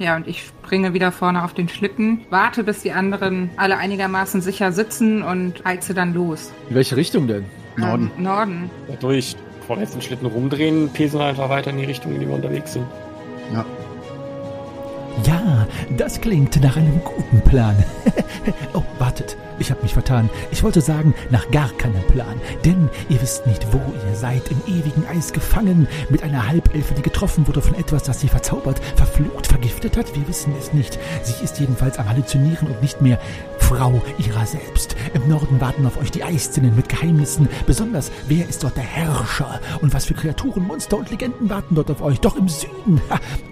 Ja, 0.00 0.16
und 0.16 0.26
ich 0.26 0.46
springe 0.46 0.94
wieder 0.94 1.12
vorne 1.12 1.44
auf 1.44 1.52
den 1.52 1.68
Schlitten, 1.68 2.22
warte, 2.30 2.64
bis 2.64 2.80
die 2.80 2.92
anderen 2.92 3.50
alle 3.58 3.76
einigermaßen 3.76 4.40
sicher 4.40 4.72
sitzen 4.72 5.22
und 5.22 5.62
heize 5.62 5.92
dann 5.92 6.14
los. 6.14 6.50
In 6.70 6.74
welche 6.74 6.96
Richtung 6.96 7.28
denn? 7.28 7.44
Norden. 7.76 8.10
Ähm, 8.16 8.22
Norden. 8.24 8.70
Dadurch, 8.88 9.36
den 9.68 10.00
Schlitten 10.00 10.26
rumdrehen, 10.26 10.88
pesen 10.88 11.20
wir 11.20 11.26
einfach 11.26 11.50
weiter 11.50 11.68
in 11.68 11.76
die 11.76 11.84
Richtung, 11.84 12.14
in 12.14 12.20
die 12.20 12.26
wir 12.26 12.34
unterwegs 12.34 12.72
sind. 12.72 12.86
Ja. 13.52 13.66
Ja, 15.24 15.66
das 15.96 16.20
klingt 16.20 16.62
nach 16.62 16.76
einem 16.76 17.02
guten 17.04 17.40
Plan. 17.42 17.76
oh, 18.74 18.82
wartet, 18.98 19.36
ich 19.58 19.70
habe 19.70 19.82
mich 19.82 19.92
vertan. 19.92 20.30
Ich 20.50 20.62
wollte 20.62 20.80
sagen, 20.80 21.14
nach 21.30 21.50
gar 21.50 21.68
keinem 21.70 22.02
Plan. 22.04 22.40
Denn 22.64 22.88
ihr 23.08 23.20
wisst 23.20 23.46
nicht, 23.46 23.66
wo 23.72 23.78
ihr 23.78 24.16
seid, 24.16 24.42
im 24.50 24.62
ewigen 24.66 25.06
Eis 25.06 25.32
gefangen, 25.32 25.88
mit 26.08 26.22
einer 26.22 26.48
Halbelfe, 26.48 26.94
die 26.94 27.02
getroffen 27.02 27.46
wurde 27.46 27.60
von 27.60 27.74
etwas, 27.74 28.04
das 28.04 28.20
sie 28.20 28.28
verzaubert, 28.28 28.80
verflucht, 28.96 29.46
vergiftet 29.46 29.96
hat. 29.96 30.14
Wir 30.14 30.26
wissen 30.26 30.54
es 30.58 30.72
nicht. 30.72 30.98
Sie 31.22 31.44
ist 31.44 31.58
jedenfalls 31.60 31.98
am 31.98 32.08
Halluzinieren 32.08 32.68
und 32.68 32.80
nicht 32.80 33.02
mehr 33.02 33.18
Frau 33.70 34.02
ihrer 34.18 34.46
selbst. 34.46 34.96
Im 35.14 35.28
Norden 35.28 35.60
warten 35.60 35.86
auf 35.86 35.96
euch 35.96 36.10
die 36.10 36.24
Eiszinnen 36.24 36.74
mit 36.74 36.88
Geheimnissen. 36.88 37.48
Besonders, 37.66 38.10
wer 38.26 38.48
ist 38.48 38.64
dort 38.64 38.76
der 38.76 38.82
Herrscher? 38.82 39.60
Und 39.80 39.94
was 39.94 40.06
für 40.06 40.14
Kreaturen, 40.14 40.66
Monster 40.66 40.98
und 40.98 41.08
Legenden 41.08 41.48
warten 41.48 41.76
dort 41.76 41.88
auf 41.88 42.02
euch? 42.02 42.18
Doch 42.18 42.34
im 42.34 42.48
Süden. 42.48 43.00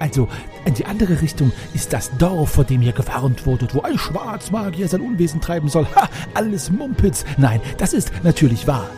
Also, 0.01 0.27
in 0.65 0.75
die 0.75 0.87
andere 0.87 1.23
Richtung 1.23 1.53
ist 1.73 1.93
das 1.93 2.11
Dorf, 2.19 2.51
vor 2.51 2.65
dem 2.65 2.83
ihr 2.83 2.93
gewarnt 2.93 3.47
wurdet, 3.47 3.77
wo 3.77 3.83
ein 3.83 3.97
Schwarzmagier 3.97 4.89
sein 4.89 5.03
Unwesen 5.03 5.41
treiben 5.41 5.69
soll. 5.69 5.87
Ha, 5.95 6.09
alles 6.35 6.69
Mumpitz. 6.71 7.25
Nein, 7.37 7.61
das 7.79 7.93
ist 7.93 8.11
natürlich 8.25 8.67
wahr. 8.67 8.91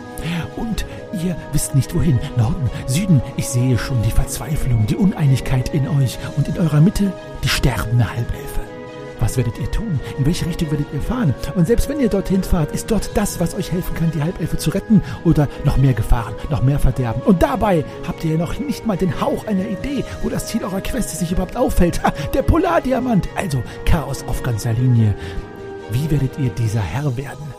Und 0.57 0.87
ihr 1.23 1.37
wisst 1.53 1.75
nicht 1.75 1.95
wohin. 1.95 2.19
Norden, 2.39 2.71
Süden, 2.87 3.21
ich 3.37 3.47
sehe 3.47 3.77
schon 3.77 4.03
die 4.03 4.11
Verzweiflung, 4.11 4.87
die 4.87 4.97
Uneinigkeit 4.97 5.75
in 5.75 5.87
euch 5.87 6.19
und 6.39 6.49
in 6.49 6.59
eurer 6.59 6.81
Mitte 6.81 7.13
die 7.45 7.49
sterbende 7.49 8.09
Halbelfe. 8.09 8.60
Was 9.21 9.37
werdet 9.37 9.59
ihr 9.59 9.71
tun? 9.71 10.01
In 10.19 10.27
welche 10.27 10.47
Richtung 10.47 10.71
werdet 10.71 10.87
ihr 10.93 11.01
fahren? 11.01 11.35
Und 11.55 11.67
selbst 11.67 11.89
wenn 11.89 12.01
ihr 12.01 12.09
dorthin 12.09 12.43
fahrt, 12.43 12.73
ist 12.73 12.91
dort 12.91 13.17
das, 13.17 13.39
was 13.39 13.55
euch 13.55 13.71
helfen 13.71 13.95
kann, 13.95 14.11
die 14.11 14.23
Halbelfe 14.23 14.57
zu 14.57 14.71
retten 14.71 15.03
oder 15.25 15.47
noch 15.65 15.77
mehr 15.77 15.93
Gefahren, 15.93 16.35
noch 16.51 16.63
mehr 16.63 16.79
Verderben. 16.79 17.23
Und 17.23 17.43
dabei 17.43 17.85
habt 18.09 18.25
ihr 18.25 18.33
ja 18.33 18.39
noch 18.39 18.59
nicht 18.59 18.87
mal 18.87 18.97
den 18.97 19.21
Hauch 19.21 19.47
einer 19.47 19.69
Idee, 19.69 20.05
wo 20.23 20.29
das 20.29 20.47
Ziel 20.47 20.65
eurer 20.65 20.81
Quest 20.81 21.11
sich 21.11 21.33
überhaupt 21.33 21.57
auffällt. 21.57 22.03
Ha, 22.03 22.13
der 22.35 22.43
Polardiamant. 22.43 23.29
Also 23.37 23.63
Chaos 23.85 24.25
auf 24.27 24.43
ganzer 24.43 24.73
Linie. 24.73 25.15
Wie 25.91 26.11
werdet 26.11 26.39
ihr 26.39 26.51
dieser 26.51 26.81
Herr 26.81 27.17
werden? 27.17 27.55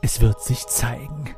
Es 0.00 0.20
wird 0.20 0.40
sich 0.42 0.66
zeigen. 0.66 1.34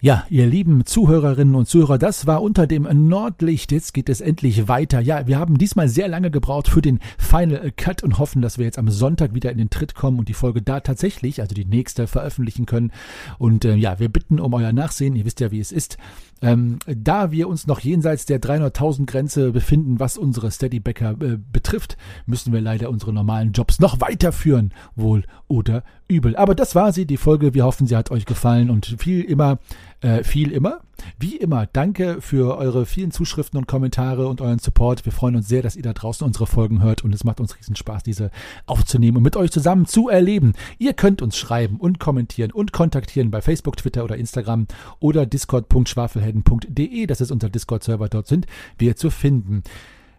Ja, 0.00 0.24
ihr 0.30 0.46
lieben 0.46 0.86
Zuhörerinnen 0.86 1.56
und 1.56 1.66
Zuhörer, 1.66 1.98
das 1.98 2.24
war 2.24 2.40
unter 2.40 2.68
dem 2.68 2.86
Nordlicht. 3.08 3.72
Jetzt 3.72 3.94
geht 3.94 4.08
es 4.08 4.20
endlich 4.20 4.68
weiter. 4.68 5.00
Ja, 5.00 5.26
wir 5.26 5.40
haben 5.40 5.58
diesmal 5.58 5.88
sehr 5.88 6.06
lange 6.06 6.30
gebraucht 6.30 6.68
für 6.68 6.80
den 6.80 7.00
Final 7.18 7.72
Cut 7.76 8.04
und 8.04 8.16
hoffen, 8.20 8.40
dass 8.40 8.58
wir 8.58 8.64
jetzt 8.64 8.78
am 8.78 8.90
Sonntag 8.90 9.34
wieder 9.34 9.50
in 9.50 9.58
den 9.58 9.70
Tritt 9.70 9.96
kommen 9.96 10.20
und 10.20 10.28
die 10.28 10.34
Folge 10.34 10.62
da 10.62 10.78
tatsächlich, 10.78 11.40
also 11.40 11.52
die 11.52 11.64
nächste, 11.64 12.06
veröffentlichen 12.06 12.64
können. 12.64 12.92
Und 13.38 13.64
äh, 13.64 13.74
ja, 13.74 13.98
wir 13.98 14.08
bitten 14.08 14.38
um 14.38 14.54
euer 14.54 14.72
Nachsehen. 14.72 15.16
Ihr 15.16 15.24
wisst 15.24 15.40
ja, 15.40 15.50
wie 15.50 15.58
es 15.58 15.72
ist. 15.72 15.98
Ähm, 16.40 16.78
da 16.86 17.32
wir 17.32 17.48
uns 17.48 17.66
noch 17.66 17.80
jenseits 17.80 18.24
der 18.24 18.40
300.000 18.40 19.06
Grenze 19.06 19.50
befinden, 19.50 19.98
was 19.98 20.16
unsere 20.16 20.52
Steadybacker 20.52 21.16
äh, 21.20 21.38
betrifft, 21.52 21.96
müssen 22.26 22.52
wir 22.52 22.60
leider 22.60 22.90
unsere 22.90 23.12
normalen 23.12 23.50
Jobs 23.50 23.80
noch 23.80 24.00
weiterführen, 24.00 24.72
wohl 24.94 25.24
oder 25.48 25.82
übel. 26.06 26.36
Aber 26.36 26.54
das 26.54 26.76
war 26.76 26.92
sie, 26.92 27.06
die 27.06 27.16
Folge. 27.16 27.54
Wir 27.54 27.64
hoffen, 27.64 27.88
sie 27.88 27.96
hat 27.96 28.12
euch 28.12 28.24
gefallen 28.24 28.70
und 28.70 28.86
viel 28.98 29.22
immer, 29.22 29.58
äh, 30.00 30.22
viel 30.22 30.52
immer, 30.52 30.80
wie 31.18 31.36
immer, 31.36 31.66
danke 31.66 32.20
für 32.20 32.56
eure 32.56 32.86
vielen 32.86 33.10
Zuschriften 33.10 33.58
und 33.58 33.66
Kommentare 33.66 34.28
und 34.28 34.40
euren 34.40 34.58
Support. 34.58 35.04
Wir 35.04 35.12
freuen 35.12 35.36
uns 35.36 35.48
sehr, 35.48 35.62
dass 35.62 35.76
ihr 35.76 35.82
da 35.82 35.92
draußen 35.92 36.26
unsere 36.26 36.46
Folgen 36.46 36.82
hört 36.82 37.04
und 37.04 37.14
es 37.14 37.24
macht 37.24 37.40
uns 37.40 37.56
riesen 37.58 37.76
Spaß, 37.76 38.02
diese 38.02 38.30
aufzunehmen 38.66 39.16
und 39.16 39.22
mit 39.22 39.36
euch 39.36 39.50
zusammen 39.50 39.86
zu 39.86 40.08
erleben. 40.08 40.52
Ihr 40.78 40.92
könnt 40.92 41.22
uns 41.22 41.36
schreiben 41.36 41.76
und 41.76 41.98
kommentieren 41.98 42.52
und 42.52 42.72
kontaktieren 42.72 43.30
bei 43.30 43.42
Facebook, 43.42 43.76
Twitter 43.76 44.04
oder 44.04 44.16
Instagram 44.16 44.66
oder 45.00 45.26
discord.schwafelhelden.de. 45.26 47.06
Das 47.06 47.20
ist 47.20 47.30
unser 47.30 47.48
Discord-Server. 47.48 48.08
Dort 48.08 48.26
sind 48.26 48.46
wir 48.78 48.96
zu 48.96 49.10
finden. 49.10 49.62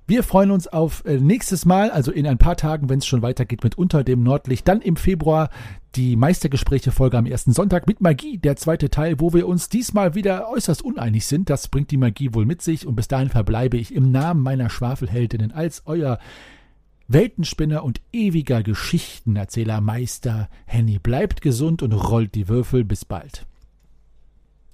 Wir 0.10 0.24
freuen 0.24 0.50
uns 0.50 0.68
auf 0.68 1.06
äh, 1.06 1.20
nächstes 1.20 1.66
Mal, 1.66 1.92
also 1.92 2.12
in 2.12 2.26
ein 2.26 2.40
paar 2.40 2.58
Tagen, 2.58 2.90
wenn 2.90 2.98
es 2.98 3.06
schon 3.06 3.22
weitergeht 3.22 3.64
mit 3.64 3.78
Unter 3.78 4.04
dem 4.04 4.24
Nordlicht. 4.24 4.68
Dann 4.68 4.82
im 4.82 4.96
Februar 4.96 5.52
die 5.94 6.16
Meistergespräche-Folge 6.16 7.16
am 7.16 7.28
ersten 7.28 7.54
Sonntag 7.54 7.86
mit 7.86 8.02
Magie, 8.02 8.40
der 8.40 8.56
zweite 8.56 8.90
Teil, 8.90 9.20
wo 9.20 9.34
wir 9.34 9.48
uns 9.48 9.70
diesmal 9.70 10.16
wieder 10.16 10.50
äußerst 10.50 10.82
uneinig 10.82 11.28
sind. 11.28 11.52
Das 11.52 11.68
bringt 11.68 11.92
die 11.92 11.98
Magie 11.98 12.34
wohl 12.34 12.48
mit 12.48 12.64
sich 12.64 12.88
und 12.88 12.96
bis 12.96 13.08
dahin 13.08 13.30
verbleibe 13.30 13.78
ich 13.78 13.94
im 13.94 14.10
Namen 14.10 14.42
meiner 14.42 14.72
Schwafelheldinnen 14.72 15.52
als 15.52 15.84
euer 15.86 16.18
Weltenspinner 17.08 17.84
und 17.84 18.02
ewiger 18.12 18.64
Geschichtenerzähler 18.64 19.80
Meister 19.80 20.50
Henny. 20.66 20.98
Bleibt 20.98 21.42
gesund 21.42 21.84
und 21.84 21.94
rollt 21.94 22.34
die 22.34 22.48
Würfel. 22.48 22.84
Bis 22.84 23.06
bald. 23.06 23.46